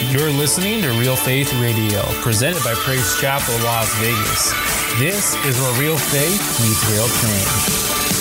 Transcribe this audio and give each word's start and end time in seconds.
You're 0.00 0.30
listening 0.30 0.80
to 0.82 0.90
Real 0.92 1.16
Faith 1.16 1.52
Radio, 1.54 2.02
presented 2.22 2.62
by 2.62 2.72
Praise 2.74 3.18
Chapel 3.20 3.54
Las 3.64 3.92
Vegas. 3.96 4.52
This 5.00 5.34
is 5.44 5.60
where 5.60 5.80
real 5.80 5.98
faith 5.98 6.40
meets 6.60 6.88
real 6.88 7.08
change. 7.08 8.17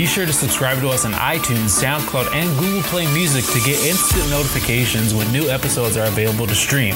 Be 0.00 0.06
sure 0.06 0.24
to 0.24 0.32
subscribe 0.32 0.80
to 0.80 0.88
us 0.88 1.04
on 1.04 1.12
iTunes, 1.12 1.78
SoundCloud, 1.78 2.32
and 2.32 2.58
Google 2.58 2.80
Play 2.84 3.04
Music 3.12 3.44
to 3.44 3.60
get 3.68 3.84
instant 3.84 4.30
notifications 4.30 5.12
when 5.12 5.30
new 5.30 5.50
episodes 5.50 5.98
are 5.98 6.06
available 6.06 6.46
to 6.46 6.54
stream. 6.54 6.94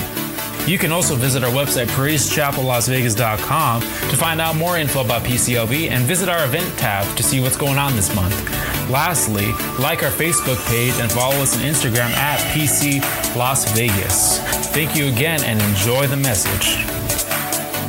You 0.66 0.78
can 0.78 0.90
also 0.90 1.14
visit 1.14 1.44
our 1.44 1.50
website, 1.50 1.88
praisechapellasvegas.com, 1.88 3.82
to 3.82 4.16
find 4.16 4.40
out 4.40 4.56
more 4.56 4.78
info 4.78 5.04
about 5.04 5.20
PCLV 5.20 5.90
and 5.90 6.04
visit 6.04 6.30
our 6.30 6.46
event 6.46 6.78
tab 6.78 7.14
to 7.18 7.22
see 7.22 7.40
what's 7.40 7.58
going 7.58 7.77
on 7.77 7.94
this 7.94 8.14
month. 8.14 8.34
Lastly, 8.88 9.52
like 9.78 10.02
our 10.02 10.10
Facebook 10.10 10.66
page 10.66 10.94
and 10.98 11.12
follow 11.12 11.36
us 11.42 11.58
on 11.58 11.62
Instagram 11.62 12.08
at 12.16 12.41
PC 12.56 13.02
Las 13.36 13.70
Vegas. 13.72 14.38
Thank 14.68 14.96
you 14.96 15.08
again 15.08 15.44
and 15.44 15.60
enjoy 15.60 16.06
the 16.06 16.16
message. 16.16 16.77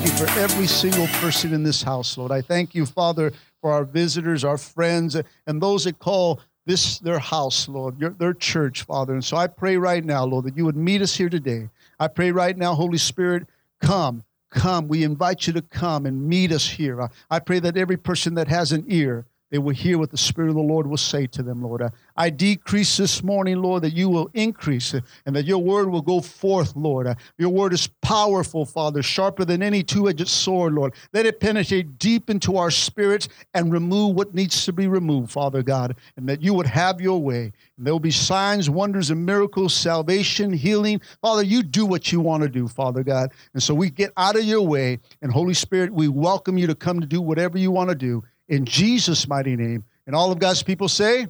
Thank 0.05 0.07
you 0.07 0.25
for 0.27 0.39
every 0.39 0.67
single 0.67 1.07
person 1.21 1.53
in 1.53 1.63
this 1.63 1.81
house, 1.81 2.17
Lord. 2.17 2.33
I 2.33 2.41
thank 2.41 2.75
you, 2.75 2.85
Father, 2.85 3.31
for 3.65 3.73
our 3.73 3.83
visitors, 3.83 4.43
our 4.43 4.59
friends, 4.59 5.17
and 5.47 5.59
those 5.59 5.85
that 5.85 5.97
call 5.97 6.39
this 6.67 6.99
their 6.99 7.17
house, 7.17 7.67
Lord, 7.67 7.99
your, 7.99 8.11
their 8.11 8.35
church, 8.35 8.83
Father. 8.83 9.13
And 9.13 9.25
so 9.25 9.37
I 9.37 9.47
pray 9.47 9.75
right 9.75 10.05
now, 10.05 10.23
Lord, 10.23 10.45
that 10.45 10.55
you 10.55 10.65
would 10.65 10.75
meet 10.75 11.01
us 11.01 11.15
here 11.15 11.29
today. 11.29 11.69
I 11.99 12.07
pray 12.09 12.31
right 12.31 12.55
now, 12.55 12.75
Holy 12.75 12.99
Spirit, 12.99 13.47
come, 13.81 14.23
come. 14.51 14.87
We 14.87 15.03
invite 15.03 15.47
you 15.47 15.53
to 15.53 15.63
come 15.63 16.05
and 16.05 16.29
meet 16.29 16.51
us 16.51 16.69
here. 16.69 17.01
I, 17.01 17.09
I 17.31 17.39
pray 17.39 17.57
that 17.57 17.75
every 17.75 17.97
person 17.97 18.35
that 18.35 18.47
has 18.49 18.71
an 18.71 18.85
ear, 18.87 19.25
they 19.51 19.59
will 19.59 19.73
hear 19.73 19.97
what 19.97 20.09
the 20.09 20.17
Spirit 20.17 20.49
of 20.49 20.55
the 20.55 20.61
Lord 20.61 20.87
will 20.87 20.97
say 20.97 21.27
to 21.27 21.43
them, 21.43 21.61
Lord. 21.61 21.83
I, 22.17 22.29
decrease 22.29 22.97
this 22.97 23.23
morning, 23.23 23.61
Lord, 23.61 23.83
that 23.83 23.93
you 23.93 24.09
will 24.09 24.29
increase 24.33 24.93
and 24.93 25.35
that 25.35 25.45
your 25.45 25.59
word 25.59 25.89
will 25.89 26.01
go 26.01 26.19
forth, 26.19 26.75
Lord. 26.75 27.15
Your 27.37 27.49
word 27.49 27.71
is 27.71 27.87
powerful, 28.01 28.65
Father, 28.65 29.03
sharper 29.03 29.45
than 29.45 29.61
any 29.61 29.83
two 29.83 30.09
edged 30.09 30.27
sword, 30.27 30.73
Lord. 30.73 30.93
Let 31.13 31.25
it 31.25 31.39
penetrate 31.39 31.99
deep 31.99 32.29
into 32.29 32.57
our 32.57 32.71
spirits 32.71 33.29
and 33.53 33.71
remove 33.71 34.15
what 34.15 34.33
needs 34.33 34.65
to 34.65 34.73
be 34.73 34.87
removed, 34.87 35.31
Father 35.31 35.61
God, 35.61 35.95
and 36.17 36.27
that 36.27 36.41
you 36.41 36.53
would 36.55 36.67
have 36.67 36.99
your 36.99 37.21
way. 37.21 37.53
And 37.77 37.85
there 37.85 37.93
will 37.93 37.99
be 37.99 38.11
signs, 38.11 38.69
wonders, 38.69 39.11
and 39.11 39.25
miracles, 39.25 39.73
salvation, 39.75 40.53
healing. 40.53 41.01
Father, 41.21 41.43
you 41.43 41.61
do 41.61 41.85
what 41.85 42.11
you 42.11 42.19
want 42.19 42.43
to 42.43 42.49
do, 42.49 42.67
Father 42.67 43.03
God. 43.03 43.31
And 43.53 43.61
so 43.61 43.75
we 43.75 43.89
get 43.91 44.11
out 44.17 44.35
of 44.35 44.43
your 44.43 44.63
way, 44.63 44.99
and 45.21 45.31
Holy 45.31 45.53
Spirit, 45.53 45.93
we 45.93 46.07
welcome 46.07 46.57
you 46.57 46.67
to 46.67 46.75
come 46.75 46.99
to 46.99 47.07
do 47.07 47.21
whatever 47.21 47.57
you 47.59 47.69
want 47.69 47.89
to 47.89 47.95
do 47.95 48.23
in 48.47 48.65
Jesus' 48.65 49.27
mighty 49.27 49.55
name. 49.55 49.83
And 50.07 50.15
all 50.15 50.31
of 50.31 50.39
God's 50.39 50.63
people 50.63 50.87
say, 50.87 51.27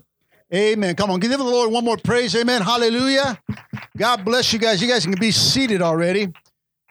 Amen. 0.53 0.95
Come 0.95 1.09
on, 1.09 1.19
give 1.19 1.31
the 1.31 1.44
Lord 1.44 1.72
one 1.72 1.83
more 1.83 1.97
praise. 1.97 2.35
Amen. 2.35 2.61
Hallelujah. 2.61 3.39
God 3.97 4.23
bless 4.23 4.53
you 4.53 4.59
guys. 4.59 4.80
You 4.81 4.88
guys 4.88 5.03
can 5.03 5.16
be 5.19 5.31
seated 5.31 5.81
already. 5.81 6.31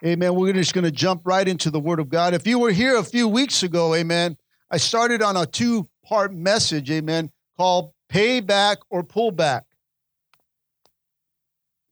Amen. 0.05 0.35
We're 0.35 0.53
just 0.53 0.75
going 0.75 0.85
to 0.85 0.91
jump 0.91 1.23
right 1.25 1.47
into 1.47 1.71
the 1.71 1.79
Word 1.79 2.01
of 2.01 2.09
God. 2.09 2.35
If 2.35 2.47
you 2.47 2.59
were 2.59 2.73
here 2.73 2.99
a 2.99 3.05
few 3.05 3.29
weeks 3.29 3.63
ago, 3.63 3.95
amen, 3.95 4.37
I 4.71 4.77
started 4.77 5.23
on 5.23 5.37
a 5.37 5.47
two 5.47 5.89
part 6.05 6.35
message, 6.35 6.91
amen, 6.91 7.31
called 7.57 7.93
Payback 8.11 8.79
or 8.91 9.05
Pullback. 9.05 9.63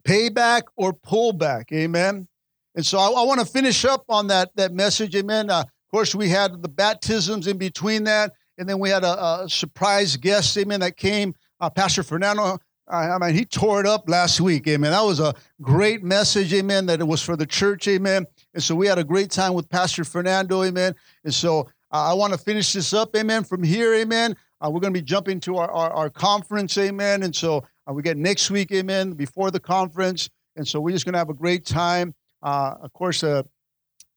Payback 0.04 0.62
or 0.76 0.92
Pullback, 0.92 1.72
amen. 1.72 2.26
And 2.74 2.84
so 2.84 2.98
I, 2.98 3.08
I 3.08 3.22
want 3.22 3.40
to 3.40 3.46
finish 3.46 3.84
up 3.84 4.04
on 4.08 4.26
that, 4.26 4.50
that 4.56 4.72
message, 4.72 5.14
amen. 5.14 5.48
Uh, 5.48 5.64
course, 5.92 6.14
we 6.14 6.28
had 6.28 6.62
the 6.62 6.68
baptisms 6.68 7.46
in 7.46 7.58
between 7.58 8.04
that, 8.04 8.32
and 8.58 8.68
then 8.68 8.78
we 8.78 8.88
had 8.88 9.04
a, 9.04 9.42
a 9.42 9.48
surprise 9.48 10.16
guest, 10.16 10.56
amen, 10.58 10.80
that 10.80 10.96
came, 10.96 11.34
uh, 11.60 11.70
Pastor 11.70 12.02
Fernando. 12.02 12.58
I 12.88 13.16
mean, 13.18 13.34
he 13.34 13.44
tore 13.44 13.80
it 13.80 13.86
up 13.86 14.08
last 14.08 14.40
week, 14.40 14.66
amen. 14.66 14.90
That 14.90 15.04
was 15.04 15.20
a 15.20 15.34
great 15.62 16.02
message, 16.02 16.52
amen, 16.52 16.86
that 16.86 17.00
it 17.00 17.06
was 17.06 17.22
for 17.22 17.36
the 17.36 17.46
church, 17.46 17.86
amen. 17.88 18.26
And 18.54 18.62
so 18.62 18.74
we 18.74 18.86
had 18.86 18.98
a 18.98 19.04
great 19.04 19.30
time 19.30 19.54
with 19.54 19.68
Pastor 19.68 20.04
Fernando, 20.04 20.62
amen. 20.64 20.94
And 21.24 21.32
so 21.32 21.68
uh, 21.92 22.10
I 22.10 22.12
want 22.12 22.32
to 22.32 22.38
finish 22.38 22.72
this 22.72 22.92
up, 22.92 23.14
amen, 23.16 23.44
from 23.44 23.62
here, 23.62 23.94
amen. 23.94 24.36
Uh, 24.60 24.68
we're 24.68 24.80
going 24.80 24.92
to 24.92 24.98
be 24.98 25.04
jumping 25.04 25.40
to 25.40 25.56
our, 25.58 25.70
our, 25.70 25.90
our 25.90 26.10
conference, 26.10 26.76
amen. 26.76 27.22
And 27.22 27.34
so 27.34 27.64
uh, 27.88 27.92
we 27.92 28.02
get 28.02 28.16
next 28.16 28.50
week, 28.50 28.72
amen, 28.72 29.12
before 29.12 29.50
the 29.50 29.60
conference. 29.60 30.28
And 30.56 30.66
so 30.66 30.80
we're 30.80 30.92
just 30.92 31.04
going 31.04 31.14
to 31.14 31.18
have 31.18 31.30
a 31.30 31.34
great 31.34 31.64
time. 31.64 32.14
Uh, 32.42 32.74
of 32.82 32.92
course, 32.92 33.22
uh, 33.22 33.42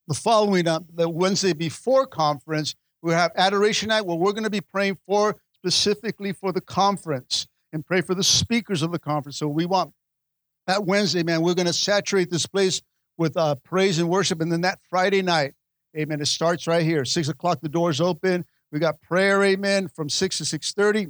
the 0.08 0.14
following 0.14 0.68
up, 0.68 0.84
the 0.94 1.08
Wednesday 1.08 1.52
before 1.52 2.06
conference, 2.06 2.74
we 3.02 3.12
have 3.12 3.32
adoration 3.36 3.88
night 3.88 4.06
where 4.06 4.16
we're 4.16 4.32
going 4.32 4.44
to 4.44 4.50
be 4.50 4.60
praying 4.60 4.98
for 5.06 5.36
specifically 5.52 6.32
for 6.32 6.52
the 6.52 6.60
conference 6.60 7.46
and 7.72 7.84
pray 7.84 8.00
for 8.00 8.14
the 8.14 8.24
speakers 8.24 8.82
of 8.82 8.92
the 8.92 8.98
conference. 8.98 9.38
So 9.38 9.48
we 9.48 9.66
want 9.66 9.92
that 10.66 10.84
Wednesday, 10.84 11.22
man, 11.22 11.42
we're 11.42 11.54
going 11.54 11.66
to 11.66 11.72
saturate 11.72 12.30
this 12.30 12.46
place 12.46 12.82
with 13.18 13.36
uh, 13.36 13.54
praise 13.56 13.98
and 13.98 14.08
worship. 14.08 14.40
And 14.40 14.50
then 14.50 14.60
that 14.62 14.78
Friday 14.88 15.22
night, 15.22 15.54
amen, 15.96 16.20
it 16.20 16.26
starts 16.26 16.66
right 16.66 16.84
here. 16.84 17.04
Six 17.04 17.28
o'clock, 17.28 17.60
the 17.60 17.68
doors 17.68 18.00
open. 18.00 18.44
We 18.72 18.78
got 18.78 19.00
prayer, 19.00 19.42
amen, 19.42 19.88
from 19.88 20.08
six 20.08 20.38
to 20.38 20.44
six 20.44 20.72
thirty. 20.72 21.08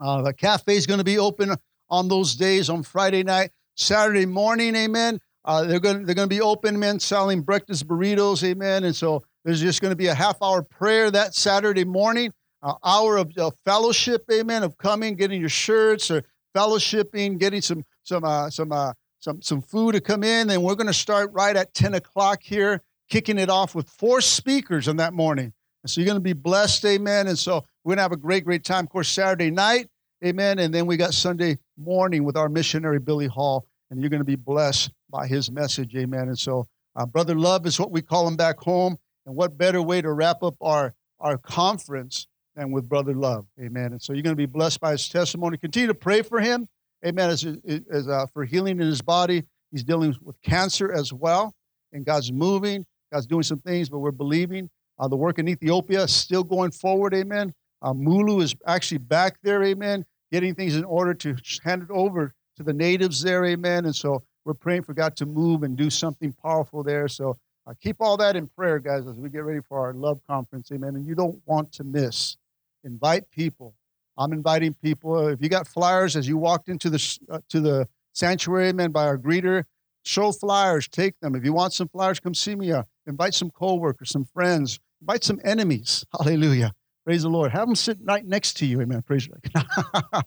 Uh, 0.00 0.22
the 0.22 0.32
cafe 0.32 0.76
is 0.76 0.86
going 0.86 0.98
to 0.98 1.04
be 1.04 1.18
open 1.18 1.54
on 1.88 2.08
those 2.08 2.34
days 2.34 2.68
on 2.68 2.82
Friday 2.82 3.22
night. 3.22 3.50
Saturday 3.76 4.26
morning, 4.26 4.74
amen. 4.74 5.20
Uh, 5.44 5.64
they're 5.64 5.80
going 5.80 6.04
they're 6.04 6.14
going 6.14 6.28
to 6.28 6.34
be 6.34 6.40
open, 6.40 6.78
man, 6.78 6.98
selling 6.98 7.42
breakfast 7.42 7.86
burritos, 7.86 8.42
amen. 8.42 8.84
And 8.84 8.96
so 8.96 9.22
there's 9.44 9.60
just 9.60 9.82
going 9.82 9.92
to 9.92 9.96
be 9.96 10.06
a 10.06 10.14
half 10.14 10.38
hour 10.42 10.62
prayer 10.62 11.10
that 11.10 11.34
Saturday 11.34 11.84
morning, 11.84 12.32
an 12.62 12.74
hour 12.82 13.18
of, 13.18 13.30
of 13.36 13.54
fellowship, 13.64 14.24
amen, 14.32 14.62
of 14.62 14.78
coming, 14.78 15.16
getting 15.16 15.40
your 15.40 15.50
shirts 15.50 16.10
or 16.10 16.22
fellowshipping, 16.56 17.38
getting 17.38 17.60
some 17.60 17.84
some 18.04 18.24
uh, 18.24 18.48
some 18.48 18.72
uh, 18.72 18.94
some 19.18 19.42
some 19.42 19.60
food 19.60 19.92
to 19.94 20.00
come 20.00 20.24
in, 20.24 20.48
and 20.48 20.62
we're 20.62 20.74
going 20.76 20.86
to 20.86 20.94
start 20.94 21.30
right 21.32 21.56
at 21.56 21.74
ten 21.74 21.94
o'clock 21.94 22.42
here, 22.42 22.80
kicking 23.10 23.38
it 23.38 23.50
off 23.50 23.74
with 23.74 23.88
four 23.88 24.22
speakers 24.22 24.88
on 24.88 24.96
that 24.96 25.12
morning. 25.12 25.52
And 25.82 25.90
so 25.90 26.00
you're 26.00 26.06
going 26.06 26.16
to 26.16 26.22
be 26.22 26.32
blessed, 26.32 26.86
amen. 26.86 27.26
And 27.26 27.38
so 27.38 27.62
we're 27.84 27.90
going 27.90 27.98
to 27.98 28.02
have 28.02 28.12
a 28.12 28.16
great, 28.16 28.46
great 28.46 28.64
time. 28.64 28.84
Of 28.84 28.90
course, 28.90 29.10
Saturday 29.10 29.50
night, 29.50 29.88
amen. 30.24 30.58
And 30.58 30.72
then 30.72 30.86
we 30.86 30.96
got 30.96 31.12
Sunday 31.12 31.58
morning 31.76 32.24
with 32.24 32.38
our 32.38 32.48
missionary 32.48 32.98
Billy 32.98 33.26
Hall, 33.26 33.66
and 33.90 34.00
you're 34.00 34.08
going 34.08 34.20
to 34.20 34.24
be 34.24 34.36
blessed 34.36 34.90
by 35.14 35.28
his 35.28 35.48
message, 35.48 35.94
amen. 35.94 36.26
And 36.26 36.38
so, 36.38 36.66
uh, 36.96 37.06
brother 37.06 37.36
love 37.36 37.66
is 37.66 37.78
what 37.78 37.92
we 37.92 38.02
call 38.02 38.26
him 38.26 38.34
back 38.34 38.58
home. 38.58 38.96
And 39.26 39.36
what 39.36 39.56
better 39.56 39.80
way 39.80 40.02
to 40.02 40.12
wrap 40.12 40.42
up 40.42 40.56
our 40.60 40.92
our 41.20 41.38
conference 41.38 42.26
than 42.56 42.72
with 42.72 42.88
brother 42.88 43.14
love, 43.14 43.46
amen. 43.60 43.92
And 43.92 44.02
so 44.02 44.12
you're 44.12 44.22
going 44.22 44.36
to 44.36 44.46
be 44.46 44.46
blessed 44.46 44.80
by 44.80 44.90
his 44.90 45.08
testimony. 45.08 45.56
Continue 45.56 45.86
to 45.86 45.94
pray 45.94 46.22
for 46.22 46.40
him, 46.40 46.66
amen. 47.06 47.30
As, 47.30 47.46
as 47.90 48.08
uh, 48.08 48.26
for 48.32 48.44
healing 48.44 48.80
in 48.80 48.86
his 48.86 49.00
body, 49.00 49.44
he's 49.70 49.84
dealing 49.84 50.14
with 50.20 50.40
cancer 50.42 50.92
as 50.92 51.12
well, 51.12 51.54
and 51.92 52.04
God's 52.04 52.32
moving. 52.32 52.84
God's 53.12 53.26
doing 53.26 53.44
some 53.44 53.60
things, 53.60 53.88
but 53.88 54.00
we're 54.00 54.10
believing. 54.10 54.68
Uh, 54.98 55.06
the 55.08 55.16
work 55.16 55.38
in 55.38 55.48
Ethiopia 55.48 56.02
is 56.02 56.12
still 56.12 56.44
going 56.44 56.72
forward, 56.72 57.14
amen. 57.14 57.54
Uh, 57.82 57.92
Mulu 57.92 58.42
is 58.42 58.54
actually 58.66 58.98
back 58.98 59.36
there, 59.42 59.62
amen, 59.62 60.04
getting 60.32 60.54
things 60.54 60.74
in 60.74 60.84
order 60.84 61.14
to 61.14 61.36
hand 61.62 61.82
it 61.82 61.90
over 61.90 62.34
to 62.56 62.62
the 62.64 62.72
natives 62.72 63.22
there, 63.22 63.44
amen. 63.44 63.84
And 63.86 63.94
so 63.94 64.22
we're 64.44 64.54
praying 64.54 64.82
for 64.82 64.94
God 64.94 65.16
to 65.16 65.26
move 65.26 65.62
and 65.62 65.76
do 65.76 65.90
something 65.90 66.32
powerful 66.32 66.82
there. 66.82 67.08
So 67.08 67.38
uh, 67.66 67.74
keep 67.80 67.96
all 68.00 68.16
that 68.18 68.36
in 68.36 68.46
prayer, 68.46 68.78
guys, 68.78 69.06
as 69.06 69.16
we 69.16 69.30
get 69.30 69.44
ready 69.44 69.60
for 69.60 69.80
our 69.80 69.94
love 69.94 70.20
conference, 70.28 70.70
amen. 70.70 70.96
And 70.96 71.06
you 71.06 71.14
don't 71.14 71.40
want 71.46 71.72
to 71.72 71.84
miss. 71.84 72.36
Invite 72.84 73.30
people. 73.30 73.74
I'm 74.18 74.32
inviting 74.32 74.74
people. 74.74 75.28
If 75.28 75.40
you 75.40 75.48
got 75.48 75.66
flyers 75.66 76.14
as 76.14 76.28
you 76.28 76.36
walked 76.36 76.68
into 76.68 76.90
the 76.90 77.18
uh, 77.30 77.40
to 77.48 77.60
the 77.60 77.88
sanctuary, 78.12 78.68
amen, 78.68 78.92
by 78.92 79.04
our 79.04 79.18
greeter, 79.18 79.64
show 80.04 80.30
flyers, 80.30 80.86
take 80.86 81.18
them. 81.20 81.34
If 81.34 81.44
you 81.44 81.52
want 81.52 81.72
some 81.72 81.88
flyers, 81.88 82.20
come 82.20 82.34
see 82.34 82.54
me. 82.54 82.70
Uh, 82.70 82.84
invite 83.06 83.34
some 83.34 83.50
coworkers, 83.50 84.10
some 84.10 84.24
friends, 84.24 84.78
invite 85.00 85.24
some 85.24 85.40
enemies. 85.42 86.04
Hallelujah. 86.12 86.72
Praise 87.04 87.22
the 87.22 87.28
Lord. 87.28 87.52
Have 87.52 87.66
them 87.66 87.74
sit 87.74 87.98
right 88.02 88.24
next 88.24 88.54
to 88.58 88.66
you. 88.66 88.80
Amen. 88.80 89.02
Praise 89.02 89.26
you. 89.26 89.34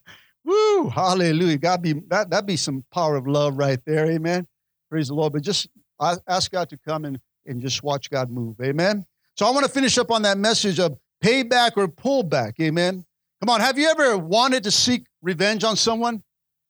Woo! 0.48 0.88
Hallelujah. 0.88 1.58
God 1.58 1.82
be 1.82 1.94
that 2.08 2.30
that 2.30 2.46
be 2.46 2.56
some 2.56 2.86
power 2.94 3.18
of 3.18 3.28
love 3.28 3.58
right 3.58 3.80
there. 3.86 4.10
Amen. 4.10 4.48
Praise 4.90 5.10
the 5.10 5.14
Lord. 5.14 5.34
But 5.34 5.42
just 5.42 5.68
ask 6.00 6.50
God 6.50 6.70
to 6.70 6.78
come 6.78 7.04
and, 7.04 7.20
and 7.46 7.62
just 7.62 7.84
watch 7.84 8.10
God 8.10 8.32
move. 8.32 8.56
Amen. 8.62 9.06
So 9.36 9.46
I 9.46 9.52
want 9.52 9.66
to 9.66 9.72
finish 9.72 9.98
up 9.98 10.10
on 10.10 10.22
that 10.22 10.38
message 10.38 10.80
of 10.80 10.98
payback 11.22 11.72
or 11.76 11.90
pullback. 11.90 12.54
Amen. 12.62 13.06
Come 13.42 13.50
on. 13.50 13.60
Have 13.60 13.78
you 13.78 13.90
ever 13.90 14.18
wanted 14.18 14.64
to 14.64 14.72
seek 14.72 15.06
revenge 15.22 15.66
on 15.66 15.76
someone 15.76 16.24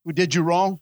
who 0.03 0.11
did 0.11 0.33
you 0.33 0.41
wrong? 0.41 0.79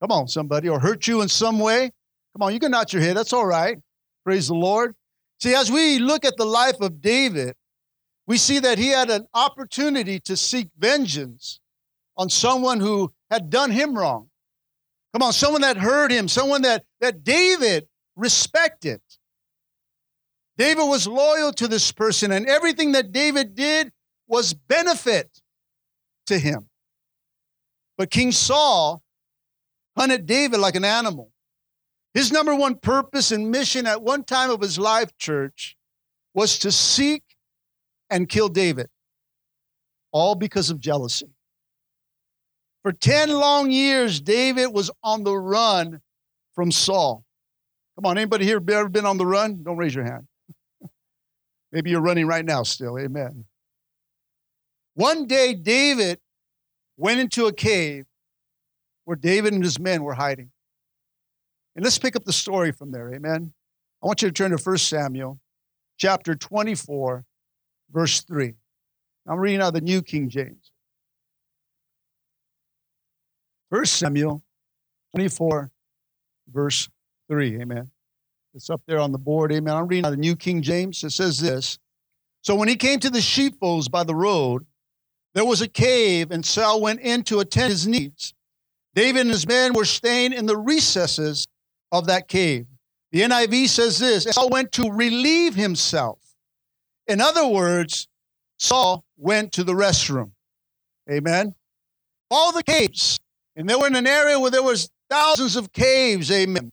Come 0.00 0.10
on, 0.10 0.26
somebody, 0.26 0.68
or 0.68 0.80
hurt 0.80 1.06
you 1.06 1.22
in 1.22 1.28
some 1.28 1.60
way? 1.60 1.92
Come 2.34 2.42
on, 2.42 2.52
you 2.52 2.60
can 2.60 2.72
nod 2.72 2.92
your 2.92 3.02
head. 3.02 3.16
That's 3.16 3.32
all 3.32 3.46
right. 3.46 3.78
Praise 4.24 4.48
the 4.48 4.54
Lord. 4.54 4.94
See, 5.40 5.54
as 5.54 5.70
we 5.70 6.00
look 6.00 6.24
at 6.24 6.36
the 6.36 6.44
life 6.44 6.80
of 6.80 7.00
David, 7.00 7.54
we 8.26 8.38
see 8.38 8.58
that 8.58 8.78
he 8.78 8.88
had 8.88 9.08
an 9.08 9.26
opportunity 9.34 10.18
to 10.20 10.36
seek 10.36 10.68
vengeance 10.78 11.60
on 12.18 12.28
someone 12.28 12.80
who 12.80 13.12
had 13.30 13.48
done 13.48 13.70
him 13.70 13.96
wrong. 13.96 14.28
Come 15.14 15.22
on, 15.22 15.32
someone 15.32 15.62
that 15.62 15.78
hurt 15.78 16.10
him, 16.10 16.28
someone 16.28 16.62
that, 16.62 16.84
that 17.00 17.24
David 17.24 17.86
respected. 18.16 19.00
David 20.58 20.84
was 20.84 21.06
loyal 21.06 21.52
to 21.52 21.68
this 21.68 21.92
person, 21.92 22.32
and 22.32 22.46
everything 22.46 22.92
that 22.92 23.12
David 23.12 23.54
did 23.54 23.92
was 24.26 24.52
benefit 24.52 25.40
to 26.26 26.38
him. 26.38 26.68
But 27.96 28.10
King 28.10 28.32
Saul 28.32 29.02
hunted 29.96 30.26
David 30.26 30.58
like 30.58 30.74
an 30.74 30.84
animal. 30.84 31.30
His 32.14 32.32
number 32.32 32.54
one 32.54 32.74
purpose 32.74 33.30
and 33.30 33.50
mission 33.50 33.86
at 33.86 34.02
one 34.02 34.24
time 34.24 34.50
of 34.50 34.60
his 34.60 34.78
life, 34.78 35.16
church, 35.18 35.76
was 36.34 36.58
to 36.60 36.72
seek 36.72 37.22
and 38.10 38.28
kill 38.28 38.48
David, 38.48 38.88
all 40.12 40.34
because 40.34 40.70
of 40.70 40.80
jealousy. 40.80 41.28
For 42.88 42.92
10 42.92 43.28
long 43.28 43.70
years, 43.70 44.18
David 44.18 44.68
was 44.68 44.90
on 45.02 45.22
the 45.22 45.36
run 45.36 46.00
from 46.54 46.72
Saul. 46.72 47.22
Come 47.94 48.06
on, 48.06 48.16
anybody 48.16 48.46
here 48.46 48.62
ever 48.66 48.88
been 48.88 49.04
on 49.04 49.18
the 49.18 49.26
run? 49.26 49.62
Don't 49.62 49.76
raise 49.76 49.94
your 49.94 50.04
hand. 50.04 50.26
Maybe 51.70 51.90
you're 51.90 52.00
running 52.00 52.26
right 52.26 52.46
now 52.46 52.62
still. 52.62 52.98
Amen. 52.98 53.44
One 54.94 55.26
day, 55.26 55.52
David 55.52 56.18
went 56.96 57.20
into 57.20 57.44
a 57.44 57.52
cave 57.52 58.06
where 59.04 59.18
David 59.18 59.52
and 59.52 59.62
his 59.62 59.78
men 59.78 60.02
were 60.02 60.14
hiding. 60.14 60.50
And 61.76 61.84
let's 61.84 61.98
pick 61.98 62.16
up 62.16 62.24
the 62.24 62.32
story 62.32 62.72
from 62.72 62.90
there. 62.90 63.12
Amen. 63.12 63.52
I 64.02 64.06
want 64.06 64.22
you 64.22 64.28
to 64.28 64.32
turn 64.32 64.56
to 64.56 64.56
1 64.56 64.78
Samuel 64.78 65.38
chapter 65.98 66.34
24, 66.34 67.26
verse 67.92 68.22
3. 68.22 68.54
I'm 69.26 69.38
reading 69.38 69.60
out 69.60 69.74
the 69.74 69.82
New 69.82 70.00
King 70.00 70.30
James. 70.30 70.67
1 73.70 73.84
Samuel 73.84 74.42
24, 75.14 75.70
verse 76.50 76.88
3. 77.28 77.60
Amen. 77.60 77.90
It's 78.54 78.70
up 78.70 78.80
there 78.86 78.98
on 78.98 79.12
the 79.12 79.18
board. 79.18 79.52
Amen. 79.52 79.74
I'm 79.74 79.86
reading 79.86 80.10
the 80.10 80.16
New 80.16 80.36
King 80.36 80.62
James. 80.62 81.04
It 81.04 81.10
says 81.10 81.38
this 81.38 81.78
So 82.42 82.54
when 82.54 82.68
he 82.68 82.76
came 82.76 82.98
to 83.00 83.10
the 83.10 83.20
sheepfolds 83.20 83.88
by 83.88 84.04
the 84.04 84.14
road, 84.14 84.64
there 85.34 85.44
was 85.44 85.60
a 85.60 85.68
cave, 85.68 86.30
and 86.30 86.44
Saul 86.44 86.80
went 86.80 87.00
in 87.00 87.22
to 87.24 87.40
attend 87.40 87.70
his 87.70 87.86
needs. 87.86 88.32
David 88.94 89.20
and 89.20 89.30
his 89.30 89.46
men 89.46 89.74
were 89.74 89.84
staying 89.84 90.32
in 90.32 90.46
the 90.46 90.56
recesses 90.56 91.46
of 91.92 92.06
that 92.06 92.26
cave. 92.26 92.66
The 93.12 93.20
NIV 93.20 93.68
says 93.68 93.98
this 93.98 94.24
Saul 94.24 94.48
went 94.48 94.72
to 94.72 94.90
relieve 94.90 95.54
himself. 95.54 96.18
In 97.06 97.20
other 97.20 97.46
words, 97.46 98.08
Saul 98.58 99.04
went 99.16 99.52
to 99.52 99.64
the 99.64 99.74
restroom. 99.74 100.32
Amen. 101.10 101.54
All 102.30 102.52
the 102.52 102.62
caves, 102.62 103.18
and 103.58 103.68
they 103.68 103.74
were 103.74 103.88
in 103.88 103.96
an 103.96 104.06
area 104.06 104.38
where 104.38 104.52
there 104.52 104.62
was 104.62 104.88
thousands 105.10 105.56
of 105.56 105.72
caves. 105.72 106.30
Amen. 106.30 106.70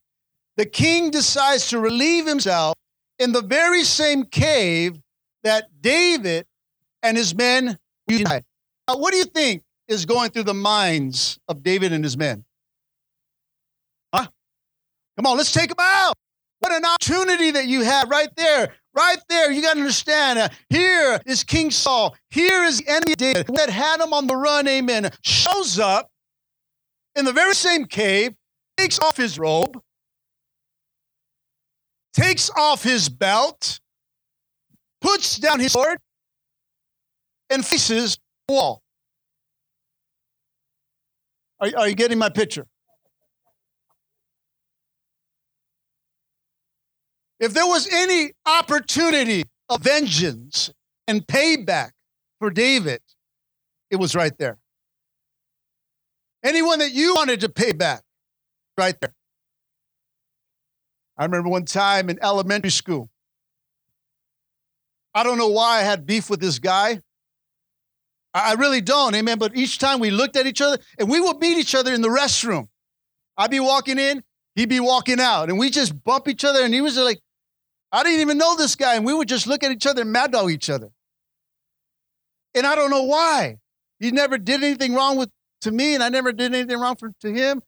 The 0.55 0.67
king 0.67 1.09
decides 1.09 1.67
to 1.69 1.79
relieve 1.79 2.27
himself 2.27 2.75
in 3.17 3.31
the 3.31 3.41
very 3.41 3.83
same 3.83 4.23
cave 4.23 4.97
that 5.43 5.65
David 5.81 6.45
and 7.01 7.17
his 7.17 7.35
men 7.35 7.77
united. 8.07 8.45
Now, 8.87 8.97
what 8.97 9.11
do 9.11 9.17
you 9.17 9.25
think 9.25 9.63
is 9.87 10.05
going 10.05 10.29
through 10.29 10.43
the 10.43 10.53
minds 10.53 11.39
of 11.47 11.63
David 11.63 11.91
and 11.91 12.03
his 12.03 12.15
men? 12.15 12.45
Huh? 14.13 14.27
Come 15.17 15.25
on, 15.25 15.37
let's 15.37 15.51
take 15.51 15.69
them 15.69 15.77
out. 15.79 16.13
What 16.59 16.71
an 16.71 16.85
opportunity 16.85 17.51
that 17.51 17.65
you 17.65 17.81
have 17.81 18.09
right 18.09 18.29
there. 18.37 18.75
Right 18.93 19.19
there, 19.27 19.51
you 19.51 19.61
got 19.61 19.73
to 19.73 19.79
understand. 19.79 20.39
Uh, 20.39 20.49
here 20.69 21.19
is 21.25 21.43
King 21.43 21.69
Saul. 21.69 22.15
Here 22.29 22.63
is 22.63 22.77
the 22.77 22.87
enemy 22.87 23.15
David 23.15 23.47
that 23.55 23.69
had 23.69 23.99
him 23.99 24.13
on 24.13 24.27
the 24.27 24.35
run. 24.35 24.67
Amen. 24.67 25.09
Shows 25.21 25.79
up 25.79 26.09
in 27.15 27.25
the 27.25 27.33
very 27.33 27.55
same 27.55 27.85
cave, 27.85 28.33
takes 28.77 28.99
off 28.99 29.17
his 29.17 29.39
robe, 29.39 29.79
takes 32.13 32.49
off 32.57 32.83
his 32.83 33.09
belt, 33.09 33.79
puts 35.01 35.37
down 35.37 35.59
his 35.59 35.73
sword, 35.73 35.99
and 37.49 37.65
faces 37.65 38.17
the 38.47 38.53
wall. 38.53 38.81
Are, 41.59 41.69
are 41.77 41.89
you 41.89 41.95
getting 41.95 42.17
my 42.17 42.29
picture? 42.29 42.65
If 47.39 47.53
there 47.53 47.65
was 47.65 47.87
any 47.91 48.31
opportunity 48.45 49.43
of 49.69 49.81
vengeance 49.81 50.71
and 51.07 51.25
payback 51.25 51.91
for 52.39 52.49
David, 52.49 53.01
it 53.89 53.97
was 53.97 54.15
right 54.15 54.35
there. 54.37 54.57
Anyone 56.45 56.77
that 56.77 56.91
you 56.91 57.15
wanted 57.15 57.41
to 57.41 57.49
pay 57.49 57.71
back, 57.71 58.03
right 58.77 58.95
there. 59.01 59.15
I 61.17 61.25
remember 61.25 61.49
one 61.49 61.65
time 61.65 62.07
in 62.07 62.19
elementary 62.21 62.69
school. 62.69 63.09
I 65.15 65.23
don't 65.23 65.39
know 65.39 65.47
why 65.47 65.79
I 65.79 65.81
had 65.81 66.05
beef 66.05 66.29
with 66.29 66.39
this 66.39 66.59
guy. 66.59 67.01
I 68.35 68.53
really 68.53 68.81
don't, 68.81 69.15
amen. 69.15 69.39
But 69.39 69.57
each 69.57 69.79
time 69.79 69.99
we 69.99 70.11
looked 70.11 70.35
at 70.35 70.45
each 70.45 70.61
other, 70.61 70.77
and 70.99 71.09
we 71.09 71.19
would 71.19 71.39
meet 71.39 71.57
each 71.57 71.73
other 71.73 71.91
in 71.91 72.01
the 72.01 72.09
restroom. 72.09 72.67
I'd 73.37 73.49
be 73.49 73.59
walking 73.59 73.97
in, 73.97 74.23
he'd 74.53 74.69
be 74.69 74.79
walking 74.79 75.19
out, 75.19 75.49
and 75.49 75.57
we 75.57 75.71
just 75.71 76.03
bump 76.03 76.27
each 76.27 76.45
other. 76.45 76.63
And 76.63 76.73
he 76.73 76.81
was 76.81 76.95
like, 76.97 77.19
I 77.91 78.03
didn't 78.03 78.19
even 78.19 78.37
know 78.37 78.55
this 78.55 78.75
guy, 78.75 78.95
and 78.95 79.05
we 79.05 79.15
would 79.15 79.29
just 79.29 79.47
look 79.47 79.63
at 79.63 79.71
each 79.71 79.87
other 79.87 80.01
and 80.03 80.11
mad 80.11 80.33
dog 80.33 80.51
each 80.51 80.69
other. 80.69 80.91
And 82.53 82.67
I 82.67 82.75
don't 82.75 82.91
know 82.91 83.03
why. 83.03 83.57
He 83.99 84.11
never 84.11 84.37
did 84.37 84.63
anything 84.63 84.93
wrong 84.93 85.17
with 85.17 85.29
to 85.65 85.71
me, 85.71 85.95
and 85.95 86.03
I 86.03 86.09
never 86.09 86.31
did 86.31 86.53
anything 86.53 86.79
wrong 86.79 86.95
for, 86.95 87.11
to 87.21 87.33
him. 87.33 87.61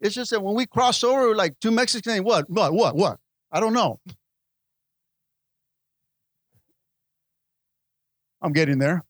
It's 0.00 0.14
just 0.14 0.30
that 0.32 0.40
when 0.42 0.54
we 0.54 0.66
cross 0.66 1.04
over, 1.04 1.34
like 1.34 1.58
two 1.60 1.70
Mexicans, 1.70 2.22
what, 2.22 2.48
what, 2.50 2.72
what, 2.72 2.96
what? 2.96 3.18
I 3.52 3.60
don't 3.60 3.72
know. 3.72 4.00
I'm 8.42 8.52
getting 8.52 8.78
there. 8.78 9.04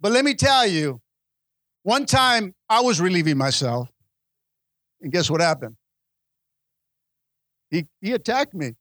But 0.00 0.12
let 0.12 0.24
me 0.24 0.34
tell 0.34 0.66
you, 0.66 1.00
one 1.82 2.06
time 2.06 2.54
I 2.68 2.80
was 2.80 3.00
relieving 3.00 3.38
myself, 3.38 3.90
and 5.00 5.10
guess 5.10 5.30
what 5.30 5.40
happened? 5.40 5.76
He, 7.70 7.86
he 8.00 8.12
attacked 8.12 8.54
me. 8.54 8.74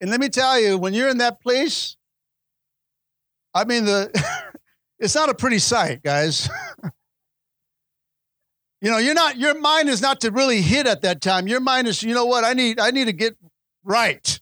And 0.00 0.10
let 0.10 0.20
me 0.20 0.28
tell 0.28 0.60
you, 0.60 0.78
when 0.78 0.94
you're 0.94 1.08
in 1.08 1.18
that 1.18 1.40
place, 1.40 1.96
I 3.52 3.64
mean, 3.64 3.84
the 3.84 4.10
it's 4.98 5.14
not 5.14 5.28
a 5.28 5.34
pretty 5.34 5.58
sight, 5.58 6.02
guys. 6.02 6.48
you 8.80 8.90
know, 8.90 8.98
you're 8.98 9.14
not 9.14 9.36
your 9.36 9.58
mind 9.58 9.88
is 9.88 10.02
not 10.02 10.20
to 10.22 10.30
really 10.30 10.60
hit 10.60 10.86
at 10.86 11.02
that 11.02 11.20
time. 11.20 11.46
Your 11.46 11.60
mind 11.60 11.86
is, 11.88 12.02
you 12.02 12.14
know 12.14 12.26
what, 12.26 12.44
I 12.44 12.52
need 12.52 12.80
I 12.80 12.90
need 12.90 13.06
to 13.06 13.12
get 13.12 13.36
right. 13.84 14.40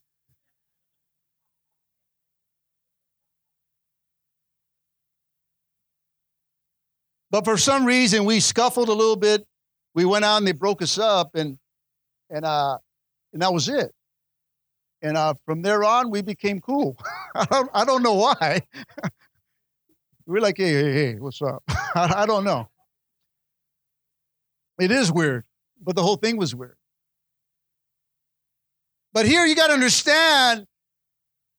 But 7.30 7.45
for 7.45 7.59
some 7.59 7.85
reason, 7.85 8.25
we 8.25 8.40
scuffled 8.40 8.88
a 8.88 8.95
little 8.95 9.16
bit. 9.16 9.47
We 9.95 10.04
went 10.04 10.25
out 10.25 10.38
and 10.38 10.47
they 10.47 10.52
broke 10.52 10.80
us 10.80 10.99
up, 10.99 11.35
and 11.35 11.59
and 12.30 12.45
uh, 12.45 12.78
and 13.33 13.42
that 13.42 13.52
was 13.52 13.69
it. 13.69 13.92
And 15.02 15.16
uh, 15.16 15.35
from 15.45 15.62
there 15.62 15.85
on, 15.85 16.11
we 16.11 16.23
became 16.23 16.61
cool. 16.61 16.97
I 17.35 17.45
don't 17.45 17.71
I 17.75 17.85
don't 17.85 18.02
know 18.02 18.14
why. 18.14 18.62
We're 20.26 20.40
like, 20.40 20.59
hey, 20.59 20.73
hey, 20.73 20.92
hey, 20.92 21.14
what's 21.14 21.40
up? 21.40 21.62
I, 21.68 22.23
I 22.23 22.26
don't 22.26 22.45
know. 22.45 22.68
It 24.80 24.90
is 24.90 25.12
weird, 25.12 25.47
but 25.80 25.95
the 25.95 26.02
whole 26.02 26.16
thing 26.16 26.37
was 26.37 26.54
weird. 26.54 26.76
But 29.12 29.26
here 29.26 29.47
you 29.47 29.54
got 29.54 29.68
to 29.68 29.73
understand 29.73 30.66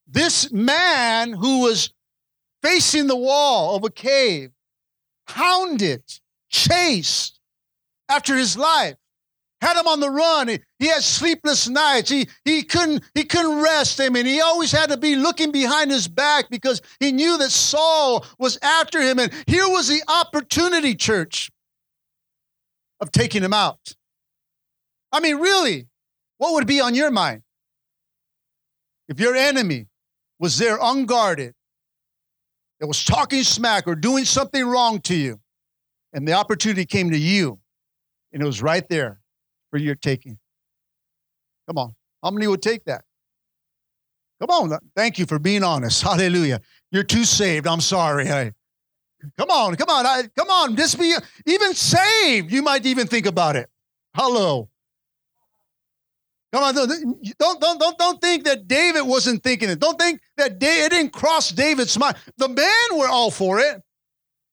this 0.06 0.52
man 0.52 1.32
who 1.34 1.62
was 1.62 1.94
facing 2.62 3.08
the 3.08 3.16
wall 3.16 3.76
of 3.76 3.84
a 3.84 3.90
cave 3.90 4.52
hounded, 5.28 6.04
chased 6.50 7.40
after 8.10 8.36
his 8.36 8.58
life, 8.58 8.96
had 9.62 9.80
him 9.80 9.88
on 9.88 10.00
the 10.00 10.10
run. 10.10 10.48
He, 10.48 10.60
he 10.80 10.88
had 10.88 11.02
sleepless 11.04 11.68
nights. 11.68 12.10
He, 12.10 12.28
he, 12.46 12.64
couldn't, 12.64 13.04
he 13.16 13.24
couldn't 13.24 13.62
rest. 13.62 14.00
I 14.00 14.10
mean, 14.10 14.26
he 14.26 14.40
always 14.40 14.72
had 14.72 14.90
to 14.90 14.98
be 14.98 15.16
looking 15.16 15.52
behind 15.52 15.90
his 15.90 16.08
back 16.08 16.50
because 16.50 16.82
he 17.00 17.12
knew 17.12 17.38
that 17.38 17.50
Saul 17.50 18.26
was 18.38 18.60
after 18.62 19.02
him. 19.02 19.20
And 19.20 19.32
here 19.48 19.68
was 19.68 19.88
the 19.88 20.02
opportunity, 20.08 20.94
church, 20.96 21.50
of 23.00 23.12
taking 23.12 23.44
him 23.44 23.54
out. 23.54 23.96
I 25.12 25.20
mean, 25.20 25.38
really, 25.38 25.88
what 26.38 26.54
would 26.54 26.68
be 26.68 26.80
on 26.80 26.94
your 26.94 27.10
mind 27.10 27.42
if 29.08 29.20
your 29.20 29.36
enemy 29.36 29.88
was 30.40 30.58
there 30.58 30.78
unguarded 30.80 31.54
that 32.80 32.88
was 32.88 33.04
talking 33.04 33.42
smack 33.42 33.88
or 33.88 33.96
doing 33.96 34.26
something 34.26 34.64
wrong 34.64 35.00
to 35.02 35.16
you, 35.16 35.40
and 36.14 36.28
the 36.28 36.34
opportunity 36.34 36.86
came 36.86 37.10
to 37.10 37.18
you, 37.18 37.60
and 38.32 38.44
it 38.44 38.46
was 38.46 38.62
right 38.62 38.88
there 38.90 39.20
for 39.78 39.84
your 39.84 39.96
taking. 39.96 40.40
Come 41.68 41.78
on. 41.78 41.96
How 42.24 42.32
many 42.32 42.48
would 42.48 42.62
take 42.62 42.84
that? 42.86 43.04
Come 44.42 44.50
on. 44.50 44.80
Thank 44.96 45.20
you 45.20 45.26
for 45.26 45.38
being 45.38 45.64
honest. 45.64 46.02
Hallelujah. 46.10 46.62
You're 46.92 47.04
too 47.04 47.26
saved. 47.26 47.68
I'm 47.68 47.82
sorry. 47.82 48.30
I, 48.32 48.54
Come 49.36 49.50
on, 49.50 49.76
come 49.76 49.90
on, 49.90 50.06
I, 50.06 50.30
come 50.38 50.48
on. 50.48 50.76
Just 50.76 51.00
be 51.00 51.12
even 51.48 51.74
saved. 51.74 52.52
You 52.52 52.62
might 52.62 52.86
even 52.86 53.08
think 53.08 53.26
about 53.26 53.56
it. 53.56 53.68
Hello. 54.14 54.70
Come 56.54 56.64
on, 56.64 56.76
don't, 56.76 57.60
don't, 57.60 57.80
don't, 57.80 57.98
don't 57.98 58.22
think 58.22 58.46
that 58.46 58.68
David 58.68 59.02
wasn't 59.02 59.42
thinking 59.44 59.70
it. 59.70 59.80
Don't 59.80 60.00
think 60.00 60.22
that 60.38 60.60
David, 60.60 60.86
it 60.86 60.90
didn't 60.92 61.14
cross 61.14 61.50
David's 61.50 61.98
mind. 61.98 62.16
The 62.38 62.48
men 62.48 63.00
were 63.00 63.08
all 63.08 63.32
for 63.32 63.60
it. 63.60 63.82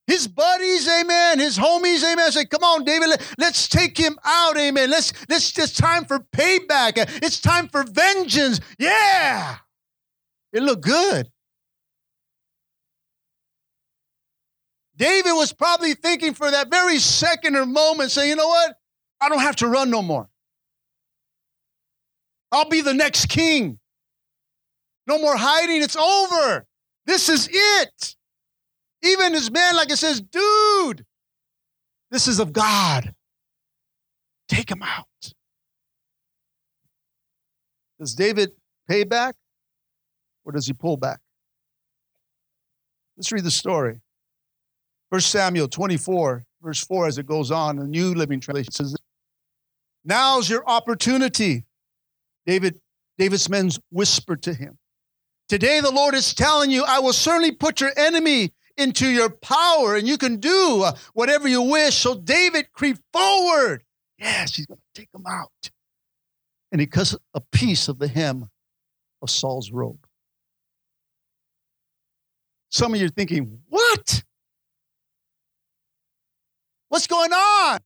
His 0.07 0.29
buddies, 0.29 0.87
amen. 0.87 1.39
His 1.39 1.59
homies, 1.59 2.05
amen. 2.05 2.27
I 2.27 2.31
Say, 2.31 2.45
come 2.45 2.63
on, 2.63 2.85
David, 2.85 3.09
let, 3.09 3.51
us 3.51 3.69
take 3.69 3.97
him 3.97 4.19
out, 4.25 4.57
amen. 4.59 4.91
Let's, 4.91 5.13
let's 5.29 5.51
just 5.51 5.79
time 5.79 6.05
for 6.05 6.19
payback. 6.19 6.95
It's 7.23 7.41
time 7.41 7.69
for 7.69 7.85
vengeance. 7.85 8.61
Yeah. 8.79 9.57
It 10.53 10.63
looked 10.63 10.85
good. 10.85 11.31
David 14.97 15.33
was 15.33 15.53
probably 15.53 15.95
thinking 15.95 16.35
for 16.35 16.51
that 16.51 16.71
very 16.71 16.99
second 16.99 17.57
or 17.57 17.67
moment, 17.67 18.11
saying, 18.11 18.29
you 18.29 18.37
know 18.37 18.49
what? 18.49 18.77
I 19.21 19.29
don't 19.29 19.41
have 19.41 19.57
to 19.57 19.69
run 19.69 19.91
no 19.91 20.03
more. 20.03 20.29
I'll 22.53 22.69
be 22.69 22.83
the 22.83 22.95
next 22.95 23.27
king. 23.29 23.79
No 25.07 25.19
more 25.19 25.37
hiding. 25.37 25.83
It's 25.83 25.97
over. 25.97 26.67
This 27.07 27.29
is 27.29 27.49
it. 27.51 28.15
Even 29.05 29.35
his 29.35 29.51
man, 29.51 29.77
like 29.77 29.91
it 29.91 29.99
says, 29.99 30.21
dude, 30.21 31.05
this 32.11 32.27
is 32.27 32.39
of 32.39 32.53
God. 32.53 33.15
Take 34.49 34.71
him 34.71 34.83
out. 34.83 35.07
Does 37.99 38.15
David 38.15 38.53
pay 38.89 39.05
back 39.05 39.37
or 40.45 40.53
does 40.53 40.67
he 40.67 40.73
pull 40.73 40.97
back? 40.97 41.21
Let's 43.17 43.31
read 43.31 43.45
the 43.45 43.51
story. 43.51 44.01
1 45.11 45.21
Samuel 45.21 45.69
24, 45.69 46.45
verse 46.63 46.85
4, 46.85 47.07
as 47.07 47.19
it 47.19 47.27
goes 47.27 47.51
on, 47.51 47.77
the 47.77 47.87
New 47.87 48.15
Living 48.15 48.41
Translation 48.41 48.73
says, 48.73 48.97
Now's 50.05 50.49
your 50.51 50.67
opportunity. 50.67 51.65
David, 52.47 52.81
David's 53.19 53.49
men 53.49 53.71
whispered 53.91 54.43
to 54.43 54.55
him. 54.55 54.79
Today 55.49 55.81
the 55.81 55.91
Lord 55.91 56.15
is 56.15 56.35
telling 56.35 56.71
you, 56.71 56.85
I 56.85 56.99
will 56.99 57.13
certainly 57.13 57.53
put 57.53 57.81
your 57.81 57.93
enemy 57.97 58.53
into 58.77 59.09
your 59.09 59.31
power 59.31 59.97
and 59.97 60.07
you 60.07 60.19
can 60.19 60.37
do 60.37 60.83
uh, 60.85 60.93
whatever 61.13 61.49
you 61.49 61.63
wish. 61.63 61.97
So 61.97 62.15
David 62.15 62.73
creeped 62.73 63.03
forward. 63.13 63.83
Yes, 64.19 64.55
he's 64.55 64.67
going 64.67 64.81
to 64.95 65.01
take 65.01 65.09
him 65.15 65.25
out. 65.29 65.71
And 66.73 66.81
he 66.81 66.87
cuts 66.87 67.17
a 67.35 67.41
piece 67.41 67.89
of 67.89 67.99
the 67.99 68.09
hem 68.09 68.51
of 69.23 69.31
Saul's 69.31 69.71
robe. 69.71 70.07
Some 72.71 72.93
of 72.93 73.01
you 73.01 73.07
are 73.07 73.11
thinking, 73.11 73.61
what? 73.69 74.25
What's 76.89 77.07
going 77.07 77.33
on? 77.33 77.79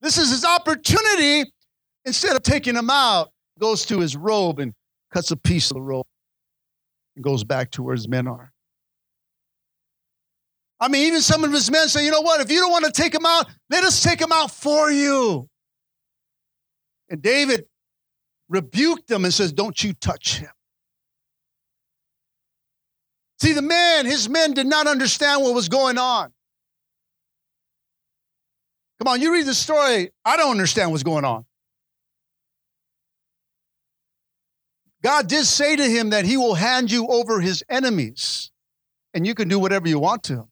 This 0.00 0.16
is 0.16 0.30
his 0.30 0.44
opportunity. 0.44 1.50
Instead 2.06 2.36
of 2.36 2.42
taking 2.42 2.76
him 2.76 2.88
out, 2.88 3.32
goes 3.58 3.84
to 3.86 4.00
his 4.00 4.16
robe 4.16 4.58
and 4.58 4.72
cuts 5.12 5.30
a 5.30 5.36
piece 5.36 5.70
of 5.70 5.74
the 5.74 5.82
robe 5.82 6.06
and 7.16 7.24
goes 7.24 7.44
back 7.44 7.70
to 7.72 7.82
where 7.82 7.94
his 7.94 8.08
men 8.08 8.26
are. 8.26 8.53
I 10.80 10.88
mean, 10.88 11.06
even 11.06 11.20
some 11.20 11.44
of 11.44 11.52
his 11.52 11.70
men 11.70 11.88
say, 11.88 12.04
you 12.04 12.10
know 12.10 12.20
what, 12.20 12.40
if 12.40 12.50
you 12.50 12.60
don't 12.60 12.70
want 12.72 12.84
to 12.84 12.92
take 12.92 13.14
him 13.14 13.24
out, 13.24 13.46
let 13.70 13.84
us 13.84 14.02
take 14.02 14.20
him 14.20 14.32
out 14.32 14.50
for 14.50 14.90
you. 14.90 15.48
And 17.08 17.22
David 17.22 17.66
rebuked 18.48 19.08
them 19.08 19.24
and 19.24 19.32
says, 19.32 19.52
don't 19.52 19.82
you 19.82 19.94
touch 19.94 20.38
him. 20.38 20.50
See, 23.40 23.52
the 23.52 23.62
man, 23.62 24.06
his 24.06 24.28
men 24.28 24.52
did 24.52 24.66
not 24.66 24.86
understand 24.86 25.42
what 25.42 25.54
was 25.54 25.68
going 25.68 25.98
on. 25.98 26.32
Come 28.98 29.08
on, 29.08 29.20
you 29.20 29.32
read 29.32 29.46
the 29.46 29.54
story. 29.54 30.10
I 30.24 30.36
don't 30.36 30.52
understand 30.52 30.90
what's 30.90 31.02
going 31.02 31.24
on. 31.24 31.44
God 35.02 35.28
did 35.28 35.44
say 35.44 35.76
to 35.76 35.84
him 35.84 36.10
that 36.10 36.24
he 36.24 36.38
will 36.38 36.54
hand 36.54 36.90
you 36.90 37.06
over 37.08 37.40
his 37.40 37.62
enemies 37.68 38.50
and 39.12 39.26
you 39.26 39.34
can 39.34 39.48
do 39.48 39.58
whatever 39.58 39.86
you 39.86 39.98
want 39.98 40.22
to 40.24 40.34
him. 40.34 40.48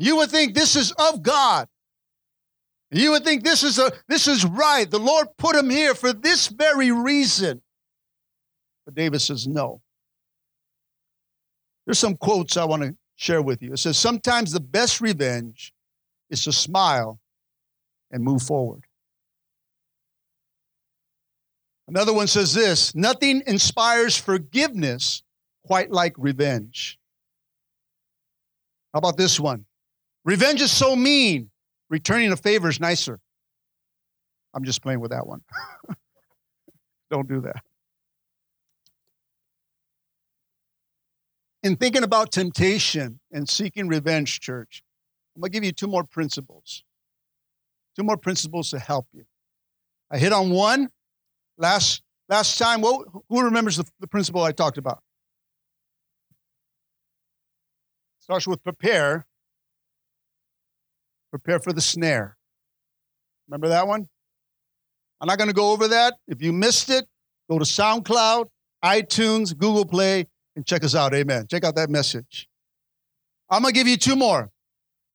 You 0.00 0.16
would 0.18 0.30
think 0.30 0.54
this 0.54 0.76
is 0.76 0.92
of 0.92 1.22
God. 1.22 1.68
You 2.92 3.10
would 3.10 3.24
think 3.24 3.42
this 3.42 3.64
is 3.64 3.80
a 3.80 3.92
this 4.06 4.28
is 4.28 4.44
right. 4.44 4.88
The 4.88 4.98
Lord 4.98 5.26
put 5.36 5.56
him 5.56 5.68
here 5.68 5.94
for 5.94 6.12
this 6.12 6.46
very 6.46 6.92
reason. 6.92 7.60
But 8.86 8.94
David 8.94 9.20
says 9.20 9.48
no. 9.48 9.82
There's 11.84 11.98
some 11.98 12.16
quotes 12.16 12.56
I 12.56 12.64
want 12.64 12.82
to 12.84 12.96
share 13.16 13.42
with 13.42 13.60
you. 13.60 13.72
It 13.72 13.78
says 13.78 13.98
sometimes 13.98 14.52
the 14.52 14.60
best 14.60 15.00
revenge 15.00 15.74
is 16.30 16.44
to 16.44 16.52
smile 16.52 17.18
and 18.12 18.22
move 18.22 18.42
forward. 18.42 18.84
Another 21.88 22.12
one 22.12 22.28
says 22.28 22.54
this 22.54 22.94
nothing 22.94 23.42
inspires 23.48 24.16
forgiveness 24.16 25.24
quite 25.66 25.90
like 25.90 26.14
revenge. 26.16 27.00
How 28.94 29.00
about 29.00 29.16
this 29.16 29.40
one? 29.40 29.64
Revenge 30.24 30.60
is 30.60 30.70
so 30.70 30.94
mean, 30.94 31.50
returning 31.88 32.32
a 32.32 32.36
favor 32.36 32.68
is 32.68 32.80
nicer. 32.80 33.20
I'm 34.54 34.64
just 34.64 34.82
playing 34.82 35.00
with 35.00 35.10
that 35.10 35.26
one. 35.26 35.42
Don't 37.10 37.28
do 37.28 37.40
that. 37.42 37.62
In 41.62 41.76
thinking 41.76 42.02
about 42.02 42.30
temptation 42.30 43.20
and 43.32 43.48
seeking 43.48 43.88
revenge, 43.88 44.40
church, 44.40 44.82
I'm 45.34 45.40
going 45.40 45.50
to 45.50 45.56
give 45.56 45.64
you 45.64 45.72
two 45.72 45.86
more 45.86 46.04
principles. 46.04 46.84
Two 47.96 48.04
more 48.04 48.16
principles 48.16 48.70
to 48.70 48.78
help 48.78 49.06
you. 49.12 49.24
I 50.10 50.18
hit 50.18 50.32
on 50.32 50.50
one 50.50 50.90
last 51.58 52.02
last 52.28 52.58
time. 52.58 52.80
Who 52.82 53.40
remembers 53.42 53.76
the, 53.76 53.84
the 54.00 54.06
principle 54.06 54.42
I 54.42 54.52
talked 54.52 54.78
about? 54.78 55.02
Starts 58.20 58.46
with 58.46 58.62
prepare. 58.62 59.26
Prepare 61.30 61.60
for 61.60 61.72
the 61.72 61.80
snare. 61.80 62.36
Remember 63.48 63.68
that 63.68 63.86
one? 63.86 64.08
I'm 65.20 65.26
not 65.26 65.38
going 65.38 65.48
to 65.48 65.54
go 65.54 65.72
over 65.72 65.88
that. 65.88 66.14
If 66.26 66.42
you 66.42 66.52
missed 66.52 66.90
it, 66.90 67.06
go 67.50 67.58
to 67.58 67.64
SoundCloud, 67.64 68.46
iTunes, 68.84 69.56
Google 69.56 69.84
Play, 69.84 70.26
and 70.56 70.64
check 70.66 70.84
us 70.84 70.94
out. 70.94 71.14
Amen. 71.14 71.46
Check 71.48 71.64
out 71.64 71.74
that 71.76 71.90
message. 71.90 72.48
I'm 73.50 73.62
going 73.62 73.72
to 73.72 73.78
give 73.78 73.88
you 73.88 73.96
two 73.96 74.16
more. 74.16 74.50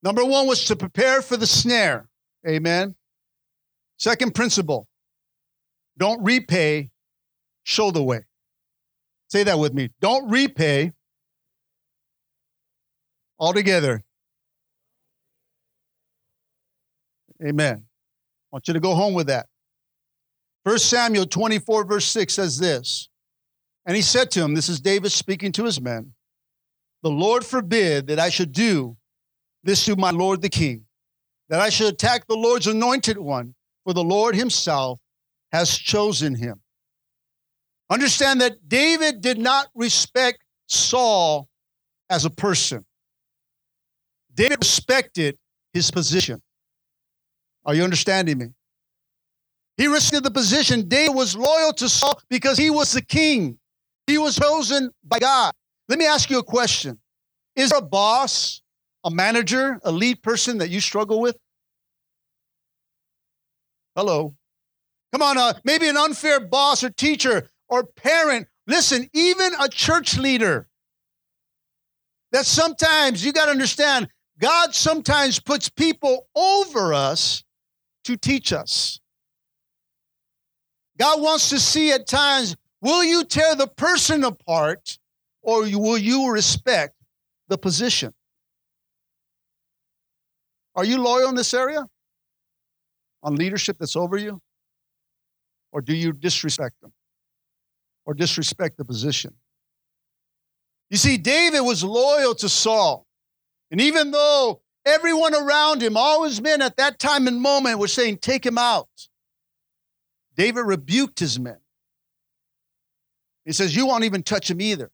Number 0.02 0.26
one 0.26 0.48
was 0.48 0.66
to 0.66 0.76
prepare 0.76 1.22
for 1.22 1.38
the 1.38 1.48
snare. 1.48 2.08
Amen. 2.48 2.96
Second 3.98 4.36
principle 4.36 4.88
don't 5.98 6.22
repay, 6.24 6.90
show 7.64 7.92
the 7.92 8.04
way. 8.04 8.26
Say 9.30 9.44
that 9.44 9.60
with 9.60 9.74
me. 9.74 9.90
Don't 10.02 10.30
repay 10.30 10.92
altogether. 13.40 14.04
Amen. 17.42 17.84
I 17.84 18.48
want 18.52 18.68
you 18.68 18.74
to 18.74 18.80
go 18.80 18.94
home 18.94 19.14
with 19.14 19.28
that. 19.28 19.48
First 20.66 20.90
Samuel 20.90 21.26
24, 21.26 21.86
verse 21.86 22.06
6 22.06 22.34
says 22.34 22.58
this. 22.58 23.10
And 23.86 23.96
he 23.96 24.02
said 24.02 24.32
to 24.32 24.42
him, 24.42 24.54
This 24.54 24.70
is 24.70 24.80
David 24.80 25.12
speaking 25.12 25.52
to 25.54 25.66
his 25.66 25.82
men, 25.82 26.14
The 27.02 27.10
Lord 27.10 27.46
forbid 27.46 28.08
that 28.08 28.20
I 28.20 28.30
should 28.30 28.52
do 28.54 28.96
this 29.64 29.86
to 29.86 29.96
my 29.96 30.12
Lord 30.12 30.42
the 30.42 30.50
king, 30.50 30.86
that 31.50 31.60
I 31.60 31.70
should 31.70 31.88
attack 31.88 32.28
the 32.28 32.36
Lord's 32.36 32.68
anointed 32.68 33.18
one, 33.18 33.56
for 33.84 33.94
the 33.94 34.04
Lord 34.04 34.36
himself 34.36 35.00
has 35.52 35.78
chosen 35.78 36.36
him. 36.36 36.62
Understand 37.90 38.42
that 38.42 38.68
David 38.68 39.22
did 39.22 39.38
not 39.38 39.68
respect 39.76 40.40
Saul 40.68 41.50
as 42.10 42.26
a 42.26 42.30
person, 42.30 42.86
David 44.34 44.60
respected 44.62 45.38
his 45.74 45.92
position. 45.92 46.42
Are 47.66 47.74
you 47.74 47.84
understanding 47.84 48.38
me? 48.38 48.46
He 49.78 49.88
respected 49.88 50.24
the 50.24 50.32
position. 50.32 50.88
David 50.88 51.16
was 51.16 51.36
loyal 51.36 51.74
to 51.74 51.90
Saul 51.90 52.20
because 52.30 52.58
he 52.58 52.70
was 52.70 52.92
the 52.92 53.02
king. 53.02 53.58
He 54.06 54.18
was 54.18 54.36
chosen 54.36 54.92
by 55.04 55.20
God. 55.20 55.54
Let 55.90 55.98
me 55.98 56.06
ask 56.06 56.30
you 56.30 56.40
a 56.40 56.44
question. 56.44 57.00
Is 57.56 57.70
there 57.70 57.80
a 57.80 57.82
boss 57.82 58.62
a 59.04 59.12
manager, 59.12 59.80
a 59.84 59.92
lead 59.92 60.22
person 60.24 60.60
that 60.60 60.70
you 60.70 60.80
struggle 60.80 61.20
with? 61.20 61.38
Hello. 63.96 64.36
Come 65.12 65.22
on, 65.22 65.38
uh, 65.38 65.54
maybe 65.64 65.88
an 65.88 65.98
unfair 65.98 66.40
boss 66.40 66.84
or 66.84 66.90
teacher 66.90 67.50
or 67.70 67.84
parent. 67.84 68.48
Listen, 68.66 69.10
even 69.14 69.54
a 69.60 69.70
church 69.70 70.18
leader. 70.18 70.68
That 72.32 72.46
sometimes 72.46 73.24
you 73.24 73.32
got 73.32 73.46
to 73.46 73.52
understand, 73.52 74.08
God 74.40 74.74
sometimes 74.74 75.40
puts 75.40 75.70
people 75.70 76.28
over 76.36 76.94
us 76.94 77.43
to 78.04 78.18
teach 78.18 78.54
us. 78.54 79.00
God 80.98 81.22
wants 81.22 81.50
to 81.50 81.60
see 81.60 81.92
at 81.92 82.08
times 82.08 82.56
will 82.82 83.04
you 83.04 83.24
tear 83.24 83.56
the 83.56 83.68
person 83.68 84.24
apart 84.24 84.98
or 85.42 85.62
will 85.62 85.98
you 85.98 86.32
respect 86.32 86.96
the 87.48 87.58
position? 87.58 88.14
Are 90.76 90.86
you 90.86 91.02
loyal 91.02 91.30
in 91.30 91.36
this 91.36 91.54
area? 91.54 91.86
On 93.22 93.36
leadership 93.36 93.78
that's 93.80 93.96
over 93.96 94.18
you? 94.18 94.42
Or 95.72 95.82
do 95.82 95.96
you 95.96 96.14
disrespect 96.14 96.82
them? 96.82 96.94
Or 98.06 98.14
disrespect 98.14 98.78
the 98.78 98.86
position? 98.86 99.34
You 100.90 100.98
see, 100.98 101.18
David 101.18 101.62
was 101.62 101.84
loyal 101.84 102.36
to 102.36 102.50
Saul. 102.50 103.08
And 103.72 103.82
even 103.82 104.12
though 104.12 104.62
everyone 104.86 105.36
around 105.36 105.82
him, 105.82 105.98
all 105.98 106.24
his 106.24 106.42
men 106.42 106.62
at 106.62 106.78
that 106.78 107.00
time 107.00 107.28
and 107.28 107.42
moment, 107.42 107.80
were 107.80 107.88
saying, 107.88 108.18
Take 108.18 108.46
him 108.46 108.58
out, 108.58 108.90
David 110.36 110.62
rebuked 110.62 111.20
his 111.20 111.40
men. 111.40 111.58
He 113.46 113.52
says, 113.52 113.76
You 113.76 113.86
won't 113.86 114.04
even 114.04 114.24
touch 114.24 114.50
him 114.50 114.62
either. 114.62 114.92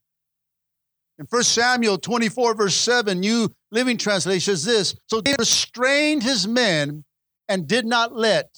In 1.18 1.26
1 1.30 1.44
Samuel 1.44 1.98
24, 1.98 2.56
verse 2.56 2.76
7, 2.76 3.20
New 3.20 3.54
Living 3.72 3.98
Translation 3.98 4.56
says 4.56 4.64
this 4.64 4.96
So 5.08 5.22
David 5.22 5.40
restrained 5.40 6.24
his 6.24 6.48
men 6.48 7.04
and 7.48 7.68
did 7.68 7.86
not 7.86 8.16
let 8.16 8.50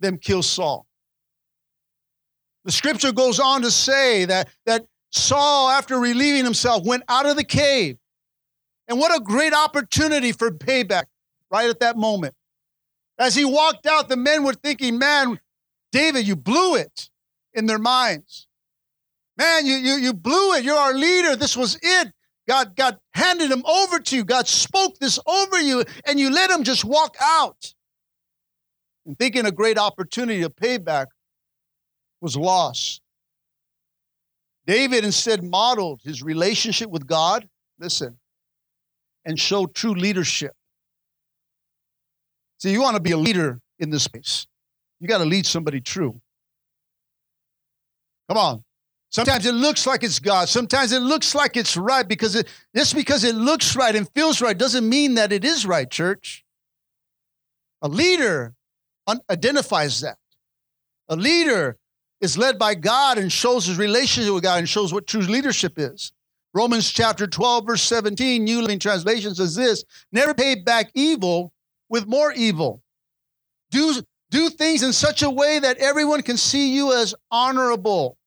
them 0.00 0.18
kill 0.18 0.42
Saul. 0.42 0.86
The 2.64 2.72
scripture 2.72 3.12
goes 3.12 3.40
on 3.40 3.62
to 3.62 3.70
say 3.70 4.24
that, 4.24 4.48
that 4.66 4.86
Saul, 5.10 5.68
after 5.68 5.98
relieving 5.98 6.44
himself, 6.44 6.84
went 6.84 7.02
out 7.08 7.26
of 7.26 7.36
the 7.36 7.44
cave. 7.44 7.98
And 8.88 8.98
what 8.98 9.14
a 9.14 9.20
great 9.20 9.54
opportunity 9.54 10.32
for 10.32 10.50
payback 10.50 11.04
right 11.50 11.68
at 11.68 11.80
that 11.80 11.96
moment. 11.96 12.34
As 13.18 13.34
he 13.34 13.44
walked 13.44 13.86
out, 13.86 14.08
the 14.08 14.16
men 14.16 14.44
were 14.44 14.54
thinking, 14.54 14.98
man, 14.98 15.38
David, 15.92 16.26
you 16.26 16.34
blew 16.34 16.74
it 16.74 17.10
in 17.54 17.66
their 17.66 17.78
minds. 17.78 18.46
Man, 19.36 19.66
you, 19.66 19.74
you, 19.76 19.92
you 19.94 20.12
blew 20.12 20.54
it. 20.54 20.64
You're 20.64 20.76
our 20.76 20.94
leader. 20.94 21.36
This 21.36 21.56
was 21.56 21.78
it. 21.80 22.12
God, 22.48 22.74
God 22.74 22.98
handed 23.14 23.50
him 23.50 23.64
over 23.64 24.00
to 24.00 24.16
you. 24.16 24.24
God 24.24 24.48
spoke 24.48 24.98
this 24.98 25.18
over 25.26 25.60
you, 25.60 25.84
and 26.06 26.18
you 26.18 26.30
let 26.30 26.50
him 26.50 26.64
just 26.64 26.84
walk 26.84 27.16
out. 27.20 27.74
And 29.06 29.16
thinking 29.18 29.46
a 29.46 29.52
great 29.52 29.78
opportunity 29.78 30.42
of 30.42 30.54
payback 30.56 31.06
was 32.20 32.36
lost. 32.36 33.00
David 34.66 35.04
instead 35.04 35.42
modeled 35.42 36.00
his 36.04 36.22
relationship 36.22 36.88
with 36.88 37.06
God, 37.06 37.48
listen, 37.78 38.18
and 39.24 39.38
show 39.38 39.66
true 39.66 39.94
leadership. 39.94 40.52
See, 42.58 42.70
you 42.70 42.80
want 42.80 42.96
to 42.96 43.02
be 43.02 43.12
a 43.12 43.16
leader 43.16 43.60
in 43.78 43.90
this 43.90 44.04
space, 44.04 44.46
you 45.00 45.08
got 45.08 45.18
to 45.18 45.24
lead 45.24 45.46
somebody 45.46 45.80
true. 45.80 46.20
Come 48.28 48.38
on. 48.38 48.64
Sometimes 49.10 49.44
it 49.44 49.52
looks 49.52 49.86
like 49.86 50.04
it's 50.04 50.18
God. 50.18 50.48
Sometimes 50.48 50.90
it 50.92 51.00
looks 51.00 51.34
like 51.34 51.58
it's 51.58 51.76
right 51.76 52.08
because 52.08 52.34
it, 52.34 52.48
just 52.74 52.94
because 52.94 53.24
it 53.24 53.34
looks 53.34 53.76
right 53.76 53.94
and 53.94 54.08
feels 54.14 54.40
right 54.40 54.56
doesn't 54.56 54.88
mean 54.88 55.16
that 55.16 55.32
it 55.32 55.44
is 55.44 55.66
right, 55.66 55.90
church. 55.90 56.44
A 57.82 57.88
leader 57.88 58.54
identifies 59.28 60.00
that. 60.00 60.16
A 61.10 61.16
leader 61.16 61.76
is 62.22 62.38
led 62.38 62.58
by 62.58 62.74
God 62.74 63.18
and 63.18 63.30
shows 63.30 63.66
his 63.66 63.76
relationship 63.76 64.32
with 64.32 64.44
God 64.44 64.60
and 64.60 64.68
shows 64.68 64.94
what 64.94 65.06
true 65.06 65.20
leadership 65.20 65.74
is. 65.76 66.12
Romans 66.54 66.90
chapter 66.90 67.26
12, 67.26 67.66
verse 67.66 67.82
17, 67.82 68.44
New 68.44 68.60
Living 68.60 68.78
Translation 68.78 69.34
says 69.34 69.54
this 69.54 69.84
Never 70.12 70.34
pay 70.34 70.56
back 70.56 70.90
evil 70.94 71.52
with 71.88 72.06
more 72.06 72.32
evil. 72.32 72.82
Do, 73.70 74.02
do 74.30 74.50
things 74.50 74.82
in 74.82 74.92
such 74.92 75.22
a 75.22 75.30
way 75.30 75.58
that 75.58 75.78
everyone 75.78 76.22
can 76.22 76.36
see 76.36 76.74
you 76.74 76.92
as 76.92 77.14
honorable. 77.30 78.18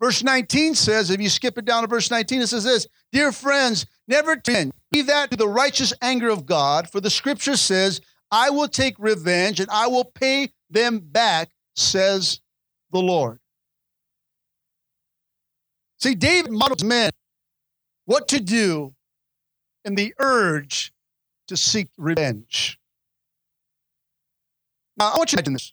Verse 0.00 0.22
19 0.22 0.74
says, 0.74 1.10
if 1.10 1.20
you 1.20 1.30
skip 1.30 1.56
it 1.56 1.64
down 1.64 1.82
to 1.82 1.88
verse 1.88 2.10
19, 2.10 2.42
it 2.42 2.46
says 2.48 2.64
this 2.64 2.86
Dear 3.12 3.32
friends, 3.32 3.86
never 4.06 4.36
tend, 4.36 4.72
leave 4.92 5.06
that 5.06 5.30
to 5.30 5.36
the 5.36 5.48
righteous 5.48 5.94
anger 6.02 6.28
of 6.28 6.44
God, 6.44 6.90
for 6.90 7.00
the 7.00 7.10
scripture 7.10 7.56
says, 7.56 8.00
I 8.30 8.50
will 8.50 8.68
take 8.68 8.96
revenge 8.98 9.60
and 9.60 9.70
I 9.70 9.86
will 9.86 10.04
pay 10.04 10.52
them 10.68 10.98
back, 10.98 11.50
says 11.76 12.40
the 12.92 13.00
Lord. 13.00 13.38
See, 16.04 16.14
David 16.14 16.52
models 16.52 16.84
men 16.84 17.12
what 18.04 18.28
to 18.28 18.38
do 18.38 18.92
in 19.86 19.94
the 19.94 20.12
urge 20.18 20.92
to 21.48 21.56
seek 21.56 21.88
revenge. 21.96 22.78
Now, 24.98 25.12
I 25.14 25.16
want 25.16 25.32
you 25.32 25.38
to 25.38 25.40
imagine 25.40 25.54
this. 25.54 25.72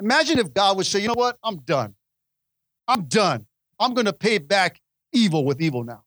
Imagine 0.00 0.40
if 0.40 0.52
God 0.52 0.76
would 0.76 0.86
say, 0.86 0.98
you 0.98 1.06
know 1.06 1.14
what? 1.14 1.38
I'm 1.44 1.58
done. 1.58 1.94
I'm 2.88 3.04
done. 3.04 3.46
I'm 3.78 3.94
going 3.94 4.06
to 4.06 4.12
pay 4.12 4.38
back 4.38 4.80
evil 5.12 5.44
with 5.44 5.60
evil 5.60 5.84
now. 5.84 6.02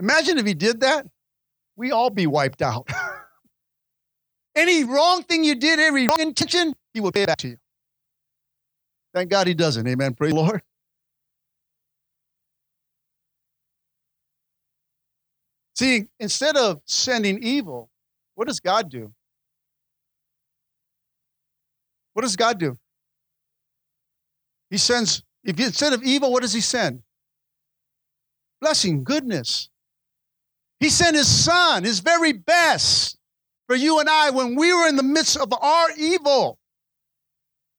Imagine 0.00 0.38
if 0.38 0.46
he 0.46 0.54
did 0.54 0.80
that. 0.80 1.06
We 1.76 1.92
all 1.92 2.10
be 2.10 2.26
wiped 2.26 2.62
out. 2.62 2.90
Any 4.56 4.82
wrong 4.82 5.22
thing 5.22 5.44
you 5.44 5.54
did, 5.54 5.78
every 5.78 6.08
wrong 6.08 6.18
intention, 6.18 6.74
he 6.94 7.00
will 7.00 7.12
pay 7.12 7.26
back 7.26 7.38
to 7.38 7.48
you. 7.50 7.58
Thank 9.14 9.30
God 9.30 9.46
he 9.46 9.54
doesn't. 9.54 9.86
Amen. 9.86 10.12
Praise 10.12 10.32
the 10.32 10.40
Lord. 10.40 10.62
See, 15.76 16.06
instead 16.18 16.56
of 16.56 16.80
sending 16.86 17.42
evil, 17.42 17.90
what 18.34 18.48
does 18.48 18.60
God 18.60 18.90
do? 18.90 19.12
What 22.14 22.22
does 22.22 22.36
God 22.36 22.58
do? 22.58 22.78
He 24.70 24.78
sends, 24.78 25.22
if 25.44 25.60
instead 25.60 25.92
of 25.92 26.02
evil, 26.02 26.32
what 26.32 26.42
does 26.42 26.54
he 26.54 26.62
send? 26.62 27.02
Blessing, 28.60 29.04
goodness. 29.04 29.68
He 30.80 30.88
sent 30.88 31.14
his 31.14 31.28
son, 31.28 31.84
his 31.84 32.00
very 32.00 32.32
best, 32.32 33.18
for 33.66 33.76
you 33.76 34.00
and 34.00 34.08
I 34.08 34.30
when 34.30 34.54
we 34.54 34.72
were 34.72 34.88
in 34.88 34.96
the 34.96 35.02
midst 35.02 35.36
of 35.36 35.52
our 35.52 35.88
evil. 35.98 36.58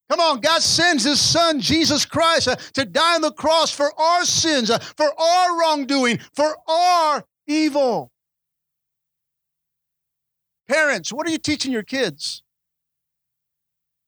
Come 0.09 0.19
on, 0.19 0.39
God 0.39 0.61
sends 0.61 1.03
His 1.03 1.19
Son, 1.19 1.59
Jesus 1.59 2.05
Christ, 2.05 2.47
uh, 2.47 2.55
to 2.73 2.85
die 2.85 3.15
on 3.15 3.21
the 3.21 3.31
cross 3.31 3.71
for 3.71 3.91
our 3.99 4.23
sins, 4.23 4.69
uh, 4.69 4.79
for 4.79 5.07
our 5.19 5.59
wrongdoing, 5.59 6.19
for 6.33 6.55
our 6.67 7.25
evil. 7.47 8.11
Parents, 10.67 11.11
what 11.11 11.25
are 11.27 11.31
you 11.31 11.37
teaching 11.37 11.71
your 11.71 11.83
kids? 11.83 12.43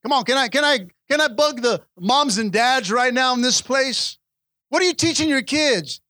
Come 0.04 0.14
on, 0.14 0.24
can 0.24 0.38
I 0.38 0.48
can 0.48 0.64
I 0.64 0.80
can 1.10 1.22
I 1.22 1.28
bug 1.28 1.62
the 1.62 1.82
moms 2.00 2.38
and 2.38 2.52
dads 2.52 2.92
right 2.92 3.14
now 3.14 3.34
in 3.34 3.42
this 3.42 3.62
place? 3.62 4.18
What 4.70 4.82
are 4.82 4.86
you 4.86 4.94
teaching 4.94 5.30
your 5.30 5.42
kids? 5.42 6.02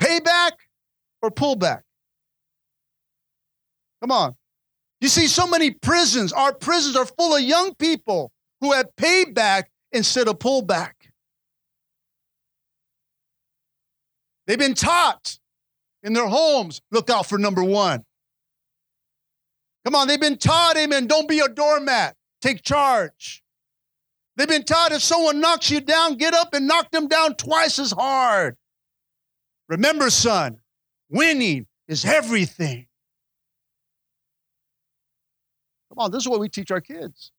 Payback 0.00 0.52
or 1.20 1.30
pullback? 1.30 1.82
Come 4.00 4.12
on. 4.12 4.34
You 5.00 5.08
see, 5.08 5.26
so 5.26 5.46
many 5.46 5.70
prisons, 5.70 6.32
our 6.32 6.52
prisons 6.52 6.96
are 6.96 7.06
full 7.06 7.36
of 7.36 7.42
young 7.42 7.74
people 7.74 8.32
who 8.60 8.72
have 8.72 8.94
paid 8.96 9.34
back 9.34 9.70
instead 9.92 10.28
of 10.28 10.38
pullback. 10.38 10.92
They've 14.48 14.58
been 14.58 14.74
taught 14.74 15.38
in 16.02 16.14
their 16.14 16.26
homes 16.26 16.80
look 16.90 17.10
out 17.10 17.26
for 17.26 17.38
number 17.38 17.62
one. 17.62 18.02
Come 19.84 19.94
on, 19.94 20.08
they've 20.08 20.20
been 20.20 20.38
taught, 20.38 20.76
amen, 20.78 21.06
don't 21.06 21.28
be 21.28 21.40
a 21.40 21.48
doormat, 21.48 22.16
take 22.40 22.62
charge. 22.62 23.42
They've 24.36 24.48
been 24.48 24.64
taught 24.64 24.92
if 24.92 25.02
someone 25.02 25.40
knocks 25.40 25.70
you 25.70 25.82
down, 25.82 26.16
get 26.16 26.32
up 26.32 26.54
and 26.54 26.66
knock 26.66 26.90
them 26.90 27.08
down 27.08 27.34
twice 27.34 27.78
as 27.78 27.92
hard. 27.92 28.56
Remember, 29.68 30.08
son, 30.08 30.58
winning 31.10 31.66
is 31.86 32.06
everything. 32.06 32.86
Come 35.90 35.98
on, 35.98 36.10
this 36.10 36.22
is 36.22 36.28
what 36.28 36.40
we 36.40 36.48
teach 36.48 36.70
our 36.70 36.80
kids. 36.80 37.32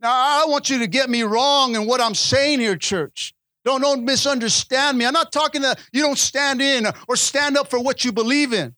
Now, 0.00 0.12
I 0.12 0.44
want 0.46 0.70
you 0.70 0.78
to 0.78 0.86
get 0.86 1.10
me 1.10 1.22
wrong 1.22 1.74
in 1.74 1.86
what 1.86 2.00
I'm 2.00 2.14
saying 2.14 2.60
here, 2.60 2.76
church. 2.76 3.34
Don't, 3.64 3.80
don't 3.80 4.04
misunderstand 4.04 4.98
me. 4.98 5.04
I'm 5.04 5.12
not 5.12 5.32
talking 5.32 5.62
that 5.62 5.80
you 5.92 6.02
don't 6.02 6.18
stand 6.18 6.62
in 6.62 6.86
or 7.08 7.16
stand 7.16 7.56
up 7.56 7.68
for 7.68 7.82
what 7.82 8.04
you 8.04 8.12
believe 8.12 8.52
in. 8.52 8.74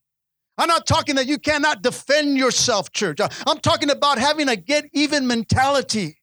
I'm 0.59 0.69
not 0.69 0.87
talking 0.87 1.15
that 1.17 1.27
you 1.27 1.39
cannot 1.39 1.83
defend 1.83 2.37
yourself, 2.37 2.93
church. 2.93 3.19
I'm 3.47 3.59
talking 3.59 3.91
about 3.91 4.19
having 4.19 4.49
a 4.49 4.57
get 4.57 4.85
even 4.93 5.27
mentality. 5.27 6.19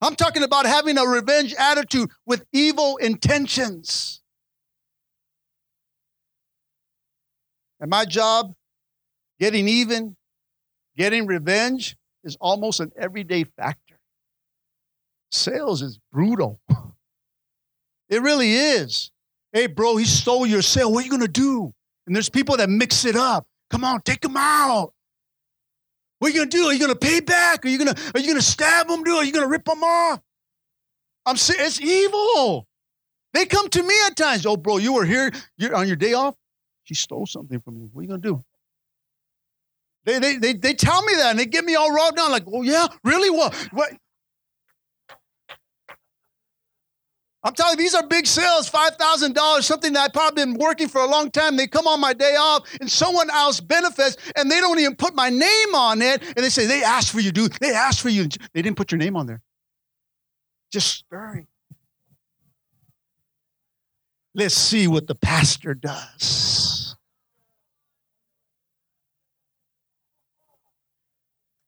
I'm 0.00 0.16
talking 0.16 0.42
about 0.42 0.66
having 0.66 0.98
a 0.98 1.04
revenge 1.04 1.54
attitude 1.58 2.10
with 2.26 2.44
evil 2.52 2.96
intentions. 2.96 4.22
And 7.80 7.90
my 7.90 8.04
job, 8.04 8.54
getting 9.38 9.68
even, 9.68 10.16
Getting 10.98 11.26
revenge 11.26 11.96
is 12.24 12.36
almost 12.40 12.80
an 12.80 12.90
everyday 12.98 13.44
factor. 13.44 14.00
Sales 15.30 15.80
is 15.80 16.00
brutal. 16.12 16.60
It 18.08 18.22
really 18.22 18.52
is. 18.54 19.10
Hey, 19.52 19.66
bro, 19.66 19.96
he 19.96 20.04
stole 20.04 20.46
your 20.46 20.62
sale. 20.62 20.92
What 20.92 21.02
are 21.02 21.04
you 21.04 21.10
going 21.10 21.22
to 21.22 21.28
do? 21.28 21.72
And 22.06 22.14
there's 22.14 22.28
people 22.28 22.56
that 22.56 22.70
mix 22.70 23.04
it 23.04 23.16
up. 23.16 23.46
Come 23.70 23.84
on, 23.84 24.00
take 24.02 24.24
him 24.24 24.36
out. 24.36 24.92
What 26.18 26.28
are 26.28 26.30
you 26.30 26.38
going 26.38 26.50
to 26.50 26.56
do? 26.56 26.64
Are 26.64 26.72
you 26.72 26.78
going 26.78 26.92
to 26.92 26.98
pay 26.98 27.20
back? 27.20 27.64
Are 27.64 27.68
you 27.68 27.78
going 27.78 27.94
to 27.94 28.12
are 28.14 28.20
you 28.20 28.26
going 28.26 28.38
to 28.38 28.44
stab 28.44 28.88
him, 28.88 29.04
dude? 29.04 29.14
Are 29.14 29.24
you 29.24 29.32
going 29.32 29.44
to 29.44 29.50
rip 29.50 29.68
him 29.68 29.82
off? 29.82 30.20
I'm 31.26 31.36
it's 31.36 31.80
evil. 31.80 32.66
They 33.34 33.44
come 33.44 33.68
to 33.68 33.82
me 33.82 33.94
at 34.06 34.16
times. 34.16 34.46
Oh, 34.46 34.56
bro, 34.56 34.78
you 34.78 34.94
were 34.94 35.04
here 35.04 35.30
you're 35.58 35.74
on 35.74 35.86
your 35.86 35.96
day 35.96 36.14
off. 36.14 36.34
She 36.84 36.94
stole 36.94 37.26
something 37.26 37.60
from 37.60 37.76
you. 37.76 37.90
What 37.92 38.00
are 38.00 38.02
you 38.02 38.08
going 38.08 38.22
to 38.22 38.28
do? 38.28 38.44
They, 40.04 40.18
they, 40.18 40.36
they, 40.36 40.52
they 40.54 40.74
tell 40.74 41.02
me 41.02 41.14
that 41.16 41.30
and 41.30 41.38
they 41.38 41.44
get 41.44 41.66
me 41.66 41.74
all 41.74 41.92
raw 41.92 42.10
down 42.10 42.30
like, 42.30 42.44
oh, 42.50 42.62
yeah, 42.62 42.86
really? 43.04 43.28
What? 43.28 43.54
what? 43.72 43.92
I'm 47.44 47.54
telling 47.54 47.78
you, 47.78 47.84
these 47.84 47.94
are 47.94 48.04
big 48.04 48.26
sales, 48.26 48.68
$5,000, 48.68 49.62
something 49.62 49.92
that 49.92 50.00
I've 50.00 50.12
probably 50.12 50.44
been 50.44 50.54
working 50.54 50.88
for 50.88 51.00
a 51.00 51.06
long 51.06 51.30
time. 51.30 51.56
They 51.56 51.68
come 51.68 51.86
on 51.86 52.00
my 52.00 52.12
day 52.12 52.34
off 52.34 52.68
and 52.80 52.90
someone 52.90 53.30
else 53.30 53.60
benefits 53.60 54.16
and 54.36 54.50
they 54.50 54.60
don't 54.60 54.78
even 54.80 54.96
put 54.96 55.14
my 55.14 55.30
name 55.30 55.74
on 55.74 56.02
it. 56.02 56.22
And 56.22 56.44
they 56.44 56.48
say, 56.48 56.66
they 56.66 56.82
asked 56.82 57.12
for 57.12 57.20
you, 57.20 57.30
dude. 57.30 57.52
They 57.60 57.72
asked 57.72 58.00
for 58.00 58.08
you. 58.08 58.24
They 58.52 58.62
didn't 58.62 58.76
put 58.76 58.90
your 58.90 58.98
name 58.98 59.16
on 59.16 59.26
there. 59.26 59.40
Just 60.72 60.88
stirring. 60.88 61.46
Let's 64.34 64.54
see 64.54 64.88
what 64.88 65.06
the 65.06 65.14
pastor 65.14 65.74
does. 65.74 66.96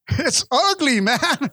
It's 0.19 0.45
ugly, 0.51 1.01
man. 1.01 1.51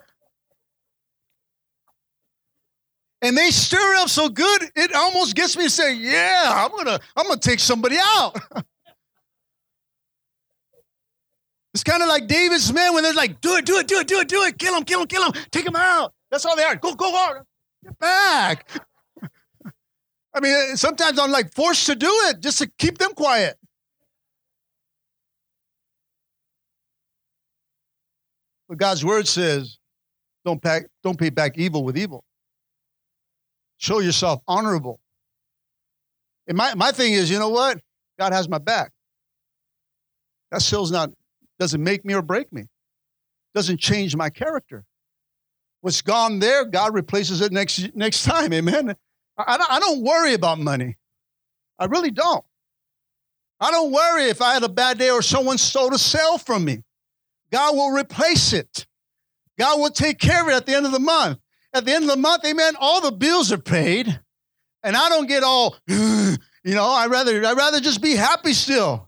And 3.21 3.35
they 3.35 3.49
stir 3.49 3.95
up 3.95 4.09
so 4.09 4.29
good, 4.29 4.61
it 4.75 4.93
almost 4.93 5.35
gets 5.35 5.57
me 5.57 5.63
to 5.63 5.69
say, 5.69 5.95
"Yeah, 5.95 6.43
I'm 6.47 6.69
gonna, 6.71 6.99
I'm 7.15 7.27
gonna 7.27 7.39
take 7.39 7.59
somebody 7.59 7.97
out." 7.99 8.37
it's 11.73 11.83
kind 11.83 12.03
of 12.03 12.09
like 12.09 12.27
David's 12.27 12.71
men 12.71 12.93
when 12.93 13.03
they're 13.03 13.13
like, 13.13 13.41
"Do 13.41 13.55
it, 13.55 13.65
do 13.65 13.77
it, 13.77 13.87
do 13.87 13.99
it, 13.99 14.07
do 14.07 14.19
it, 14.19 14.27
do 14.27 14.43
it, 14.43 14.59
kill 14.59 14.75
him, 14.75 14.83
kill 14.83 15.01
him, 15.01 15.07
kill 15.07 15.23
him, 15.23 15.33
take 15.51 15.65
him 15.65 15.75
out." 15.75 16.13
That's 16.29 16.45
all 16.45 16.55
they 16.55 16.63
are. 16.63 16.75
Go, 16.75 16.93
go 16.93 17.15
on, 17.15 17.43
get 17.83 17.97
back. 17.97 18.69
I 20.33 20.39
mean, 20.39 20.53
uh, 20.53 20.75
sometimes 20.75 21.17
I'm 21.19 21.31
like 21.31 21.53
forced 21.55 21.87
to 21.87 21.95
do 21.95 22.09
it 22.25 22.39
just 22.41 22.59
to 22.59 22.69
keep 22.77 22.99
them 22.99 23.13
quiet. 23.13 23.57
But 28.69 28.77
God's 28.77 29.03
word 29.03 29.27
says, 29.27 29.77
don't, 30.45 30.61
pack, 30.61 30.87
don't 31.03 31.17
pay 31.17 31.29
back 31.29 31.57
evil 31.57 31.83
with 31.83 31.97
evil. 31.97 32.23
Show 33.77 33.99
yourself 33.99 34.41
honorable. 34.47 34.99
And 36.47 36.57
my, 36.57 36.73
my 36.75 36.91
thing 36.91 37.13
is, 37.13 37.29
you 37.29 37.39
know 37.39 37.49
what? 37.49 37.79
God 38.19 38.33
has 38.33 38.49
my 38.49 38.57
back. 38.57 38.91
That 40.51 40.61
still's 40.61 40.91
not, 40.91 41.11
doesn't 41.59 41.83
make 41.83 42.05
me 42.05 42.13
or 42.13 42.21
break 42.21 42.51
me. 42.51 42.63
Doesn't 43.53 43.79
change 43.79 44.15
my 44.15 44.29
character. 44.29 44.85
What's 45.81 46.01
gone 46.01 46.39
there, 46.39 46.65
God 46.65 46.93
replaces 46.93 47.41
it 47.41 47.51
next, 47.51 47.95
next 47.95 48.23
time. 48.23 48.53
Amen. 48.53 48.95
I, 49.37 49.65
I 49.69 49.79
don't 49.79 50.03
worry 50.03 50.33
about 50.33 50.59
money. 50.59 50.97
I 51.77 51.85
really 51.85 52.11
don't. 52.11 52.43
I 53.59 53.71
don't 53.71 53.91
worry 53.91 54.25
if 54.25 54.41
I 54.41 54.53
had 54.53 54.63
a 54.63 54.69
bad 54.69 54.97
day 54.97 55.09
or 55.09 55.21
someone 55.21 55.57
stole 55.57 55.93
a 55.93 55.99
sale 55.99 56.37
from 56.37 56.65
me. 56.65 56.83
God 57.51 57.75
will 57.75 57.91
replace 57.91 58.53
it. 58.53 58.85
God 59.57 59.79
will 59.79 59.89
take 59.89 60.19
care 60.19 60.43
of 60.43 60.49
it 60.49 60.53
at 60.53 60.65
the 60.65 60.75
end 60.75 60.85
of 60.85 60.91
the 60.91 60.99
month. 60.99 61.39
At 61.77 61.85
the 61.85 61.93
end 61.93 62.05
of 62.05 62.09
the 62.09 62.17
month, 62.17 62.43
amen, 62.43 62.73
all 62.79 63.01
the 63.01 63.11
bills 63.11 63.51
are 63.51 63.59
paid. 63.59 64.19
And 64.81 64.97
I 64.97 65.09
don't 65.09 65.27
get 65.27 65.43
all, 65.43 65.75
you 65.87 66.37
know, 66.65 66.89
I 66.89 67.05
rather 67.05 67.45
I 67.45 67.53
rather 67.53 67.79
just 67.79 68.01
be 68.01 68.15
happy 68.15 68.53
still. 68.53 69.07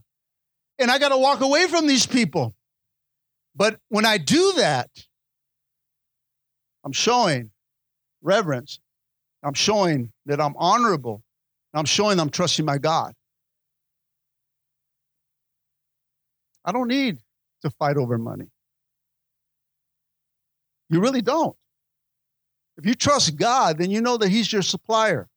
And 0.78 0.92
I 0.92 1.00
got 1.00 1.10
to 1.10 1.18
walk 1.18 1.42
away 1.42 1.68
from 1.68 1.88
these 1.88 2.06
people. 2.06 2.54
But 3.56 3.80
when 3.90 4.06
I 4.06 4.20
do 4.20 4.54
that, 4.58 4.88
I'm 6.86 6.92
showing 6.92 7.50
reverence. 8.22 8.80
I'm 9.42 9.56
showing 9.56 10.12
that 10.28 10.40
I'm 10.40 10.54
honorable. 10.56 11.24
I'm 11.74 11.86
showing 11.86 12.20
I'm 12.20 12.30
trusting 12.30 12.66
my 12.66 12.78
God. 12.78 13.16
I 16.64 16.72
don't 16.72 16.88
need 16.88 17.18
to 17.64 17.72
fight 17.72 17.98
over 17.98 18.20
money. 18.20 18.52
You 20.92 21.00
really 21.00 21.24
don't. 21.24 21.56
If 22.80 22.86
you 22.86 22.96
trust 22.96 23.36
God, 23.36 23.78
then 23.78 23.92
you 23.92 24.00
know 24.00 24.16
that 24.18 24.30
He's 24.30 24.52
your 24.52 24.62
supplier, 24.62 25.28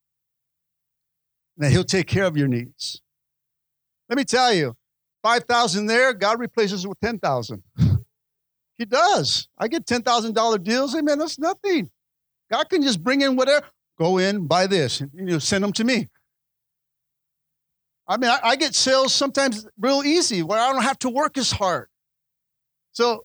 and 1.56 1.64
that 1.64 1.70
He'll 1.70 1.84
take 1.84 2.06
care 2.06 2.24
of 2.24 2.36
your 2.36 2.46
needs. 2.46 3.02
Let 4.08 4.16
me 4.16 4.24
tell 4.24 4.52
you, 4.54 4.76
5,000 5.22 5.86
there, 5.86 6.12
God 6.12 6.38
replaces 6.38 6.84
it 6.84 6.88
with 6.88 7.00
10,000. 7.00 7.62
he 8.78 8.84
does. 8.84 9.48
I 9.58 9.68
get 9.68 9.86
$10,000 9.86 10.62
deals. 10.62 10.94
Amen. 10.94 11.18
That's 11.18 11.38
nothing. 11.38 11.90
God 12.50 12.68
can 12.68 12.82
just 12.82 13.02
bring 13.02 13.22
in 13.22 13.36
whatever. 13.36 13.66
Go 13.98 14.18
in, 14.18 14.46
buy 14.46 14.66
this, 14.66 15.00
and 15.00 15.10
you 15.14 15.24
know, 15.24 15.38
send 15.38 15.64
them 15.64 15.72
to 15.72 15.84
me. 15.84 16.08
I 18.06 18.16
mean, 18.16 18.30
I, 18.30 18.40
I 18.42 18.56
get 18.56 18.74
sales 18.74 19.14
sometimes 19.14 19.66
real 19.78 20.02
easy 20.04 20.42
where 20.42 20.60
I 20.60 20.72
don't 20.72 20.82
have 20.82 20.98
to 21.00 21.08
work 21.08 21.38
as 21.38 21.50
hard. 21.50 21.88
So 22.92 23.24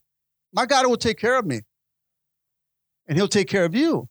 my 0.53 0.65
God 0.65 0.87
will 0.87 0.97
take 0.97 1.17
care 1.17 1.37
of 1.37 1.45
me. 1.45 1.61
And 3.07 3.17
he'll 3.17 3.27
take 3.27 3.47
care 3.47 3.65
of 3.65 3.73
you. 3.73 4.09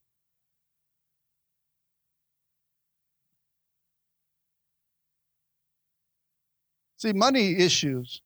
See, 6.99 7.13
money 7.13 7.59
issues 7.59 8.23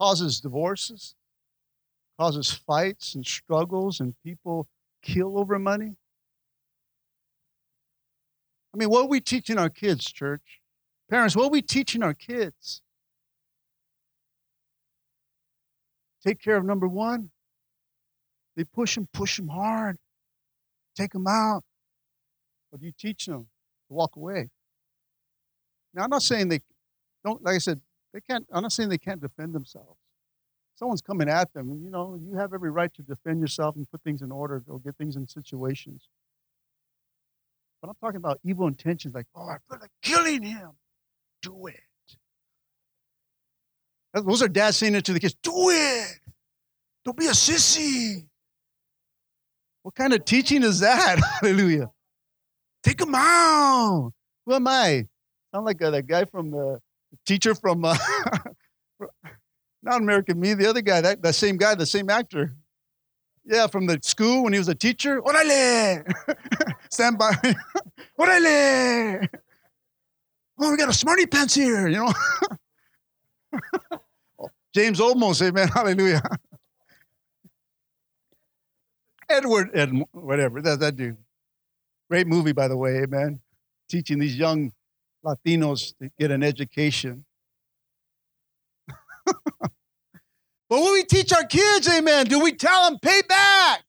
causes 0.00 0.40
divorces, 0.40 1.14
causes 2.18 2.52
fights 2.52 3.14
and 3.14 3.26
struggles, 3.26 3.98
and 3.98 4.14
people 4.24 4.68
kill 5.02 5.38
over 5.38 5.58
money. 5.58 5.96
I 8.72 8.78
mean, 8.78 8.88
what 8.90 9.02
are 9.04 9.08
we 9.08 9.20
teaching 9.20 9.58
our 9.58 9.70
kids, 9.70 10.04
church? 10.04 10.60
Parents, 11.10 11.34
what 11.34 11.46
are 11.46 11.50
we 11.50 11.62
teaching 11.62 12.02
our 12.02 12.14
kids? 12.14 12.82
Take 16.24 16.40
care 16.40 16.56
of 16.56 16.64
number 16.64 16.86
one. 16.86 17.30
They 18.56 18.64
push 18.64 18.94
them, 18.94 19.08
push 19.12 19.36
them 19.36 19.48
hard. 19.48 19.98
Take 20.96 21.12
them 21.12 21.26
out. 21.26 21.62
But 22.72 22.82
you 22.82 22.92
teach 22.98 23.26
them 23.26 23.46
to 23.88 23.94
walk 23.94 24.16
away. 24.16 24.48
Now, 25.94 26.04
I'm 26.04 26.10
not 26.10 26.22
saying 26.22 26.48
they 26.48 26.60
don't, 27.24 27.42
like 27.42 27.54
I 27.54 27.58
said, 27.58 27.80
they 28.12 28.20
can't, 28.20 28.46
I'm 28.50 28.62
not 28.62 28.72
saying 28.72 28.88
they 28.88 28.98
can't 28.98 29.20
defend 29.20 29.54
themselves. 29.54 29.98
Someone's 30.74 31.00
coming 31.00 31.28
at 31.28 31.52
them, 31.54 31.70
and 31.70 31.82
you 31.82 31.90
know, 31.90 32.18
you 32.22 32.36
have 32.36 32.52
every 32.52 32.70
right 32.70 32.92
to 32.94 33.02
defend 33.02 33.40
yourself 33.40 33.76
and 33.76 33.90
put 33.90 34.02
things 34.02 34.20
in 34.20 34.30
order 34.30 34.62
or 34.68 34.78
get 34.78 34.96
things 34.96 35.16
in 35.16 35.26
situations. 35.26 36.08
But 37.80 37.88
I'm 37.88 37.96
talking 38.00 38.18
about 38.18 38.40
evil 38.44 38.66
intentions 38.66 39.14
like, 39.14 39.26
oh, 39.34 39.48
I 39.48 39.56
feel 39.68 39.78
like 39.80 39.90
killing 40.02 40.42
him. 40.42 40.72
Do 41.42 41.66
it. 41.66 41.80
Those 44.12 44.42
are 44.42 44.48
dads 44.48 44.78
saying 44.78 44.94
it 44.94 45.04
to 45.04 45.12
the 45.12 45.20
kids 45.20 45.36
do 45.42 45.52
it. 45.70 46.20
Don't 47.04 47.16
be 47.16 47.26
a 47.26 47.30
sissy. 47.30 48.26
What 49.86 49.94
kind 49.94 50.12
of 50.12 50.24
teaching 50.24 50.64
is 50.64 50.80
that? 50.80 51.20
Hallelujah. 51.40 51.92
Take 52.82 52.98
them 52.98 53.14
out. 53.14 54.12
Who 54.44 54.52
am 54.52 54.66
I? 54.66 55.06
Sound 55.54 55.64
like 55.64 55.80
uh, 55.80 55.90
that 55.90 56.08
guy 56.08 56.24
from 56.24 56.50
the 56.50 56.80
teacher 57.24 57.54
from, 57.54 57.84
uh, 57.84 57.96
not 59.84 60.00
American 60.00 60.40
Me, 60.40 60.54
the 60.54 60.68
other 60.68 60.80
guy, 60.80 61.00
that, 61.02 61.22
that 61.22 61.36
same 61.36 61.56
guy, 61.56 61.76
the 61.76 61.86
same 61.86 62.10
actor. 62.10 62.56
Yeah, 63.44 63.68
from 63.68 63.86
the 63.86 64.00
school 64.02 64.42
when 64.42 64.52
he 64.52 64.58
was 64.58 64.66
a 64.66 64.74
teacher. 64.74 65.22
Orale! 65.22 66.02
Stand 66.90 67.16
by. 67.16 67.30
Orale! 68.18 69.28
Oh, 70.58 70.70
we 70.72 70.76
got 70.76 70.88
a 70.88 70.94
smarty 70.94 71.26
pants 71.26 71.54
here, 71.54 71.86
you 71.86 71.98
know. 71.98 72.12
James 74.74 74.98
Olmos, 74.98 75.40
amen, 75.46 75.68
hallelujah. 75.68 76.22
Edward, 79.36 79.70
Ed, 79.74 79.92
whatever, 80.12 80.62
that, 80.62 80.80
that 80.80 80.96
dude. 80.96 81.18
Great 82.08 82.26
movie, 82.26 82.52
by 82.52 82.68
the 82.68 82.76
way, 82.76 83.02
amen. 83.02 83.40
Teaching 83.88 84.18
these 84.18 84.36
young 84.36 84.72
Latinos 85.24 85.94
to 85.98 86.10
get 86.18 86.30
an 86.30 86.42
education. 86.42 87.24
but 89.26 89.70
when 90.70 90.92
we 90.92 91.04
teach 91.04 91.32
our 91.34 91.44
kids, 91.44 91.88
amen, 91.88 92.26
do 92.26 92.40
we 92.40 92.52
tell 92.52 92.88
them 92.88 92.98
pay 93.00 93.20
back? 93.28 93.82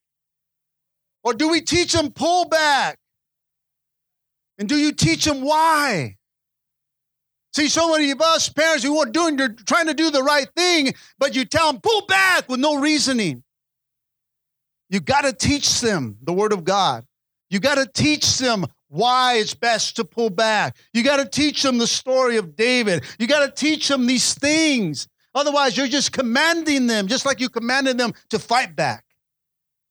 Or 1.24 1.34
do 1.34 1.48
we 1.50 1.62
teach 1.62 1.94
them 1.94 2.12
pull 2.12 2.46
back? 2.46 2.98
And 4.58 4.68
do 4.68 4.76
you 4.76 4.92
teach 4.92 5.26
them 5.26 5.42
why? 5.42 6.18
See, 7.54 7.70
so 7.70 7.92
many 7.92 8.12
of 8.12 8.22
us 8.22 8.50
parents 8.50 8.84
who 8.84 9.00
are 9.00 9.06
doing, 9.06 9.38
you're 9.38 9.54
trying 9.54 9.88
to 9.88 9.94
do 9.94 10.12
the 10.12 10.24
right 10.24 10.48
thing, 10.56 10.94
but 11.18 11.36
you 11.36 11.46
tell 11.46 11.72
them, 11.72 11.82
pull 11.82 12.06
back 12.06 12.50
with 12.50 12.60
no 12.60 12.76
reasoning. 12.80 13.44
You 14.89 15.00
got 15.00 15.21
to 15.21 15.34
teach 15.34 15.82
them 15.82 16.17
the 16.23 16.34
Word 16.34 16.54
of 16.54 16.63
God. 16.63 17.06
You 17.50 17.60
got 17.60 17.76
to 17.76 17.86
teach 17.86 18.38
them 18.38 18.65
why 18.89 19.36
it's 19.36 19.54
best 19.54 19.97
to 19.97 20.06
pull 20.06 20.30
back. 20.30 20.78
You 20.93 21.04
got 21.04 21.17
to 21.17 21.26
teach 21.26 21.62
them 21.62 21.78
the 21.78 21.88
story 21.88 22.38
of 22.38 22.56
David. 22.56 23.04
You 23.19 23.28
got 23.28 23.45
to 23.45 23.52
teach 23.52 23.88
them 23.88 24.08
these 24.08 24.34
things. 24.34 25.08
Otherwise, 25.36 25.78
you're 25.78 25.88
just 25.88 26.12
commanding 26.13 26.88
them, 26.88 27.08
just 27.08 27.26
like 27.26 27.39
you 27.39 27.50
commanded 27.50 27.97
them 27.97 28.13
to 28.30 28.39
fight 28.39 28.76
back. 28.76 29.04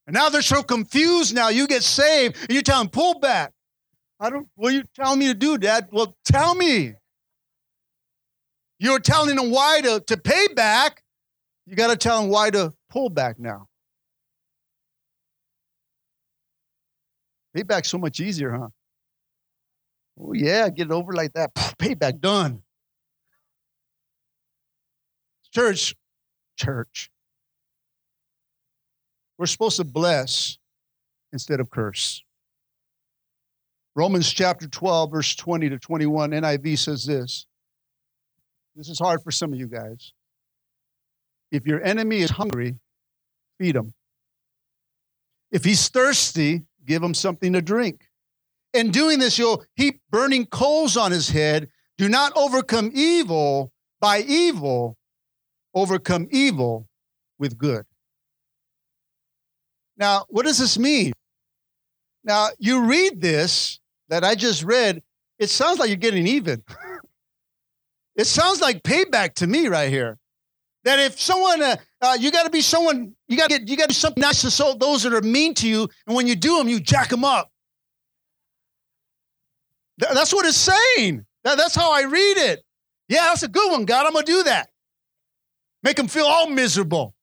And 0.07 0.15
now 0.15 0.29
they're 0.29 0.43
so 0.43 0.63
confused 0.63 1.35
now. 1.35 1.49
You 1.49 1.67
get 1.67 1.83
saved 1.83 2.37
and 2.41 2.51
you 2.51 2.63
tell 2.63 2.79
them, 2.79 2.89
pull 2.89 3.19
back. 3.19 3.53
I 4.19 4.31
don't, 4.31 4.49
what 4.55 4.73
are 4.73 4.77
you 4.77 4.85
telling 4.95 5.19
me 5.19 5.27
to 5.27 5.35
do, 5.35 5.59
Dad? 5.59 5.89
Well, 5.93 6.17
tell 6.25 6.55
me. 6.55 6.95
You're 8.79 9.01
telling 9.01 9.37
them 9.37 9.51
why 9.51 9.81
to, 9.83 10.01
to 10.07 10.17
pay 10.17 10.49
back. 10.55 11.03
You 11.67 11.77
got 11.77 11.89
to 11.89 11.97
tell 11.97 12.21
them 12.21 12.31
why 12.31 12.51
to 12.51 12.73
pull 12.91 13.11
back 13.11 13.39
now. 13.39 13.69
Payback's 17.57 17.89
so 17.89 17.99
much 17.99 18.21
easier, 18.21 18.53
huh? 18.53 18.69
Oh, 20.21 20.33
yeah, 20.35 20.69
get 20.69 20.89
it 20.89 20.93
over 20.93 21.13
like 21.13 21.33
that. 21.33 21.55
Payback 21.55 22.21
done. 22.21 22.63
Church, 25.55 25.95
church. 26.57 27.11
We're 29.39 29.47
supposed 29.47 29.77
to 29.77 29.85
bless 29.85 30.59
instead 31.33 31.61
of 31.61 31.71
curse. 31.71 32.23
Romans 33.95 34.31
chapter 34.31 34.69
12, 34.69 35.11
verse 35.11 35.35
20 35.35 35.71
to 35.71 35.79
21, 35.79 36.33
NIV 36.33 36.79
says 36.79 37.07
this. 37.07 37.47
This 38.75 38.91
is 38.91 38.99
hard 38.99 39.23
for 39.23 39.31
some 39.31 39.55
of 39.55 39.59
you 39.59 39.67
guys. 39.67 40.13
If 41.51 41.67
your 41.67 41.83
enemy 41.83 42.19
is 42.19 42.31
hungry, 42.31 42.77
feed 43.59 43.77
him. 43.77 43.95
If 45.51 45.65
he's 45.65 45.89
thirsty, 45.89 46.63
give 46.87 47.03
him 47.03 47.15
something 47.15 47.53
to 47.53 47.63
drink. 47.63 48.09
In 48.73 48.91
doing 48.91 49.19
this, 49.19 49.39
you'll 49.39 49.65
heap 49.75 50.01
burning 50.11 50.47
coals 50.47 50.97
on 50.97 51.11
his 51.11 51.29
head. 51.29 51.69
Do 51.99 52.09
not 52.09 52.33
overcome 52.37 52.91
evil 52.95 53.73
by 54.01 54.21
evil, 54.21 54.97
overcome 55.75 56.29
evil 56.31 56.87
with 57.39 57.57
good. 57.57 57.85
Now, 59.97 60.27
what 60.29 60.45
does 60.45 60.59
this 60.59 60.79
mean? 60.79 61.13
Now, 62.23 62.49
you 62.59 62.85
read 62.85 63.21
this 63.21 63.81
that 64.09 64.25
I 64.25 64.35
just 64.35 64.63
read, 64.63 65.03
it 65.39 65.49
sounds 65.49 65.79
like 65.79 65.89
you're 65.89 65.97
getting 65.97 66.27
even. 66.27 66.63
it 68.17 68.27
sounds 68.27 68.61
like 68.61 68.83
payback 68.83 69.35
to 69.35 69.47
me 69.47 69.69
right 69.69 69.89
here. 69.89 70.19
That 70.87 71.01
if 71.01 71.21
someone, 71.21 71.61
uh, 71.63 71.77
uh, 72.01 72.17
you 72.19 72.31
got 72.31 72.45
to 72.45 72.51
be 72.51 72.61
someone, 72.61 73.13
you 73.27 73.37
got 73.37 73.51
to 73.51 73.61
you 73.61 73.77
got 73.77 73.89
to 73.89 73.89
do 73.89 73.95
something 73.95 74.21
nice 74.21 74.43
to 74.43 74.53
so, 74.53 74.73
those 74.73 75.03
that 75.03 75.13
are 75.13 75.21
mean 75.21 75.53
to 75.55 75.69
you, 75.69 75.89
and 76.07 76.15
when 76.15 76.29
you 76.29 76.37
do 76.37 76.59
them, 76.59 76.69
you 76.69 76.79
jack 76.79 77.09
them 77.09 77.25
up. 77.25 77.51
Th- 80.01 80.13
that's 80.15 80.33
what 80.33 80.47
it's 80.47 80.57
saying. 80.57 81.27
That, 81.43 81.59
that's 81.59 81.75
how 81.75 81.91
I 81.91 82.03
read 82.03 82.37
it. 82.37 82.63
Yeah, 83.09 83.25
that's 83.25 83.43
a 83.43 83.49
good 83.49 83.73
one, 83.73 83.85
God. 83.85 84.07
I'm 84.07 84.13
gonna 84.13 84.25
do 84.25 84.45
that. 84.45 84.69
Make 85.83 85.97
them 85.97 86.07
feel 86.07 86.27
all 86.27 86.49
miserable. 86.49 87.17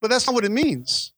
But 0.00 0.10
that's 0.10 0.26
not 0.26 0.34
what 0.34 0.44
it 0.44 0.50
means. 0.50 1.12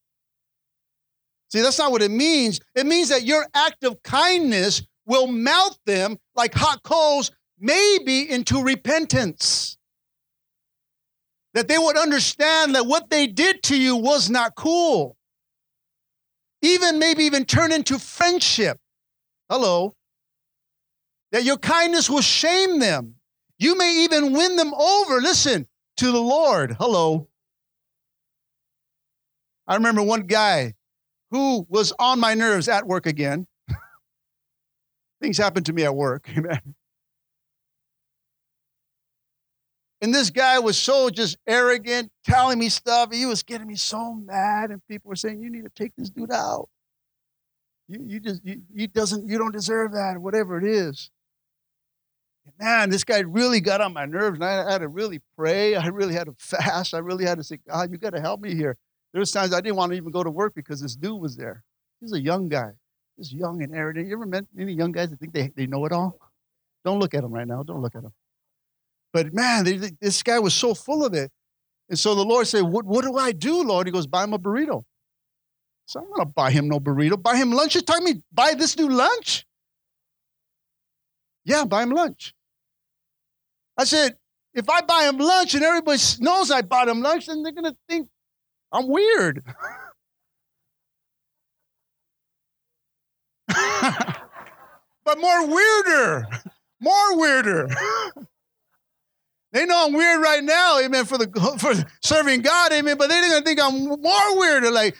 See, 1.50 1.62
that's 1.62 1.78
not 1.78 1.92
what 1.92 2.02
it 2.02 2.10
means. 2.10 2.60
It 2.74 2.84
means 2.84 3.08
that 3.08 3.22
your 3.22 3.46
act 3.54 3.84
of 3.84 4.02
kindness 4.02 4.82
will 5.06 5.28
melt 5.28 5.78
them 5.86 6.18
like 6.34 6.52
hot 6.52 6.82
coals, 6.82 7.30
maybe 7.58 8.30
into 8.30 8.62
repentance. 8.62 9.78
That 11.54 11.68
they 11.68 11.78
would 11.78 11.96
understand 11.96 12.74
that 12.74 12.86
what 12.86 13.10
they 13.10 13.26
did 13.26 13.62
to 13.64 13.80
you 13.80 13.96
was 13.96 14.28
not 14.28 14.56
cool. 14.56 15.16
Even 16.62 16.98
maybe 16.98 17.24
even 17.24 17.44
turn 17.44 17.72
into 17.72 17.98
friendship. 17.98 18.78
Hello. 19.48 19.94
That 21.32 21.44
your 21.44 21.56
kindness 21.56 22.10
will 22.10 22.22
shame 22.22 22.80
them. 22.80 23.14
You 23.58 23.78
may 23.78 24.04
even 24.04 24.32
win 24.32 24.56
them 24.56 24.74
over, 24.74 25.20
listen, 25.20 25.66
to 25.98 26.10
the 26.10 26.20
Lord. 26.20 26.76
Hello. 26.78 27.28
I 29.66 29.74
remember 29.74 30.02
one 30.02 30.22
guy 30.22 30.74
who 31.30 31.66
was 31.68 31.92
on 31.98 32.20
my 32.20 32.34
nerves 32.34 32.68
at 32.68 32.86
work 32.86 33.06
again. 33.06 33.46
Things 35.20 35.38
happen 35.38 35.64
to 35.64 35.72
me 35.72 35.84
at 35.84 35.94
work. 35.94 36.28
Amen. 36.36 36.74
And 40.04 40.14
this 40.14 40.28
guy 40.28 40.58
was 40.58 40.76
so 40.76 41.08
just 41.08 41.38
arrogant, 41.46 42.12
telling 42.26 42.58
me 42.58 42.68
stuff. 42.68 43.10
He 43.10 43.24
was 43.24 43.42
getting 43.42 43.66
me 43.66 43.74
so 43.74 44.12
mad, 44.12 44.70
and 44.70 44.86
people 44.86 45.08
were 45.08 45.16
saying, 45.16 45.40
"You 45.40 45.48
need 45.48 45.64
to 45.64 45.70
take 45.70 45.92
this 45.96 46.10
dude 46.10 46.30
out. 46.30 46.68
You, 47.88 48.04
you 48.06 48.20
just, 48.20 48.42
you, 48.44 48.86
doesn't, 48.86 49.26
you 49.26 49.38
don't 49.38 49.52
deserve 49.52 49.92
that, 49.92 50.18
whatever 50.18 50.58
it 50.58 50.64
is." 50.64 51.10
man, 52.60 52.90
this 52.90 53.02
guy 53.02 53.20
really 53.20 53.58
got 53.62 53.80
on 53.80 53.94
my 53.94 54.04
nerves, 54.04 54.34
and 54.34 54.44
I 54.44 54.70
had 54.70 54.82
to 54.82 54.88
really 54.88 55.22
pray. 55.38 55.74
I 55.74 55.86
really 55.86 56.12
had 56.12 56.26
to 56.26 56.34
fast. 56.38 56.92
I 56.92 56.98
really 56.98 57.24
had 57.24 57.38
to 57.38 57.44
say, 57.44 57.58
God, 57.66 57.90
you 57.90 57.96
got 57.96 58.10
to 58.10 58.20
help 58.20 58.42
me 58.42 58.54
here. 58.54 58.76
There 59.14 59.20
was 59.20 59.32
times 59.32 59.54
I 59.54 59.62
didn't 59.62 59.76
want 59.76 59.92
to 59.92 59.96
even 59.96 60.10
go 60.10 60.22
to 60.22 60.30
work 60.30 60.54
because 60.54 60.82
this 60.82 60.96
dude 60.96 61.18
was 61.18 61.34
there. 61.34 61.64
He's 62.02 62.12
a 62.12 62.20
young 62.20 62.50
guy. 62.50 62.72
He's 63.16 63.32
young 63.32 63.62
and 63.62 63.74
arrogant. 63.74 64.06
You 64.06 64.16
ever 64.16 64.26
met 64.26 64.44
any 64.58 64.74
young 64.74 64.92
guys 64.92 65.08
that 65.08 65.18
think 65.18 65.32
they, 65.32 65.50
they 65.56 65.66
know 65.66 65.86
it 65.86 65.92
all? 65.92 66.18
Don't 66.84 66.98
look 66.98 67.14
at 67.14 67.24
him 67.24 67.32
right 67.32 67.48
now. 67.48 67.62
Don't 67.62 67.80
look 67.80 67.94
at 67.94 68.02
him. 68.02 68.12
But 69.14 69.32
man, 69.32 69.64
they, 69.64 69.92
this 70.00 70.22
guy 70.24 70.40
was 70.40 70.52
so 70.54 70.74
full 70.74 71.06
of 71.06 71.14
it. 71.14 71.30
And 71.88 71.96
so 71.96 72.16
the 72.16 72.24
Lord 72.24 72.48
said, 72.48 72.62
what, 72.62 72.84
what 72.84 73.04
do 73.04 73.16
I 73.16 73.30
do, 73.30 73.62
Lord? 73.62 73.86
He 73.86 73.92
goes, 73.92 74.08
buy 74.08 74.24
him 74.24 74.34
a 74.34 74.38
burrito. 74.40 74.82
So 75.86 76.00
I'm 76.00 76.06
going 76.06 76.26
to 76.26 76.26
buy 76.26 76.50
him 76.50 76.68
no 76.68 76.80
burrito. 76.80 77.22
Buy 77.22 77.36
him 77.36 77.52
lunch. 77.52 77.76
You're 77.76 77.82
telling 77.82 78.04
me 78.04 78.22
buy 78.32 78.54
this 78.54 78.76
new 78.76 78.88
lunch? 78.88 79.46
Yeah, 81.44 81.64
buy 81.64 81.84
him 81.84 81.90
lunch. 81.90 82.34
I 83.78 83.84
said, 83.84 84.16
if 84.52 84.68
I 84.68 84.80
buy 84.80 85.04
him 85.04 85.18
lunch 85.18 85.54
and 85.54 85.62
everybody 85.62 86.00
knows 86.18 86.50
I 86.50 86.62
bought 86.62 86.88
him 86.88 87.00
lunch, 87.00 87.26
then 87.26 87.44
they're 87.44 87.52
going 87.52 87.72
to 87.72 87.76
think 87.88 88.08
I'm 88.72 88.88
weird. 88.88 89.44
but 93.46 95.20
more 95.20 95.46
weirder. 95.46 96.26
More 96.80 97.16
weirder. 97.16 97.68
they 99.54 99.64
know 99.64 99.86
I'm 99.86 99.92
weird 99.94 100.20
right 100.20 100.42
now, 100.42 100.80
amen, 100.80 101.04
for 101.06 101.16
the 101.16 101.56
for 101.58 101.72
serving 102.02 102.42
God, 102.42 102.72
amen. 102.72 102.98
But 102.98 103.08
they're 103.08 103.22
gonna 103.22 103.44
think 103.44 103.60
I'm 103.62 103.86
more 103.86 104.38
weirder. 104.38 104.70
Like, 104.70 104.96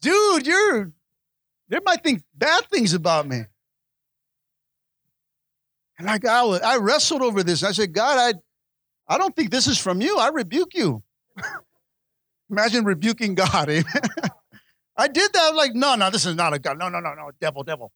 dude, 0.00 0.46
you're 0.46 0.92
they 1.68 1.80
might 1.84 2.02
think 2.02 2.22
bad 2.34 2.64
things 2.70 2.94
about 2.94 3.26
me. 3.26 3.42
And 5.98 6.06
like 6.06 6.24
I, 6.24 6.44
was, 6.44 6.60
I 6.60 6.76
wrestled 6.76 7.22
over 7.22 7.42
this. 7.42 7.62
I 7.62 7.72
said, 7.72 7.92
God, 7.92 8.34
I, 9.08 9.12
I 9.12 9.18
don't 9.18 9.34
think 9.34 9.50
this 9.50 9.66
is 9.66 9.78
from 9.78 10.00
you. 10.00 10.16
I 10.16 10.28
rebuke 10.28 10.74
you. 10.74 11.02
Imagine 12.50 12.84
rebuking 12.84 13.34
God. 13.34 13.68
Amen. 13.68 13.84
I 14.96 15.08
did 15.08 15.32
that. 15.32 15.42
I 15.42 15.50
was 15.50 15.56
like, 15.56 15.74
no, 15.74 15.96
no, 15.96 16.08
this 16.10 16.24
is 16.24 16.36
not 16.36 16.54
a 16.54 16.58
God. 16.58 16.78
No, 16.78 16.88
no, 16.88 17.00
no, 17.00 17.14
no, 17.14 17.30
devil, 17.40 17.64
devil. 17.64 17.92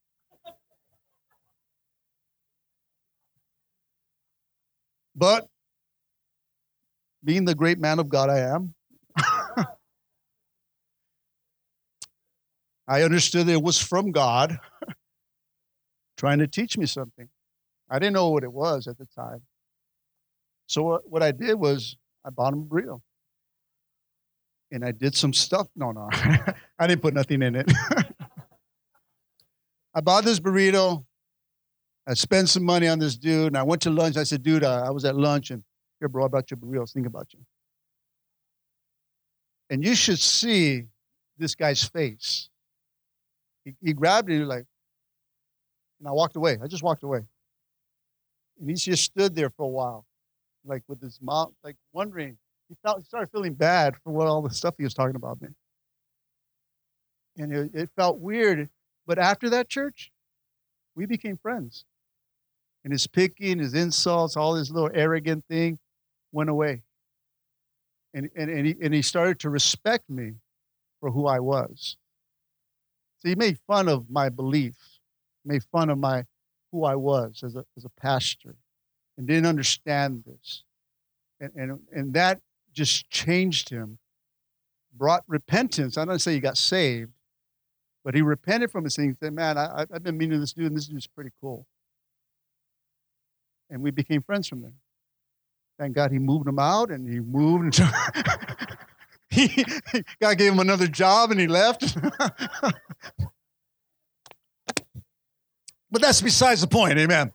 But 5.15 5.49
being 7.25 7.45
the 7.45 7.55
great 7.55 7.79
man 7.79 7.99
of 7.99 8.09
God 8.09 8.31
I 8.31 8.41
am, 8.41 8.75
I 12.87 13.03
understood 13.03 13.49
it 13.49 13.63
was 13.63 13.79
from 13.81 14.11
God 14.13 14.59
trying 16.17 16.41
to 16.41 16.47
teach 16.47 16.77
me 16.77 16.87
something. 16.87 17.29
I 17.89 17.99
didn't 17.99 18.15
know 18.15 18.31
what 18.31 18.45
it 18.45 18.53
was 18.53 18.87
at 18.87 18.99
the 18.99 19.07
time. 19.07 19.43
So 20.67 21.01
what, 21.07 21.23
I 21.23 21.33
did 21.33 21.55
was 21.55 21.97
I 22.25 22.31
bought 22.31 22.53
him 22.53 22.61
a 22.61 22.65
burrito 22.65 23.01
and 24.71 24.85
I 24.85 24.93
did 24.93 25.15
some 25.15 25.33
stuff. 25.33 25.69
No, 25.77 25.93
no, 25.93 26.09
I 26.13 26.87
didn't 26.87 27.03
put 27.03 27.15
nothing 27.15 27.43
in 27.43 27.55
it. 27.57 27.71
I 29.95 30.01
bought 30.01 30.25
this 30.25 30.41
burrito. 30.41 31.05
I 32.07 32.15
spent 32.15 32.49
some 32.49 32.65
money 32.65 32.89
on 32.89 32.99
this 32.99 33.17
dude, 33.17 33.49
and 33.49 33.59
I 33.59 33.63
went 33.63 33.83
to 33.83 33.91
lunch. 33.91 34.17
I 34.17 34.25
said, 34.25 34.43
"Dude, 34.43 34.65
I, 34.65 34.87
I 34.87 34.91
was 34.91 35.05
at 35.05 35.15
lunch, 35.15 35.51
and 35.51 35.63
here, 36.03 36.09
bro, 36.09 36.25
I 36.25 36.29
brought 36.29 36.51
you 36.51 36.57
burritos. 36.57 36.93
Think 36.93 37.07
about 37.07 37.33
you." 37.33 37.41
And 39.71 39.85
you 39.85 39.95
should 39.95 40.19
see 40.19 40.85
this 41.38 41.55
guy's 41.55 41.83
face. 41.83 42.51
He, 43.65 43.75
he 43.81 43.93
grabbed 43.93 44.31
it, 44.31 44.45
like, 44.45 44.67
and 45.99 46.09
I 46.09 46.12
walked 46.12 46.37
away. 46.37 46.59
I 46.62 46.67
just 46.67 46.83
walked 46.83 47.05
away, 47.05 47.21
and 48.61 48.69
he 48.69 48.75
just 48.75 49.05
stood 49.05 49.35
there 49.35 49.51
for 49.51 49.65
a 49.65 49.69
while, 49.69 50.05
like 50.65 50.83
with 50.88 51.01
his 51.01 51.21
mouth, 51.23 51.53
like 51.62 51.77
wondering 51.93 52.37
he 52.73 52.77
felt 52.83 52.99
he 52.99 53.05
started 53.05 53.31
feeling 53.31 53.53
bad 53.53 53.97
for 54.03 54.12
what 54.15 54.27
all 54.27 54.41
the 54.41 54.49
stuff 54.49 54.75
he 54.79 54.85
was 54.85 54.95
talking 54.95 55.17
about 55.17 55.43
me. 55.43 55.49
And 57.37 57.53
it, 57.53 57.71
it 57.75 57.91
felt 57.97 58.19
weird. 58.19 58.69
But 59.07 59.19
after 59.19 59.51
that 59.51 59.69
church, 59.69 60.11
we 60.95 61.05
became 61.05 61.37
friends. 61.37 61.85
And 62.85 62.93
his 62.93 63.07
picking, 63.07 63.59
his 63.59 63.75
insults, 63.75 64.37
all 64.37 64.55
his 64.55 64.71
little 64.71 64.91
arrogant 64.95 65.45
thing 65.51 65.79
went 66.33 66.51
away. 66.51 66.83
And, 68.14 68.29
and, 68.37 68.51
and, 68.51 68.66
he, 68.66 68.77
and 68.83 68.92
he 68.92 69.03
started 69.03 69.38
to 69.40 69.51
respect 69.51 70.11
me 70.11 70.35
for 71.01 71.11
who 71.11 71.27
I 71.27 71.40
was. 71.40 71.97
So 73.21 73.29
he 73.29 73.35
made 73.35 73.59
fun 73.66 73.88
of 73.88 74.11
my 74.11 74.29
belief, 74.29 74.77
made 75.45 75.62
fun 75.64 75.90
of 75.90 75.99
my 75.99 76.25
who 76.73 76.85
I 76.85 76.97
was 76.97 77.42
as 77.45 77.55
a, 77.55 77.64
as 77.77 77.85
a 77.85 77.90
pastor, 77.90 78.57
and 79.16 79.27
didn't 79.27 79.47
understand 79.47 80.25
this. 80.27 80.64
And, 81.40 81.53
and, 81.55 81.81
and 81.92 82.14
that 82.14 82.40
just 82.73 83.09
changed 83.11 83.68
him, 83.68 83.99
brought 84.95 85.23
repentance. 85.29 85.97
I 85.97 86.05
don't 86.05 86.18
say 86.18 86.33
he 86.33 86.40
got 86.40 86.57
saved, 86.57 87.12
but 88.05 88.14
he 88.14 88.23
repented 88.23 88.71
from 88.71 88.85
his 88.85 88.97
things. 88.97 89.16
Said, 89.21 89.35
"Man, 89.35 89.59
I, 89.59 89.87
have 89.92 90.03
been 90.03 90.16
meaning 90.16 90.40
this 90.40 90.53
dude, 90.53 90.66
and 90.66 90.77
this 90.77 90.87
dude's 90.87 91.07
pretty 91.07 91.31
cool." 91.40 91.66
And 93.71 93.83
we 93.83 93.90
became 93.90 94.23
friends 94.23 94.49
from 94.49 94.62
there. 94.62 94.75
Thank 95.83 95.97
God 95.97 96.12
he 96.12 96.21
moved 96.21 96.47
him 96.47 96.61
out 96.61 96.92
and 96.92 97.12
he 97.12 97.18
moved. 97.18 97.81
And 97.81 97.92
he, 99.31 99.64
God 100.21 100.38
gave 100.38 100.53
him 100.53 100.61
another 100.61 100.87
job 100.87 101.33
and 101.33 101.40
he 101.40 101.49
left. 101.49 102.01
but 105.90 106.01
that's 106.01 106.23
besides 106.23 106.61
the 106.61 106.68
point, 106.68 107.01
amen. 107.01 107.33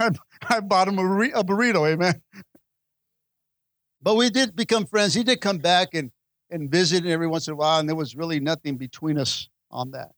I, 0.00 0.12
I 0.48 0.60
bought 0.60 0.88
him 0.88 0.98
a, 0.98 1.02
a 1.02 1.44
burrito, 1.44 1.86
amen. 1.86 2.22
But 4.00 4.14
we 4.14 4.30
did 4.30 4.56
become 4.56 4.86
friends. 4.86 5.12
He 5.12 5.22
did 5.22 5.42
come 5.42 5.58
back 5.58 5.88
and, 5.92 6.12
and 6.50 6.70
visit 6.70 7.04
every 7.04 7.26
once 7.26 7.46
in 7.46 7.52
a 7.52 7.56
while, 7.56 7.78
and 7.78 7.86
there 7.86 7.94
was 7.94 8.16
really 8.16 8.40
nothing 8.40 8.78
between 8.78 9.18
us 9.18 9.50
on 9.70 9.90
that. 9.90 10.12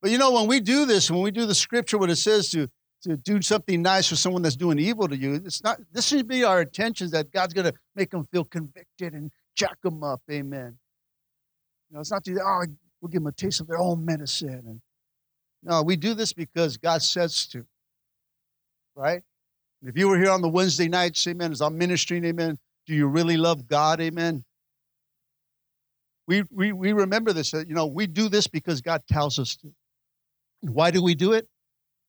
But 0.00 0.12
you 0.12 0.18
know, 0.18 0.30
when 0.30 0.46
we 0.46 0.60
do 0.60 0.86
this, 0.86 1.10
when 1.10 1.22
we 1.22 1.32
do 1.32 1.44
the 1.44 1.56
scripture, 1.56 1.98
what 1.98 2.08
it 2.08 2.16
says 2.18 2.50
to, 2.50 2.70
to 3.02 3.16
do 3.16 3.40
something 3.40 3.82
nice 3.82 4.08
for 4.08 4.16
someone 4.16 4.42
that's 4.42 4.56
doing 4.56 4.78
evil 4.78 5.08
to 5.08 5.16
you, 5.16 5.34
it's 5.34 5.62
not, 5.62 5.78
this 5.92 6.06
should 6.06 6.28
be 6.28 6.44
our 6.44 6.62
intentions 6.62 7.10
that 7.12 7.32
God's 7.32 7.54
going 7.54 7.72
to 7.72 7.74
make 7.96 8.10
them 8.10 8.26
feel 8.30 8.44
convicted 8.44 9.14
and 9.14 9.30
jack 9.56 9.80
them 9.82 10.02
up. 10.04 10.20
Amen. 10.30 10.76
You 11.88 11.94
know, 11.94 12.00
it's 12.00 12.10
not 12.10 12.24
to, 12.24 12.38
oh, 12.42 12.64
we'll 13.00 13.08
give 13.08 13.22
them 13.22 13.26
a 13.26 13.32
taste 13.32 13.60
of 13.60 13.66
their 13.66 13.78
own 13.78 14.04
medicine. 14.04 14.62
And, 14.66 14.80
no, 15.62 15.82
we 15.82 15.96
do 15.96 16.14
this 16.14 16.32
because 16.32 16.76
God 16.76 17.02
says 17.02 17.46
to, 17.48 17.66
right? 18.94 19.22
If 19.82 19.96
you 19.96 20.08
were 20.08 20.18
here 20.18 20.30
on 20.30 20.42
the 20.42 20.48
Wednesday 20.48 20.88
nights, 20.88 21.26
amen, 21.26 21.52
as 21.52 21.60
I'm 21.60 21.78
ministering, 21.78 22.24
amen, 22.24 22.58
do 22.86 22.94
you 22.94 23.06
really 23.06 23.36
love 23.36 23.66
God, 23.66 24.00
amen? 24.00 24.44
We, 26.26 26.44
we, 26.50 26.72
we 26.72 26.92
remember 26.92 27.32
this, 27.32 27.52
you 27.52 27.74
know, 27.74 27.86
we 27.86 28.06
do 28.06 28.28
this 28.28 28.46
because 28.46 28.80
God 28.80 29.02
tells 29.08 29.38
us 29.38 29.56
to. 29.56 29.72
Why 30.60 30.90
do 30.90 31.02
we 31.02 31.14
do 31.14 31.32
it? 31.32 31.48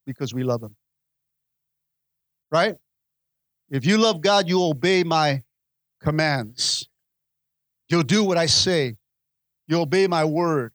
Because 0.05 0.33
we 0.33 0.43
love 0.43 0.61
Him. 0.61 0.75
Right? 2.51 2.75
If 3.69 3.85
you 3.85 3.97
love 3.97 4.21
God, 4.21 4.49
you 4.49 4.61
obey 4.63 5.03
my 5.03 5.43
commands. 6.01 6.89
You'll 7.87 8.03
do 8.03 8.23
what 8.23 8.37
I 8.37 8.45
say. 8.47 8.97
You 9.67 9.79
obey 9.79 10.07
my 10.07 10.25
word. 10.25 10.73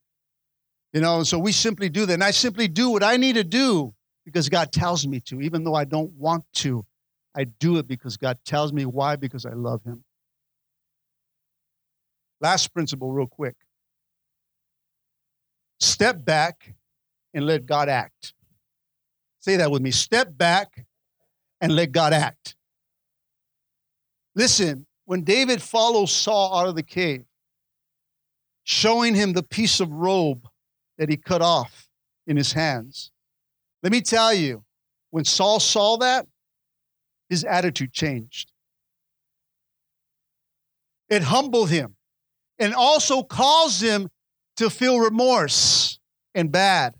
You 0.92 1.02
know, 1.02 1.22
so 1.24 1.38
we 1.38 1.52
simply 1.52 1.90
do 1.90 2.06
that. 2.06 2.14
And 2.14 2.24
I 2.24 2.30
simply 2.30 2.68
do 2.68 2.88
what 2.88 3.02
I 3.02 3.18
need 3.18 3.34
to 3.34 3.44
do 3.44 3.94
because 4.24 4.48
God 4.48 4.72
tells 4.72 5.06
me 5.06 5.20
to, 5.20 5.42
even 5.42 5.62
though 5.62 5.74
I 5.74 5.84
don't 5.84 6.12
want 6.12 6.44
to. 6.54 6.86
I 7.34 7.44
do 7.44 7.76
it 7.76 7.86
because 7.86 8.16
God 8.16 8.38
tells 8.46 8.72
me 8.72 8.86
why, 8.86 9.16
because 9.16 9.44
I 9.44 9.52
love 9.52 9.84
Him. 9.84 10.04
Last 12.40 12.72
principle, 12.72 13.12
real 13.12 13.26
quick. 13.26 13.56
Step 15.80 16.24
back 16.24 16.74
and 17.34 17.44
let 17.44 17.66
God 17.66 17.90
act. 17.90 18.32
Say 19.40 19.56
that 19.56 19.70
with 19.70 19.82
me. 19.82 19.90
Step 19.90 20.36
back 20.36 20.85
and 21.60 21.74
let 21.74 21.92
God 21.92 22.12
act. 22.12 22.54
Listen, 24.34 24.86
when 25.06 25.22
David 25.22 25.62
follows 25.62 26.12
Saul 26.12 26.58
out 26.58 26.68
of 26.68 26.74
the 26.74 26.82
cave, 26.82 27.24
showing 28.64 29.14
him 29.14 29.32
the 29.32 29.42
piece 29.42 29.80
of 29.80 29.90
robe 29.90 30.46
that 30.98 31.08
he 31.08 31.16
cut 31.16 31.40
off 31.40 31.88
in 32.26 32.36
his 32.36 32.52
hands, 32.52 33.10
let 33.82 33.92
me 33.92 34.00
tell 34.00 34.34
you, 34.34 34.64
when 35.10 35.24
Saul 35.24 35.60
saw 35.60 35.96
that, 35.98 36.26
his 37.28 37.44
attitude 37.44 37.92
changed. 37.92 38.52
It 41.08 41.22
humbled 41.22 41.70
him 41.70 41.96
and 42.58 42.74
also 42.74 43.22
caused 43.22 43.82
him 43.82 44.08
to 44.56 44.70
feel 44.70 44.98
remorse 44.98 45.98
and 46.34 46.50
bad. 46.50 46.94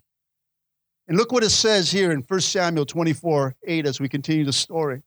And 1.07 1.17
look 1.17 1.31
what 1.31 1.43
it 1.43 1.51
says 1.51 1.91
here 1.91 2.11
in 2.11 2.21
1 2.21 2.39
Samuel 2.41 2.85
24 2.85 3.55
8 3.63 3.85
as 3.85 3.99
we 3.99 4.09
continue 4.09 4.45
the 4.45 4.53
story. 4.53 5.01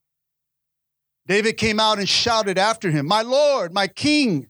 David 1.26 1.56
came 1.56 1.78
out 1.78 1.98
and 1.98 2.08
shouted 2.08 2.58
after 2.58 2.90
him, 2.90 3.06
My 3.06 3.22
Lord, 3.22 3.72
my 3.72 3.86
King. 3.86 4.48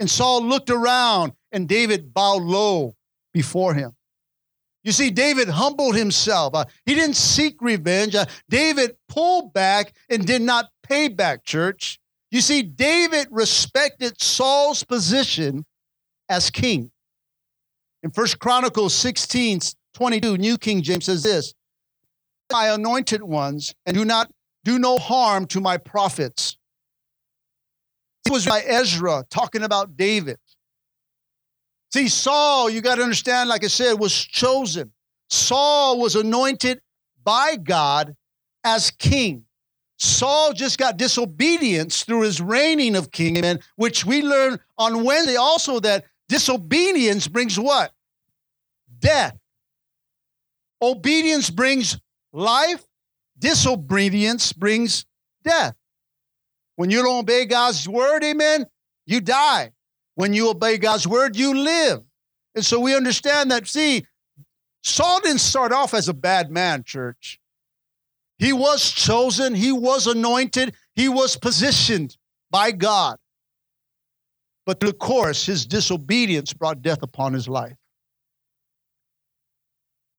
And 0.00 0.08
Saul 0.08 0.44
looked 0.44 0.70
around, 0.70 1.32
and 1.50 1.68
David 1.68 2.14
bowed 2.14 2.42
low 2.42 2.94
before 3.32 3.74
him. 3.74 3.96
You 4.84 4.92
see, 4.92 5.10
David 5.10 5.48
humbled 5.48 5.96
himself. 5.96 6.54
Uh, 6.54 6.64
he 6.86 6.94
didn't 6.94 7.16
seek 7.16 7.60
revenge. 7.60 8.14
Uh, 8.14 8.26
David 8.48 8.96
pulled 9.08 9.52
back 9.52 9.92
and 10.08 10.26
did 10.26 10.40
not 10.40 10.70
pay 10.82 11.08
back, 11.08 11.44
church. 11.44 11.98
You 12.30 12.40
see, 12.40 12.62
David 12.62 13.26
respected 13.30 14.20
Saul's 14.20 14.84
position 14.84 15.64
as 16.28 16.50
king. 16.50 16.90
In 18.02 18.10
First 18.10 18.38
Chronicles 18.38 18.94
16, 18.94 19.60
22, 19.98 20.38
New 20.38 20.56
King 20.56 20.80
James 20.80 21.06
says 21.06 21.24
this 21.24 21.54
My 22.52 22.68
anointed 22.68 23.20
ones, 23.20 23.74
and 23.84 23.96
do 23.96 24.04
not 24.04 24.30
do 24.62 24.78
no 24.78 24.96
harm 24.96 25.44
to 25.46 25.60
my 25.60 25.76
prophets. 25.76 26.56
It 28.24 28.30
was 28.30 28.46
by 28.46 28.60
Ezra 28.60 29.24
talking 29.28 29.64
about 29.64 29.96
David. 29.96 30.38
See, 31.92 32.06
Saul, 32.06 32.70
you 32.70 32.80
got 32.80 32.94
to 32.96 33.02
understand, 33.02 33.48
like 33.48 33.64
I 33.64 33.66
said, 33.66 33.94
was 33.94 34.14
chosen. 34.14 34.92
Saul 35.30 35.98
was 35.98 36.14
anointed 36.14 36.80
by 37.24 37.56
God 37.56 38.14
as 38.62 38.92
king. 38.92 39.46
Saul 39.98 40.52
just 40.52 40.78
got 40.78 40.96
disobedience 40.96 42.04
through 42.04 42.20
his 42.20 42.40
reigning 42.40 42.94
of 42.94 43.10
king, 43.10 43.36
amen, 43.36 43.58
which 43.74 44.06
we 44.06 44.22
learn 44.22 44.60
on 44.76 45.02
Wednesday 45.02 45.34
also 45.34 45.80
that 45.80 46.04
disobedience 46.28 47.26
brings 47.26 47.58
what? 47.58 47.90
Death. 49.00 49.36
Obedience 50.80 51.50
brings 51.50 51.98
life, 52.32 52.84
disobedience 53.38 54.52
brings 54.52 55.04
death. 55.42 55.74
When 56.76 56.90
you 56.90 57.02
don't 57.02 57.20
obey 57.20 57.46
God's 57.46 57.88
word, 57.88 58.22
amen, 58.22 58.66
you 59.06 59.20
die. 59.20 59.72
When 60.14 60.32
you 60.32 60.50
obey 60.50 60.78
God's 60.78 61.06
word, 61.06 61.36
you 61.36 61.54
live. 61.54 62.00
And 62.54 62.64
so 62.64 62.80
we 62.80 62.94
understand 62.94 63.50
that, 63.50 63.66
see, 63.66 64.06
Saul 64.82 65.20
didn't 65.20 65.40
start 65.40 65.72
off 65.72 65.94
as 65.94 66.08
a 66.08 66.14
bad 66.14 66.50
man, 66.50 66.84
church. 66.84 67.40
He 68.38 68.52
was 68.52 68.90
chosen, 68.90 69.54
he 69.54 69.72
was 69.72 70.06
anointed, 70.06 70.74
he 70.94 71.08
was 71.08 71.36
positioned 71.36 72.16
by 72.50 72.70
God. 72.70 73.18
But 74.64 74.82
of 74.84 74.98
course, 74.98 75.46
his 75.46 75.66
disobedience 75.66 76.52
brought 76.52 76.82
death 76.82 77.02
upon 77.02 77.32
his 77.32 77.48
life. 77.48 77.76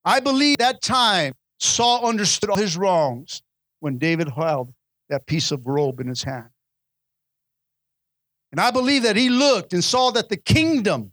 I 0.10 0.20
believe 0.20 0.58
that 0.58 0.82
time 0.82 1.34
Saul 1.60 2.04
understood 2.04 2.50
all 2.50 2.56
his 2.56 2.76
wrongs 2.76 3.44
when 3.80 4.00
David 4.00 4.28
held 4.28 4.74
that 5.10 5.28
piece 5.28 5.52
of 5.52 5.68
robe 5.68 6.00
in 6.00 6.08
his 6.08 6.24
hand. 6.24 6.50
And 8.52 8.60
I 8.60 8.72
believe 8.72 9.04
that 9.04 9.16
he 9.16 9.30
looked 9.30 9.72
and 9.72 9.84
saw 9.84 10.10
that 10.10 10.30
the 10.30 10.36
kingdom, 10.36 11.12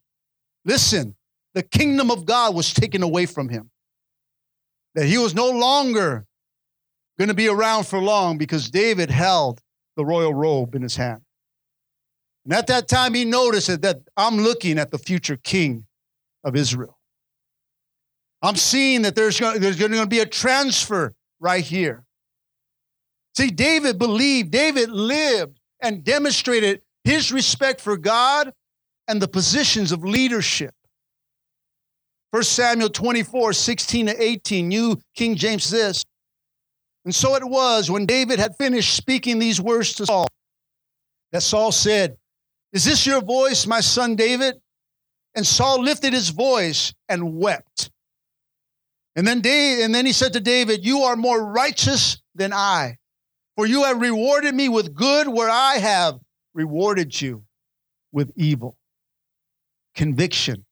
listen, 0.65 1.15
the 1.53 1.63
kingdom 1.63 2.11
of 2.11 2.25
God 2.25 2.55
was 2.55 2.73
taken 2.73 3.03
away 3.03 3.27
from 3.27 3.51
him. 3.51 3.71
That 4.95 5.05
he 5.05 5.19
was 5.19 5.35
no 5.35 5.51
longer 5.51 6.25
going 7.19 7.29
to 7.29 7.35
be 7.35 7.49
around 7.49 7.87
for 7.87 7.99
long 7.99 8.39
because 8.39 8.71
David 8.71 9.11
held 9.11 9.61
the 9.97 10.07
royal 10.07 10.33
robe 10.33 10.75
in 10.75 10.81
his 10.81 10.97
hand. 10.97 11.21
And 12.45 12.55
at 12.55 12.67
that 12.69 12.89
time, 12.89 13.13
he 13.13 13.27
noticed 13.27 13.67
that, 13.67 13.83
that 13.83 13.99
I'm 14.17 14.39
looking 14.39 14.79
at 14.79 14.91
the 14.91 14.99
future 14.99 15.37
king 15.37 15.85
of 16.43 16.57
Israel. 16.57 16.96
I'm 18.47 18.57
seeing 18.57 19.03
that 19.03 19.17
there's, 19.17 19.39
there's 19.39 19.77
going 19.77 19.93
to 19.93 20.07
be 20.07 20.21
a 20.21 20.27
transfer 20.27 21.15
right 21.41 21.65
here. 21.65 22.05
See, 23.37 23.49
David 23.49 23.99
believed, 23.99 24.53
David 24.53 24.89
lived 24.89 25.59
and 25.81 26.05
demonstrated 26.05 26.83
his 27.03 27.33
respect 27.33 27.81
for 27.81 27.97
God 27.97 28.53
and 29.09 29.21
the 29.21 29.27
positions 29.27 29.91
of 29.91 30.05
leadership. 30.05 30.73
1 32.31 32.43
Samuel 32.45 32.89
24, 32.89 33.53
16 33.53 34.07
to 34.07 34.23
18, 34.23 34.69
New 34.69 35.01
King 35.17 35.35
James 35.35 35.65
says, 35.65 36.05
And 37.05 37.15
so 37.15 37.35
it 37.35 37.45
was 37.45 37.91
when 37.91 38.07
David 38.07 38.39
had 38.39 38.57
finished 38.57 38.95
speaking 38.95 39.41
these 39.41 39.61
words 39.61 39.93
to 39.95 40.07
Saul, 40.07 40.29
that 41.33 41.43
Saul 41.43 41.73
said, 41.73 42.17
Is 42.73 42.85
this 42.85 43.07
your 43.07 43.23
voice, 43.23 43.67
my 43.67 43.81
son 43.81 44.15
David? 44.15 44.55
And 45.35 45.45
Saul 45.45 45.83
lifted 45.83 46.13
his 46.13 46.31
voice 46.31 46.95
and 47.09 47.37
wept. 47.39 47.91
And 49.17 49.27
then, 49.27 49.41
David, 49.41 49.85
and 49.85 49.95
then 49.95 50.05
he 50.05 50.13
said 50.13 50.35
to 50.35 50.41
David, 50.41 50.85
You 50.85 51.01
are 51.01 51.17
more 51.17 51.43
righteous 51.43 52.19
than 52.35 52.53
I, 52.53 52.99
for 53.57 53.67
you 53.67 53.85
have 53.85 54.01
rewarded 54.01 54.55
me 54.55 54.69
with 54.69 54.95
good 54.95 55.27
where 55.27 55.49
I 55.49 55.79
have 55.79 56.19
rewarded 56.53 57.19
you 57.21 57.45
with 58.13 58.31
evil. 58.37 58.77
Conviction 59.95 60.67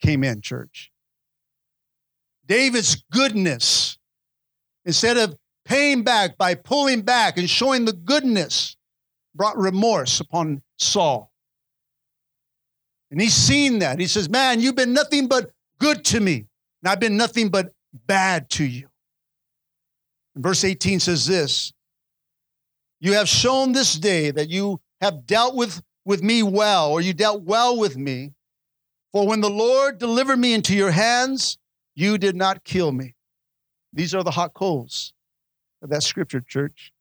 came 0.00 0.22
in, 0.22 0.40
church. 0.40 0.92
David's 2.46 3.02
goodness, 3.12 3.98
instead 4.84 5.16
of 5.16 5.36
paying 5.64 6.02
back 6.02 6.38
by 6.38 6.54
pulling 6.54 7.02
back 7.02 7.36
and 7.36 7.50
showing 7.50 7.84
the 7.84 7.92
goodness, 7.92 8.76
brought 9.34 9.56
remorse 9.56 10.20
upon 10.20 10.62
Saul. 10.78 11.32
And 13.10 13.20
he's 13.20 13.34
seen 13.34 13.80
that. 13.80 13.98
He 13.98 14.06
says, 14.06 14.28
Man, 14.28 14.60
you've 14.60 14.76
been 14.76 14.92
nothing 14.92 15.26
but 15.26 15.50
good 15.78 16.04
to 16.06 16.20
me, 16.20 16.46
and 16.82 16.90
I've 16.90 17.00
been 17.00 17.16
nothing 17.16 17.48
but 17.48 17.72
bad 18.06 18.48
to 18.50 18.64
you. 18.64 18.88
verse 20.36 20.64
18 20.64 21.00
says 21.00 21.26
this 21.26 21.72
You 23.00 23.14
have 23.14 23.28
shown 23.28 23.72
this 23.72 23.94
day 23.94 24.30
that 24.30 24.48
you 24.48 24.80
have 25.00 25.26
dealt 25.26 25.54
with, 25.54 25.82
with 26.04 26.22
me 26.22 26.42
well, 26.42 26.90
or 26.90 27.00
you 27.00 27.12
dealt 27.12 27.42
well 27.42 27.78
with 27.78 27.96
me. 27.96 28.32
For 29.12 29.26
when 29.26 29.40
the 29.40 29.50
Lord 29.50 29.98
delivered 29.98 30.38
me 30.38 30.54
into 30.54 30.76
your 30.76 30.92
hands, 30.92 31.58
you 31.96 32.16
did 32.16 32.36
not 32.36 32.62
kill 32.62 32.92
me. 32.92 33.14
These 33.92 34.14
are 34.14 34.22
the 34.22 34.30
hot 34.30 34.54
coals 34.54 35.12
of 35.82 35.90
that 35.90 36.04
scripture, 36.04 36.40
church. 36.40 36.92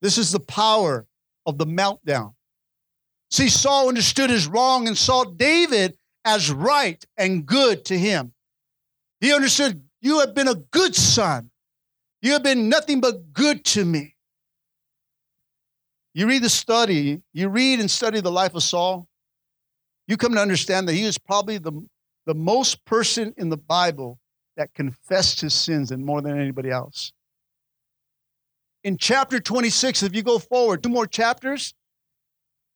This 0.00 0.16
is 0.16 0.30
the 0.30 0.40
power 0.40 1.06
of 1.46 1.58
the 1.58 1.66
meltdown. 1.66 2.34
See, 3.30 3.48
Saul 3.48 3.88
understood 3.88 4.30
his 4.30 4.46
wrong 4.46 4.86
and 4.86 4.96
saw 4.96 5.24
David 5.24 5.96
as 6.24 6.50
right 6.50 7.04
and 7.16 7.46
good 7.46 7.84
to 7.86 7.98
him. 7.98 8.32
He 9.20 9.32
understood, 9.32 9.82
You 10.00 10.20
have 10.20 10.34
been 10.34 10.48
a 10.48 10.54
good 10.54 10.94
son. 10.94 11.50
You 12.22 12.32
have 12.32 12.42
been 12.42 12.68
nothing 12.68 13.00
but 13.00 13.32
good 13.32 13.64
to 13.66 13.84
me. 13.84 14.16
You 16.12 16.26
read 16.26 16.42
the 16.42 16.50
study, 16.50 17.22
you 17.32 17.48
read 17.48 17.80
and 17.80 17.90
study 17.90 18.20
the 18.20 18.32
life 18.32 18.54
of 18.54 18.62
Saul, 18.62 19.06
you 20.10 20.16
come 20.16 20.34
to 20.34 20.40
understand 20.40 20.88
that 20.88 20.94
he 20.94 21.04
is 21.04 21.18
probably 21.18 21.58
the, 21.58 21.72
the 22.26 22.34
most 22.34 22.84
person 22.84 23.32
in 23.36 23.48
the 23.48 23.56
Bible 23.56 24.18
that 24.56 24.74
confessed 24.74 25.40
his 25.40 25.54
sins 25.54 25.92
and 25.92 26.04
more 26.04 26.20
than 26.20 26.38
anybody 26.38 26.68
else. 26.68 27.12
In 28.82 28.96
chapter 28.96 29.38
26, 29.38 30.02
if 30.02 30.14
you 30.14 30.22
go 30.22 30.40
forward 30.40 30.82
two 30.82 30.88
more 30.88 31.06
chapters, 31.06 31.74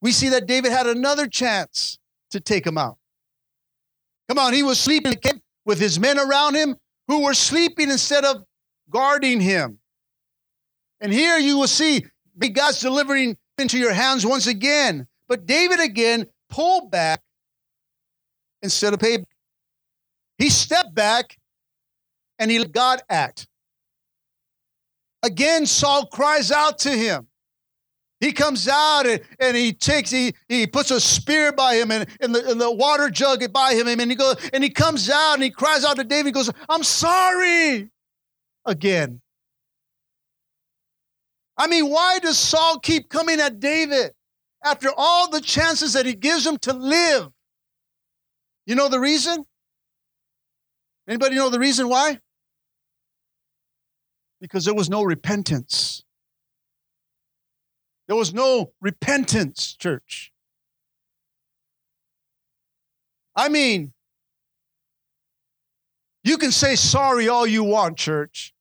we 0.00 0.12
see 0.12 0.28
that 0.28 0.46
David 0.46 0.70
had 0.70 0.86
another 0.86 1.26
chance 1.26 1.98
to 2.30 2.38
take 2.38 2.64
him 2.64 2.78
out. 2.78 2.98
Come 4.28 4.38
on, 4.38 4.52
he 4.52 4.62
was 4.62 4.78
sleeping 4.78 5.14
with 5.64 5.78
his 5.78 5.98
men 5.98 6.18
around 6.18 6.54
him 6.54 6.76
who 7.08 7.24
were 7.24 7.34
sleeping 7.34 7.90
instead 7.90 8.24
of 8.24 8.44
guarding 8.90 9.40
him. 9.40 9.78
And 11.00 11.12
here 11.12 11.38
you 11.38 11.58
will 11.58 11.68
see 11.68 12.04
God's 12.38 12.80
delivering 12.80 13.36
into 13.58 13.78
your 13.78 13.92
hands 13.92 14.24
once 14.26 14.46
again. 14.46 15.06
But 15.28 15.46
David 15.46 15.80
again 15.80 16.26
pulled 16.50 16.90
back 16.90 17.22
instead 18.62 18.94
of 18.94 19.00
pay. 19.00 19.24
He 20.38 20.50
stepped 20.50 20.94
back 20.94 21.36
and 22.38 22.50
he 22.50 22.58
let 22.58 22.72
God 22.72 23.02
act. 23.08 23.46
Again, 25.22 25.66
Saul 25.66 26.06
cries 26.06 26.50
out 26.50 26.78
to 26.80 26.90
him. 26.90 27.28
He 28.24 28.32
comes 28.32 28.68
out 28.68 29.06
and, 29.06 29.20
and 29.38 29.54
he 29.54 29.74
takes, 29.74 30.10
he, 30.10 30.32
he 30.48 30.66
puts 30.66 30.90
a 30.90 30.98
spear 30.98 31.52
by 31.52 31.74
him 31.74 31.90
and, 31.90 32.06
and, 32.22 32.34
the, 32.34 32.50
and 32.50 32.58
the 32.58 32.72
water 32.72 33.10
jug 33.10 33.52
by 33.52 33.74
him. 33.74 33.86
And 33.86 34.10
he 34.10 34.16
goes, 34.16 34.36
and 34.54 34.64
he 34.64 34.70
comes 34.70 35.10
out 35.10 35.34
and 35.34 35.42
he 35.42 35.50
cries 35.50 35.84
out 35.84 35.96
to 35.96 36.04
David. 36.04 36.28
He 36.28 36.32
goes, 36.32 36.50
I'm 36.70 36.82
sorry. 36.82 37.90
Again. 38.64 39.20
I 41.58 41.66
mean, 41.66 41.90
why 41.90 42.18
does 42.18 42.38
Saul 42.38 42.78
keep 42.78 43.10
coming 43.10 43.40
at 43.40 43.60
David 43.60 44.12
after 44.64 44.88
all 44.96 45.28
the 45.28 45.42
chances 45.42 45.92
that 45.92 46.06
he 46.06 46.14
gives 46.14 46.46
him 46.46 46.56
to 46.60 46.72
live? 46.72 47.28
You 48.64 48.74
know 48.74 48.88
the 48.88 49.00
reason? 49.00 49.44
Anybody 51.06 51.36
know 51.36 51.50
the 51.50 51.60
reason 51.60 51.90
why? 51.90 52.20
Because 54.40 54.64
there 54.64 54.72
was 54.72 54.88
no 54.88 55.02
repentance. 55.02 56.03
There 58.06 58.16
was 58.16 58.34
no 58.34 58.72
repentance, 58.80 59.74
church. 59.74 60.32
I 63.34 63.48
mean, 63.48 63.92
you 66.22 66.38
can 66.38 66.52
say 66.52 66.76
sorry 66.76 67.28
all 67.28 67.46
you 67.46 67.64
want, 67.64 67.96
church, 67.96 68.54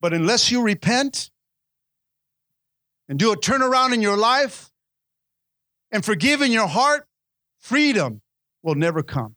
but 0.00 0.12
unless 0.12 0.50
you 0.50 0.62
repent 0.62 1.30
and 3.08 3.18
do 3.18 3.32
a 3.32 3.36
turnaround 3.36 3.92
in 3.92 4.02
your 4.02 4.16
life 4.16 4.70
and 5.90 6.04
forgive 6.04 6.42
in 6.42 6.52
your 6.52 6.68
heart, 6.68 7.06
freedom 7.58 8.22
will 8.62 8.74
never 8.76 9.02
come. 9.02 9.36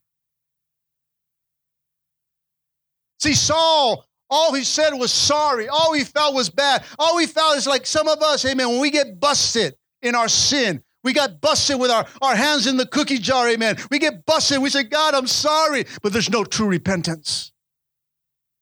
See, 3.18 3.34
Saul 3.34 4.06
all 4.34 4.52
he 4.52 4.64
said 4.64 4.90
was 4.94 5.12
sorry. 5.12 5.68
All 5.68 5.92
he 5.92 6.02
felt 6.02 6.34
was 6.34 6.50
bad. 6.50 6.84
All 6.98 7.16
he 7.18 7.26
felt 7.26 7.56
is 7.56 7.68
like 7.68 7.86
some 7.86 8.08
of 8.08 8.20
us, 8.20 8.44
amen, 8.44 8.68
when 8.68 8.80
we 8.80 8.90
get 8.90 9.20
busted 9.20 9.76
in 10.02 10.16
our 10.16 10.28
sin, 10.28 10.82
we 11.04 11.12
got 11.12 11.40
busted 11.40 11.78
with 11.78 11.90
our, 11.90 12.04
our 12.20 12.34
hands 12.34 12.66
in 12.66 12.76
the 12.76 12.86
cookie 12.86 13.18
jar, 13.18 13.48
amen. 13.48 13.76
We 13.90 13.98
get 13.98 14.26
busted. 14.26 14.60
We 14.60 14.70
say, 14.70 14.84
God, 14.84 15.14
I'm 15.14 15.26
sorry. 15.26 15.84
But 16.02 16.12
there's 16.12 16.30
no 16.30 16.44
true 16.44 16.66
repentance. 16.66 17.52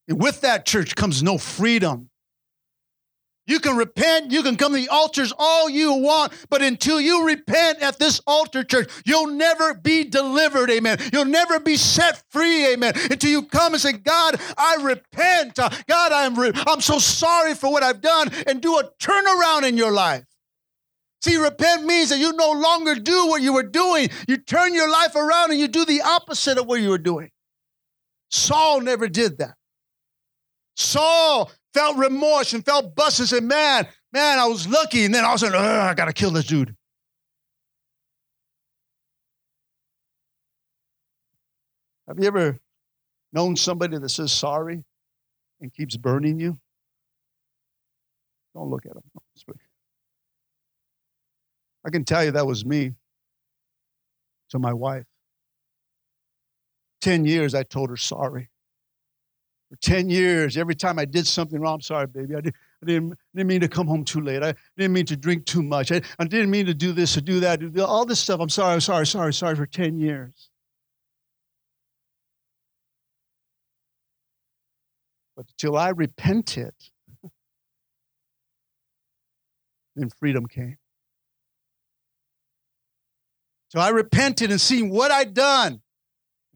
And 0.09 0.21
with 0.21 0.43
that, 0.43 0.67
church, 0.67 0.95
comes 0.95 1.23
no 1.23 1.39
freedom. 1.39 2.11
You 3.53 3.61
can 3.61 3.77
repent, 3.77 4.33
you 4.33 4.43
can 4.43 4.57
come 4.57 4.73
to 4.73 4.81
the 4.81 4.89
altars 4.89 5.31
all 5.39 5.69
you 5.69 5.93
want, 5.93 6.33
but 6.49 6.63
until 6.63 6.99
you 6.99 7.27
repent 7.27 7.83
at 7.83 7.99
this 7.99 8.19
altar, 8.27 8.65
church, 8.65 8.91
you'll 9.05 9.27
never 9.27 9.75
be 9.75 10.05
delivered, 10.05 10.71
amen. 10.71 10.97
You'll 11.13 11.27
never 11.27 11.61
be 11.61 11.77
set 11.77 12.23
free, 12.31 12.73
amen, 12.73 12.95
until 13.11 13.31
you 13.31 13.43
come 13.43 13.75
and 13.75 13.83
say, 13.83 13.93
God, 13.93 14.41
I 14.57 14.77
repent. 14.81 15.57
God, 15.57 16.13
I'm, 16.13 16.35
re- 16.35 16.53
I'm 16.67 16.81
so 16.81 16.99
sorry 16.99 17.55
for 17.55 17.71
what 17.71 17.83
I've 17.83 18.01
done, 18.01 18.31
and 18.47 18.63
do 18.63 18.79
a 18.79 18.91
turnaround 18.99 19.69
in 19.69 19.77
your 19.77 19.93
life. 19.93 20.25
See, 21.21 21.37
repent 21.37 21.85
means 21.85 22.09
that 22.09 22.21
you 22.21 22.33
no 22.33 22.53
longer 22.53 22.95
do 22.95 23.27
what 23.27 23.43
you 23.43 23.53
were 23.53 23.65
doing. 23.65 24.09
You 24.27 24.39
turn 24.39 24.73
your 24.73 24.91
life 24.91 25.15
around 25.15 25.51
and 25.51 25.61
you 25.61 25.69
do 25.69 25.85
the 25.85 26.01
opposite 26.01 26.57
of 26.57 26.65
what 26.65 26.81
you 26.81 26.89
were 26.89 26.97
doing. 26.97 27.29
Saul 28.31 28.81
never 28.81 29.09
did 29.09 29.37
that. 29.39 29.57
Saul 30.75 31.53
felt 31.75 31.97
remorse 31.97 32.53
and 32.53 32.65
felt 32.65 32.95
busted 32.95 33.23
and 33.23 33.29
said, 33.29 33.45
man, 33.45 33.87
man, 34.13 34.39
I 34.39 34.47
was 34.47 34.67
lucky. 34.69 35.05
And 35.05 35.15
then 35.15 35.25
all 35.25 35.35
of 35.35 35.37
a 35.37 35.39
sudden, 35.47 35.61
I 35.61 35.95
got 35.95 36.07
to 36.07 36.13
kill 36.13 36.31
this 36.31 36.47
dude. 36.47 36.75
Have 42.07 42.19
you 42.19 42.27
ever 42.27 42.59
known 43.33 43.57
somebody 43.57 43.97
that 43.99 44.09
says 44.09 44.33
sorry 44.33 44.85
and 45.61 45.73
keeps 45.73 45.97
burning 45.97 46.39
you? 46.39 46.59
Don't 48.55 48.69
look 48.69 48.85
at 48.85 48.93
them. 48.93 49.03
I 51.85 51.91
can 51.91 52.05
tell 52.05 52.25
you 52.25 52.33
that 52.33 52.47
was 52.47 52.67
me 52.67 52.93
to 54.51 54.59
my 54.59 54.73
wife. 54.73 55.07
10 57.01 57.25
years 57.25 57.55
I 57.55 57.63
told 57.63 57.91
her 57.91 57.97
sorry 57.97 58.49
for 59.73 59.77
10 59.77 60.11
years, 60.11 60.59
every 60.59 60.75
time 60.75 60.99
I 60.99 61.07
did 61.07 61.27
something 61.27 61.59
wrong, 61.59 61.77
I'm 61.77 61.81
sorry, 61.81 62.07
baby. 62.07 62.37
I, 62.37 62.43
did, 62.43 62.55
I 62.83 62.87
didn't, 62.87 63.19
didn't 63.35 63.49
mean 63.49 63.63
to 63.63 63.69
come 63.69 63.87
home 63.87 64.05
too 64.05 64.21
late. 64.21 64.43
I 64.43 64.55
didn't 64.77 64.93
mean 64.93 65.07
to 65.07 65.17
drink 65.17 65.47
too 65.47 65.63
much. 65.63 65.91
I, 65.91 66.03
I 66.19 66.25
didn't 66.27 66.51
mean 66.51 66.67
to 66.67 66.75
do 66.75 66.93
this 66.93 67.17
or 67.17 67.23
do 67.23 67.41
that. 67.41 67.63
All 67.79 68.05
this 68.05 68.21
stuff. 68.21 68.39
I'm 68.41 68.51
sorry, 68.51 68.75
I'm 68.75 68.83
sorry, 68.83 69.07
sorry, 69.07 69.33
sorry 69.33 69.57
for 69.57 69.65
10 69.65 69.99
years. 69.99 70.51
But 75.39 75.47
till 75.57 75.79
I 75.79 75.89
repented, 75.89 76.75
then 79.97 80.11
freedom 80.19 80.47
came. 80.47 80.77
So 83.71 83.81
I 83.81 83.89
repented 83.89 84.51
and 84.51 84.61
seen 84.61 84.91
what 84.91 85.11
I'd 85.11 85.33
done, 85.33 85.81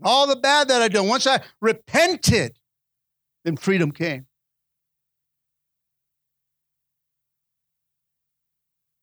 all 0.02 0.26
the 0.26 0.36
bad 0.36 0.68
that 0.68 0.82
I'd 0.82 0.92
done. 0.92 1.08
Once 1.08 1.26
I 1.26 1.40
repented, 1.62 2.58
then 3.46 3.56
freedom 3.56 3.92
came. 3.92 4.26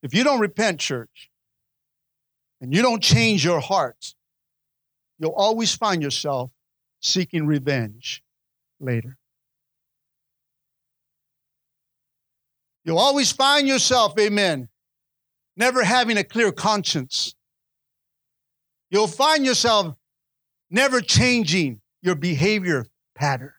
If 0.03 0.13
you 0.13 0.25
don't 0.25 0.41
repent, 0.41 0.81
church, 0.81 1.31
and 2.59 2.73
you 2.73 2.81
don't 2.81 3.01
change 3.01 3.45
your 3.45 3.61
heart, 3.61 4.15
you'll 5.17 5.31
always 5.31 5.73
find 5.73 6.03
yourself 6.03 6.51
seeking 6.99 7.47
revenge 7.47 8.21
later. 8.81 9.17
You'll 12.83 12.99
always 12.99 13.31
find 13.31 13.65
yourself, 13.65 14.19
amen, 14.19 14.67
never 15.55 15.85
having 15.85 16.17
a 16.17 16.23
clear 16.25 16.51
conscience. 16.51 17.33
You'll 18.89 19.07
find 19.07 19.45
yourself 19.45 19.95
never 20.69 20.99
changing 20.99 21.79
your 22.01 22.15
behavior 22.15 22.87
pattern. 23.15 23.53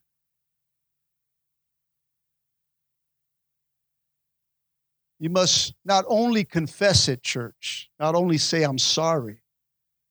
You 5.19 5.31
must 5.31 5.75
not 5.85 6.05
only 6.09 6.45
confess 6.45 7.09
it, 7.09 7.23
church, 7.23 7.89
not 7.99 8.15
only 8.15 8.39
say, 8.39 8.63
I'm 8.63 8.79
sorry, 8.79 9.43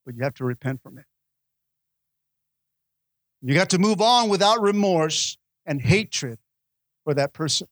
but 0.05 0.15
you 0.15 0.23
have 0.23 0.33
to 0.35 0.45
repent 0.45 0.81
from 0.81 0.97
it. 0.97 1.05
You 3.41 3.53
got 3.53 3.69
to 3.71 3.77
move 3.77 4.01
on 4.01 4.29
without 4.29 4.61
remorse 4.61 5.37
and 5.65 5.81
hatred 5.81 6.39
for 7.03 7.13
that 7.13 7.33
person. 7.33 7.67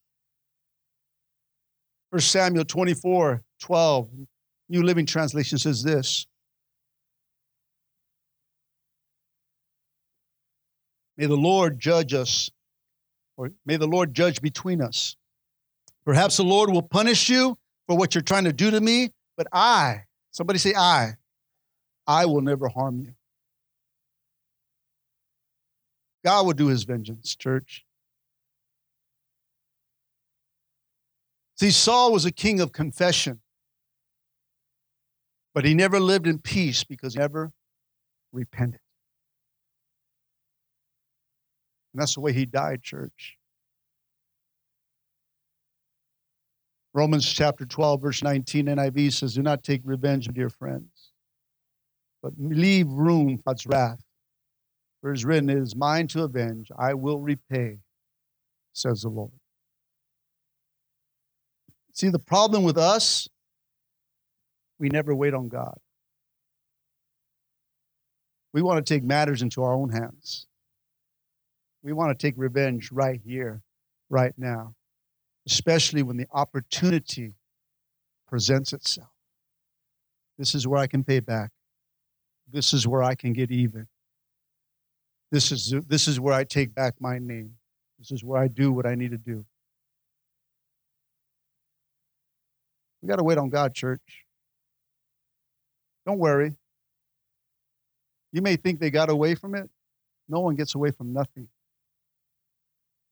1 2.09 2.19
Samuel 2.19 2.65
24 2.65 3.41
12, 3.61 4.09
New 4.67 4.83
Living 4.83 5.05
Translation 5.05 5.57
says 5.57 5.81
this 5.81 6.25
May 11.15 11.27
the 11.27 11.37
Lord 11.37 11.79
judge 11.79 12.13
us 12.13 12.49
or 13.37 13.51
may 13.65 13.77
the 13.77 13.87
Lord 13.87 14.13
judge 14.13 14.41
between 14.41 14.81
us. 14.81 15.15
Perhaps 16.05 16.37
the 16.37 16.43
Lord 16.43 16.71
will 16.71 16.81
punish 16.81 17.29
you 17.29 17.57
for 17.87 17.95
what 17.97 18.15
you're 18.15 18.21
trying 18.23 18.45
to 18.45 18.53
do 18.53 18.71
to 18.71 18.81
me, 18.81 19.11
but 19.37 19.47
I, 19.53 20.05
somebody 20.31 20.59
say, 20.59 20.73
I, 20.75 21.13
I 22.07 22.25
will 22.25 22.41
never 22.41 22.67
harm 22.67 22.99
you. 22.99 23.13
God 26.23 26.45
will 26.45 26.53
do 26.53 26.67
his 26.67 26.83
vengeance, 26.83 27.35
church. 27.35 27.85
See, 31.55 31.71
Saul 31.71 32.11
was 32.11 32.25
a 32.25 32.31
king 32.31 32.59
of 32.59 32.71
confession, 32.71 33.41
but 35.53 35.65
he 35.65 35.73
never 35.73 35.99
lived 35.99 36.25
in 36.25 36.39
peace 36.39 36.83
because 36.83 37.13
he 37.13 37.19
never 37.19 37.51
repented. 38.31 38.79
And 41.93 42.01
that's 42.01 42.15
the 42.15 42.21
way 42.21 42.33
he 42.33 42.45
died, 42.45 42.81
church. 42.81 43.37
Romans 46.93 47.31
chapter 47.31 47.65
12, 47.65 48.01
verse 48.01 48.23
19, 48.23 48.65
NIV 48.65 49.13
says, 49.13 49.35
Do 49.35 49.41
not 49.41 49.63
take 49.63 49.81
revenge, 49.85 50.27
dear 50.27 50.49
friends, 50.49 51.11
but 52.21 52.33
leave 52.37 52.87
room 52.87 53.37
for 53.37 53.43
God's 53.47 53.65
wrath. 53.65 54.03
For 55.01 55.11
it 55.11 55.15
is 55.15 55.25
written, 55.25 55.49
It 55.49 55.57
is 55.57 55.75
mine 55.75 56.07
to 56.09 56.23
avenge, 56.23 56.69
I 56.77 56.93
will 56.93 57.19
repay, 57.19 57.79
says 58.73 59.01
the 59.01 59.09
Lord. 59.09 59.31
See, 61.93 62.09
the 62.09 62.19
problem 62.19 62.63
with 62.63 62.77
us, 62.77 63.29
we 64.79 64.89
never 64.89 65.15
wait 65.15 65.33
on 65.33 65.47
God. 65.47 65.77
We 68.53 68.61
want 68.61 68.85
to 68.85 68.93
take 68.93 69.03
matters 69.03 69.41
into 69.41 69.63
our 69.63 69.73
own 69.73 69.91
hands. 69.91 70.47
We 71.83 71.93
want 71.93 72.17
to 72.17 72.27
take 72.27 72.35
revenge 72.37 72.91
right 72.91 73.21
here, 73.23 73.61
right 74.09 74.33
now, 74.37 74.75
especially 75.47 76.03
when 76.03 76.17
the 76.17 76.27
opportunity 76.31 77.33
presents 78.27 78.73
itself. 78.73 79.09
This 80.37 80.55
is 80.55 80.67
where 80.67 80.79
I 80.79 80.87
can 80.87 81.03
pay 81.03 81.19
back. 81.19 81.51
This 82.51 82.73
is 82.73 82.87
where 82.87 83.03
I 83.03 83.15
can 83.15 83.33
get 83.33 83.51
even. 83.51 83.87
This 85.31 85.51
is, 85.51 85.73
this 85.87 86.07
is 86.07 86.19
where 86.19 86.33
I 86.33 86.43
take 86.43 86.73
back 86.73 86.95
my 86.99 87.17
name. 87.19 87.55
This 87.99 88.11
is 88.11 88.23
where 88.23 88.41
I 88.41 88.47
do 88.47 88.71
what 88.71 88.85
I 88.85 88.95
need 88.95 89.11
to 89.11 89.17
do. 89.17 89.45
We 93.01 93.07
got 93.07 93.17
to 93.17 93.23
wait 93.23 93.37
on 93.37 93.49
God, 93.49 93.73
church. 93.73 94.25
Don't 96.05 96.19
worry. 96.19 96.55
You 98.31 98.41
may 98.41 98.55
think 98.55 98.79
they 98.79 98.89
got 98.89 99.09
away 99.09 99.35
from 99.35 99.55
it. 99.55 99.69
No 100.27 100.39
one 100.39 100.55
gets 100.55 100.75
away 100.75 100.91
from 100.91 101.13
nothing. 101.13 101.47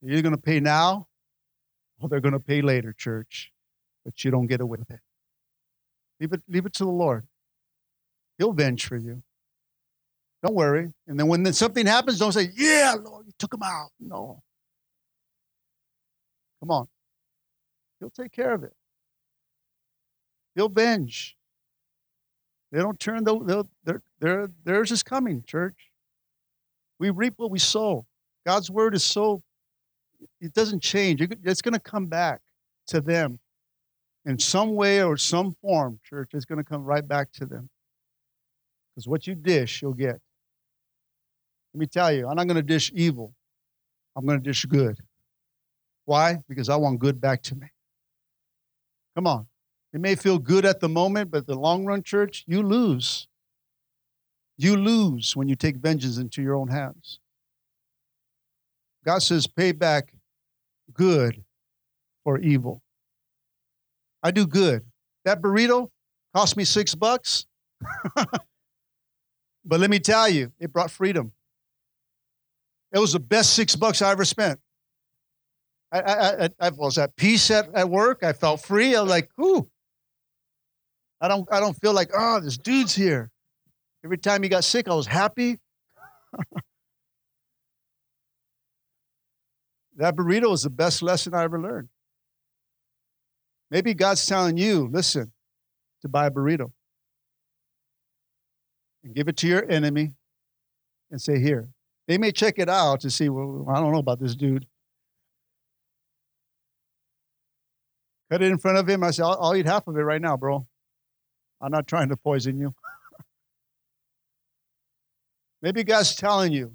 You're 0.02 0.22
going 0.22 0.36
to 0.36 0.42
pay 0.42 0.60
now, 0.60 1.09
or 2.00 2.10
they're 2.10 2.20
going 2.20 2.34
to 2.34 2.40
pay 2.40 2.62
later, 2.62 2.94
church. 2.94 3.52
But 4.06 4.24
you 4.24 4.32
don't 4.32 4.48
get 4.48 4.62
away 4.62 4.78
with 4.80 4.92
it. 4.92 5.00
Leave 6.20 6.34
it, 6.34 6.42
leave 6.48 6.66
it 6.66 6.74
to 6.74 6.86
the 6.86 6.92
Lord. 6.92 7.26
He'll 8.38 8.54
venge 8.54 8.86
for 8.86 8.98
you. 8.98 9.22
Don't 10.42 10.56
worry. 10.56 10.94
And 11.08 11.20
then 11.20 11.28
when 11.28 11.52
something 11.54 11.86
happens, 11.86 12.20
don't 12.20 12.32
say, 12.32 12.50
Yeah, 12.56 12.96
Lord, 13.02 13.26
you 13.26 13.34
took 13.38 13.54
him 13.54 13.64
out. 13.64 13.90
No. 14.00 14.42
Come 16.62 16.72
on. 16.72 16.88
He'll 18.00 18.10
take 18.10 18.32
care 18.32 18.54
of 18.54 18.64
it. 18.64 18.74
He'll 20.56 20.70
venge. 20.70 21.36
They 22.72 22.80
don't 22.80 23.00
turn 23.00 23.24
the 23.24 23.66
they're, 24.20 24.50
theirs 24.64 24.92
is 24.92 25.04
coming, 25.04 25.44
church. 25.44 25.90
We 27.00 27.10
reap 27.10 27.34
what 27.38 27.52
we 27.52 27.60
sow. 27.60 28.06
God's 28.46 28.70
word 28.70 28.94
is 28.94 29.04
so 29.04 29.42
it 30.42 30.54
doesn't 30.54 30.82
change. 30.82 31.22
It's 31.44 31.62
going 31.62 31.74
to 31.74 31.80
come 31.80 32.08
back 32.08 32.42
to 32.88 33.02
them 33.02 33.40
in 34.26 34.40
some 34.40 34.76
way 34.76 35.04
or 35.04 35.18
some 35.18 35.56
form, 35.62 36.00
church. 36.04 36.32
It's 36.34 36.46
going 36.46 36.58
to 36.58 36.64
come 36.64 36.84
right 36.84 37.08
back 37.08 37.32
to 37.34 37.46
them. 37.46 37.70
Because 38.94 39.08
what 39.08 39.28
you 39.28 39.36
dish, 39.36 39.82
you'll 39.82 39.94
get. 39.94 40.20
Let 41.74 41.80
me 41.80 41.86
tell 41.86 42.12
you, 42.12 42.28
I'm 42.28 42.36
not 42.36 42.48
going 42.48 42.56
to 42.56 42.64
dish 42.64 42.92
evil. 42.94 43.34
I'm 44.16 44.26
going 44.26 44.40
to 44.40 44.44
dish 44.44 44.66
good. 44.66 44.98
Why? 46.06 46.40
Because 46.50 46.70
I 46.70 46.76
want 46.76 47.00
good 47.00 47.22
back 47.22 47.44
to 47.44 47.56
me. 47.56 47.68
Come 49.16 49.28
on. 49.28 49.48
It 49.94 50.02
may 50.02 50.16
feel 50.16 50.38
good 50.38 50.66
at 50.66 50.80
the 50.80 50.90
moment, 50.90 51.32
but 51.32 51.48
the 51.48 51.56
long 51.56 51.86
run, 51.86 52.04
church, 52.04 52.44
you 52.48 52.62
lose. 52.62 53.28
You 54.58 54.76
lose 54.76 55.36
when 55.36 55.48
you 55.48 55.56
take 55.56 55.78
vengeance 55.78 56.18
into 56.18 56.42
your 56.42 56.56
own 56.56 56.68
hands. 56.68 57.20
God 59.06 59.20
says, 59.20 59.48
pay 59.48 59.72
back 59.72 60.14
good 60.94 61.44
for 62.24 62.38
evil. 62.40 62.82
I 64.22 64.32
do 64.32 64.46
good. 64.46 64.84
That 65.26 65.42
burrito 65.42 65.90
cost 66.36 66.58
me 66.58 66.66
six 66.66 66.96
bucks. 66.96 67.46
but 68.16 69.80
let 69.80 69.90
me 69.90 70.00
tell 70.00 70.28
you, 70.28 70.52
it 70.60 70.74
brought 70.74 70.92
freedom. 70.92 71.32
It 72.92 73.00
was 73.00 73.14
the 73.14 73.20
best 73.20 73.54
six 73.54 73.76
bucks 73.76 74.02
I 74.02 74.12
ever 74.12 74.26
spent. 74.26 74.60
I, 75.92 76.00
I, 76.02 76.44
I, 76.46 76.50
I 76.60 76.70
was 76.70 76.98
at 76.98 77.16
peace 77.16 77.50
at, 77.52 77.74
at 77.74 77.90
work. 77.90 78.24
I 78.24 78.34
felt 78.34 78.62
free. 78.62 78.96
I 78.96 79.02
was 79.02 79.10
like, 79.10 79.30
ooh. 79.40 79.68
I 81.22 81.28
don't, 81.28 81.48
I 81.52 81.60
don't 81.60 81.80
feel 81.80 81.94
like, 81.94 82.12
ah, 82.16 82.38
oh, 82.38 82.40
this 82.40 82.58
dude's 82.58 82.96
here. 82.96 83.32
Every 84.04 84.18
time 84.18 84.44
he 84.44 84.50
got 84.50 84.64
sick, 84.64 84.88
I 84.88 84.94
was 84.94 85.08
happy. 85.08 85.60
that 90.00 90.16
burrito 90.16 90.50
was 90.50 90.64
the 90.64 90.70
best 90.70 91.02
lesson 91.02 91.34
I 91.34 91.44
ever 91.44 91.60
learned. 91.60 91.90
Maybe 93.70 93.94
God's 93.94 94.26
telling 94.26 94.58
you, 94.58 94.90
listen, 94.92 95.32
to 96.02 96.08
buy 96.08 96.28
a 96.28 96.32
burrito 96.32 96.72
and 99.04 99.14
give 99.14 99.28
it 99.28 99.36
to 99.38 99.48
your 99.48 99.70
enemy 99.70 100.14
and 101.12 101.22
say, 101.22 101.40
here, 101.40 101.68
they 102.08 102.18
may 102.18 102.32
check 102.32 102.58
it 102.58 102.70
out 102.70 103.02
to 103.02 103.10
see, 103.10 103.28
well, 103.28 103.66
I 103.70 103.76
don't 103.76 103.92
know 103.92 104.00
about 104.00 104.20
this 104.20 104.36
dude. 104.36 104.66
Cut 108.32 108.42
it 108.42 108.52
in 108.52 108.58
front 108.58 108.78
of 108.78 108.88
him. 108.88 109.04
I 109.04 109.12
said, 109.12 109.24
I'll, 109.24 109.38
I'll 109.42 109.56
eat 109.56 109.66
half 109.66 109.88
of 109.88 109.98
it 109.98 110.02
right 110.02 110.22
now, 110.22 110.38
bro. 110.38 110.66
I'm 111.62 111.72
not 111.72 111.88
trying 111.88 112.10
to 112.10 112.16
poison 112.16 112.58
you. 112.58 112.74
Maybe 115.62 115.84
God's 115.84 116.16
telling 116.16 116.54
you, 116.54 116.74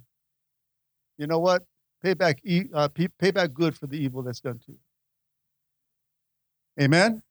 you 1.17 1.27
know 1.27 1.39
what? 1.39 1.65
Pay 2.05 2.13
back, 2.13 2.43
uh, 2.75 2.89
pay 3.19 3.31
back 3.31 3.55
good 3.55 3.75
for 3.75 3.87
the 3.87 3.97
evil 3.97 4.23
that's 4.23 4.41
done 4.41 4.59
to 4.59 4.73
you. 4.73 4.79
Amen? 6.79 7.23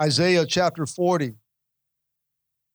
Isaiah 0.00 0.46
chapter 0.46 0.86
40, 0.86 1.34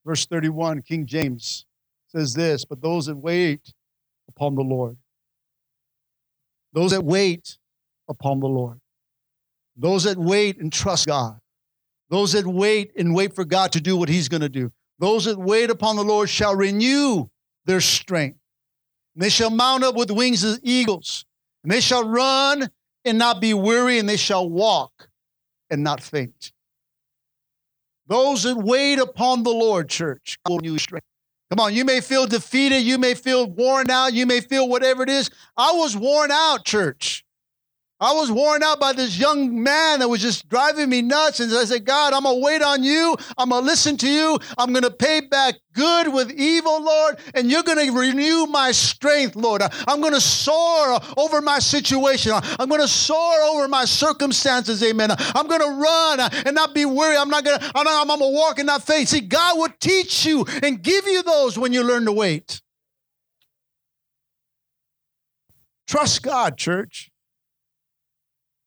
verse 0.05 0.27
31, 0.27 0.83
King 0.83 1.07
James 1.07 1.65
says 2.09 2.35
this 2.35 2.63
But 2.63 2.79
those 2.79 3.07
that 3.07 3.17
wait 3.17 3.73
upon 4.29 4.53
the 4.53 4.61
Lord. 4.61 4.97
Those 6.73 6.91
that 6.91 7.03
wait 7.03 7.57
upon 8.07 8.39
the 8.39 8.47
Lord. 8.47 8.79
Those 9.75 10.03
that 10.03 10.19
wait 10.19 10.59
and 10.59 10.71
trust 10.71 11.07
God. 11.07 11.39
Those 12.11 12.33
that 12.33 12.45
wait 12.45 12.91
and 12.95 13.15
wait 13.15 13.33
for 13.33 13.45
God 13.45 13.71
to 13.71 13.81
do 13.81 13.97
what 13.97 14.09
He's 14.09 14.29
going 14.29 14.41
to 14.41 14.49
do. 14.49 14.71
Those 14.99 15.25
that 15.25 15.39
wait 15.39 15.71
upon 15.71 15.95
the 15.95 16.03
Lord 16.03 16.29
shall 16.29 16.55
renew 16.55 17.29
their 17.65 17.81
strength. 17.81 18.37
And 19.15 19.23
they 19.23 19.29
shall 19.29 19.49
mount 19.49 19.83
up 19.83 19.95
with 19.95 20.11
wings 20.11 20.43
as 20.43 20.59
eagles. 20.63 21.25
And 21.63 21.71
they 21.71 21.81
shall 21.81 22.07
run 22.07 22.69
and 23.05 23.17
not 23.17 23.41
be 23.41 23.53
weary, 23.53 23.99
and 23.99 24.07
they 24.07 24.17
shall 24.17 24.49
walk 24.49 25.09
and 25.69 25.83
not 25.83 26.01
faint. 26.01 26.51
Those 28.07 28.43
that 28.43 28.57
wait 28.57 28.99
upon 28.99 29.43
the 29.43 29.51
Lord, 29.51 29.89
church, 29.89 30.37
will 30.47 30.59
strength. 30.77 31.05
Come 31.49 31.59
on, 31.59 31.73
you 31.73 31.83
may 31.83 31.99
feel 31.99 32.27
defeated. 32.27 32.79
You 32.79 32.97
may 32.97 33.13
feel 33.13 33.45
worn 33.45 33.89
out. 33.89 34.13
You 34.13 34.25
may 34.25 34.39
feel 34.39 34.69
whatever 34.69 35.03
it 35.03 35.09
is. 35.09 35.29
I 35.57 35.73
was 35.73 35.97
worn 35.97 36.31
out, 36.31 36.63
church. 36.63 37.25
I 38.01 38.13
was 38.13 38.31
worn 38.31 38.63
out 38.63 38.79
by 38.79 38.93
this 38.93 39.15
young 39.19 39.61
man 39.61 39.99
that 39.99 40.07
was 40.07 40.21
just 40.21 40.49
driving 40.49 40.89
me 40.89 41.03
nuts. 41.03 41.39
And 41.39 41.53
I 41.53 41.65
said, 41.65 41.85
God, 41.85 42.13
I'm 42.13 42.23
going 42.23 42.37
to 42.37 42.43
wait 42.43 42.63
on 42.63 42.83
you. 42.83 43.15
I'm 43.37 43.49
going 43.49 43.61
to 43.61 43.65
listen 43.65 43.95
to 43.97 44.09
you. 44.09 44.39
I'm 44.57 44.73
going 44.73 44.83
to 44.83 44.89
pay 44.89 45.21
back 45.21 45.53
good 45.73 46.11
with 46.11 46.31
evil, 46.31 46.81
Lord. 46.83 47.19
And 47.35 47.51
you're 47.51 47.61
going 47.61 47.77
to 47.85 47.95
renew 47.95 48.47
my 48.47 48.71
strength, 48.71 49.35
Lord. 49.35 49.61
I'm 49.87 50.01
going 50.01 50.15
to 50.15 50.21
soar 50.21 50.99
over 51.15 51.41
my 51.41 51.59
situation. 51.59 52.31
I'm 52.33 52.69
going 52.69 52.81
to 52.81 52.87
soar 52.87 53.39
over 53.51 53.67
my 53.67 53.85
circumstances. 53.85 54.81
Amen. 54.81 55.11
I'm 55.11 55.45
going 55.47 55.61
to 55.61 55.79
run 55.79 56.21
and 56.47 56.55
not 56.55 56.73
be 56.73 56.85
weary. 56.85 57.17
I'm 57.17 57.29
not 57.29 57.45
going 57.45 57.59
to, 57.59 57.71
I'm, 57.75 57.87
I'm 57.87 58.07
going 58.07 58.19
to 58.19 58.35
walk 58.35 58.57
in 58.57 58.65
that 58.65 58.81
faith. 58.81 59.09
See, 59.09 59.21
God 59.21 59.59
will 59.59 59.73
teach 59.79 60.25
you 60.25 60.43
and 60.63 60.81
give 60.81 61.05
you 61.05 61.21
those 61.21 61.55
when 61.55 61.71
you 61.71 61.83
learn 61.83 62.05
to 62.05 62.11
wait. 62.11 62.63
Trust 65.85 66.23
God, 66.23 66.57
church. 66.57 67.10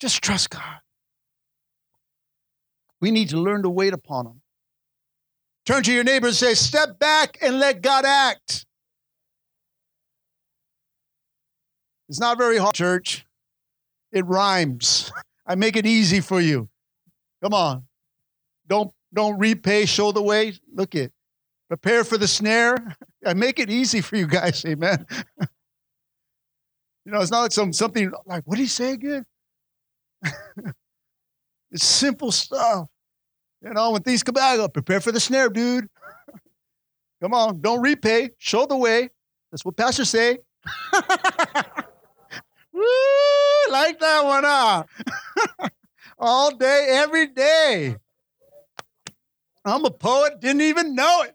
Just 0.05 0.23
trust 0.23 0.51
God. 0.51 0.81
We 3.01 3.11
need 3.11 3.31
to 3.31 3.39
learn 3.39 3.63
to 3.63 3.71
wait 3.71 3.95
upon 3.95 4.27
Him. 4.27 4.43
Turn 5.65 5.83
to 5.83 5.91
your 5.95 6.05
neighbor 6.05 6.27
and 6.27 6.37
say, 6.37 6.53
Step 6.53 6.99
back 6.99 7.39
and 7.41 7.59
let 7.59 7.81
God 7.81 8.05
act. 8.05 8.67
It's 12.11 12.21
not 12.21 12.37
very 12.37 12.59
hard, 12.59 12.75
church. 12.75 13.25
It 14.13 14.27
rhymes. 14.27 15.11
I 15.47 15.55
make 15.55 15.75
it 15.75 15.87
easy 15.87 16.21
for 16.21 16.39
you. 16.39 16.69
Come 17.43 17.55
on. 17.55 17.85
Don't 18.69 18.93
don't 19.15 19.39
repay, 19.39 19.87
show 19.87 20.13
the 20.13 20.21
way. 20.21 20.53
Look 20.71 20.95
it. 20.95 21.15
Prepare 21.69 22.05
for 22.05 22.19
the 22.19 22.29
snare. 22.29 22.95
I 23.25 23.33
make 23.33 23.59
it 23.59 23.71
easy 23.71 24.03
for 24.03 24.17
you 24.17 24.27
guys, 24.27 24.63
amen. 24.69 25.07
you 25.41 25.47
know, 27.07 27.23
it's 27.23 27.31
not 27.31 27.41
like 27.41 27.53
some 27.53 27.73
something 27.73 28.13
like 28.27 28.43
what 28.45 28.57
did 28.57 28.65
he 28.65 28.69
say 28.69 28.93
again? 28.93 29.25
it's 31.71 31.85
simple 31.85 32.33
stuff. 32.33 32.89
You 33.63 33.73
know, 33.73 33.93
when 33.93 34.03
things 34.03 34.23
come 34.23 34.35
back, 34.35 34.73
prepare 34.73 35.01
for 35.01 35.13
the 35.13 35.21
snare, 35.21 35.49
dude. 35.49 35.89
come 37.23 37.35
on, 37.35 37.61
don't 37.61 37.81
repay, 37.81 38.31
show 38.39 38.67
the 38.67 38.77
way. 38.77 39.11
That's 39.51 39.65
what 39.65 39.77
pastors 39.77 40.11
say. 40.11 40.39
Woo, 42.73 42.83
like 43.71 43.99
that 44.01 44.25
one, 44.25 44.45
huh? 44.45 44.85
All 46.19 46.55
day, 46.57 46.87
every 46.91 47.29
day. 47.29 47.97
I'm 49.65 49.85
a 49.85 49.91
poet, 49.91 50.41
didn't 50.41 50.63
even 50.63 50.95
know 50.95 51.23
it. 51.23 51.35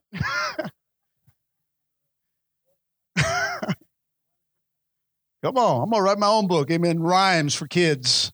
Come 5.41 5.57
on, 5.57 5.83
I'm 5.83 5.89
gonna 5.89 6.03
write 6.03 6.19
my 6.19 6.27
own 6.27 6.47
book, 6.47 6.69
amen, 6.69 6.99
rhymes 6.99 7.55
for 7.55 7.65
kids. 7.65 8.31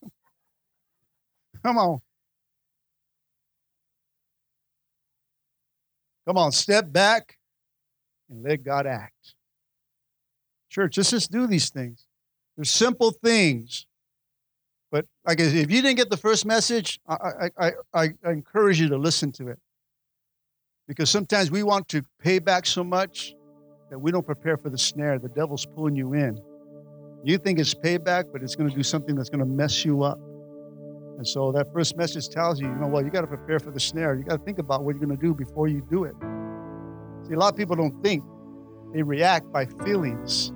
Come 1.66 1.78
on. 1.78 2.00
Come 6.24 6.38
on, 6.38 6.52
step 6.52 6.92
back 6.92 7.38
and 8.30 8.44
let 8.44 8.62
God 8.62 8.86
act. 8.86 9.34
Church, 10.70 10.96
let's 10.96 11.10
just 11.10 11.32
do 11.32 11.48
these 11.48 11.70
things. 11.70 12.06
They're 12.56 12.64
simple 12.64 13.10
things. 13.10 13.84
But 14.92 15.06
like 15.26 15.40
if 15.40 15.54
you 15.54 15.82
didn't 15.82 15.96
get 15.96 16.08
the 16.08 16.16
first 16.16 16.46
message, 16.46 17.00
I, 17.08 17.50
I, 17.58 17.72
I, 17.92 18.08
I 18.22 18.30
encourage 18.30 18.78
you 18.78 18.88
to 18.90 18.96
listen 18.96 19.32
to 19.32 19.48
it. 19.48 19.58
Because 20.86 21.10
sometimes 21.10 21.50
we 21.50 21.64
want 21.64 21.88
to 21.88 22.04
pay 22.20 22.38
back 22.38 22.64
so 22.64 22.84
much 22.84 23.34
that 23.90 23.98
we 23.98 24.12
don't 24.12 24.24
prepare 24.24 24.56
for 24.56 24.70
the 24.70 24.78
snare. 24.78 25.18
The 25.18 25.30
devil's 25.30 25.66
pulling 25.66 25.96
you 25.96 26.12
in. 26.12 26.40
You 27.24 27.38
think 27.38 27.58
it's 27.58 27.74
payback, 27.74 28.26
but 28.32 28.44
it's 28.44 28.54
going 28.54 28.70
to 28.70 28.76
do 28.76 28.84
something 28.84 29.16
that's 29.16 29.30
going 29.30 29.40
to 29.40 29.44
mess 29.44 29.84
you 29.84 30.04
up. 30.04 30.20
And 31.16 31.26
so 31.26 31.50
that 31.52 31.72
first 31.72 31.96
message 31.96 32.28
tells 32.28 32.60
you, 32.60 32.68
you 32.68 32.74
know 32.74 32.88
what, 32.88 33.04
you 33.04 33.10
got 33.10 33.22
to 33.22 33.26
prepare 33.26 33.58
for 33.58 33.70
the 33.70 33.80
snare. 33.80 34.14
You 34.14 34.24
got 34.24 34.38
to 34.38 34.44
think 34.44 34.58
about 34.58 34.84
what 34.84 34.94
you're 34.94 35.04
going 35.04 35.16
to 35.18 35.22
do 35.22 35.34
before 35.34 35.66
you 35.66 35.80
do 35.90 36.04
it. 36.04 36.14
See, 37.26 37.34
a 37.34 37.38
lot 37.38 37.52
of 37.52 37.56
people 37.56 37.74
don't 37.74 38.02
think, 38.02 38.22
they 38.92 39.02
react 39.02 39.50
by 39.52 39.66
feelings. 39.66 40.52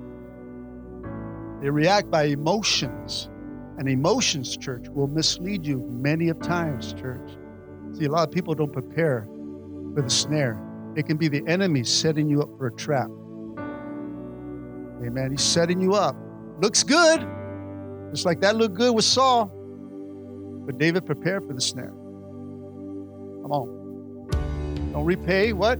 They 1.61 1.69
react 1.69 2.09
by 2.09 2.25
emotions. 2.25 3.29
And 3.77 3.89
emotions, 3.89 4.55
church, 4.57 4.87
will 4.89 5.07
mislead 5.07 5.65
you 5.65 5.79
many 5.89 6.29
of 6.29 6.39
times, 6.41 6.93
church. 6.93 7.37
See, 7.93 8.05
a 8.05 8.11
lot 8.11 8.27
of 8.27 8.33
people 8.33 8.53
don't 8.53 8.71
prepare 8.71 9.27
for 9.95 10.01
the 10.01 10.09
snare. 10.09 10.61
It 10.95 11.07
can 11.07 11.17
be 11.17 11.27
the 11.27 11.41
enemy 11.47 11.83
setting 11.83 12.29
you 12.29 12.41
up 12.41 12.49
for 12.57 12.67
a 12.67 12.71
trap. 12.71 13.09
Amen. 15.05 15.31
He's 15.31 15.41
setting 15.41 15.81
you 15.81 15.93
up. 15.93 16.15
Looks 16.61 16.83
good. 16.83 17.27
Just 18.11 18.25
like 18.25 18.41
that 18.41 18.55
looked 18.55 18.75
good 18.75 18.93
with 18.93 19.05
Saul. 19.05 19.51
But 20.71 20.77
David 20.77 21.05
prepared 21.05 21.45
for 21.45 21.51
the 21.51 21.59
snare. 21.59 21.91
Come 23.41 23.51
on. 23.51 24.29
Don't 24.93 25.03
repay 25.03 25.51
what? 25.51 25.77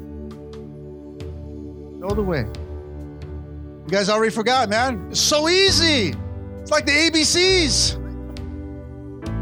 Show 2.02 2.14
the 2.14 2.22
way. 2.22 2.42
You 2.42 3.90
guys 3.90 4.10
already 4.10 4.36
forgot, 4.36 4.68
man. 4.68 5.08
It's 5.10 5.22
so 5.22 5.48
easy. 5.48 6.14
It's 6.60 6.72
like 6.72 6.86
the 6.86 6.92
ABCs. 6.92 7.96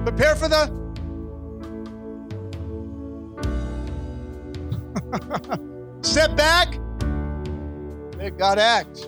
Prepare 0.04 0.36
for 0.36 0.50
the. 0.50 0.70
Step 6.08 6.38
back. 6.38 6.78
Let 8.20 8.38
God 8.38 8.60
act. 8.60 9.08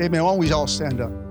Amen. 0.00 0.24
Why 0.24 0.30
don't 0.30 0.38
we 0.38 0.50
all 0.52 0.66
stand 0.66 1.02
up? 1.02 1.25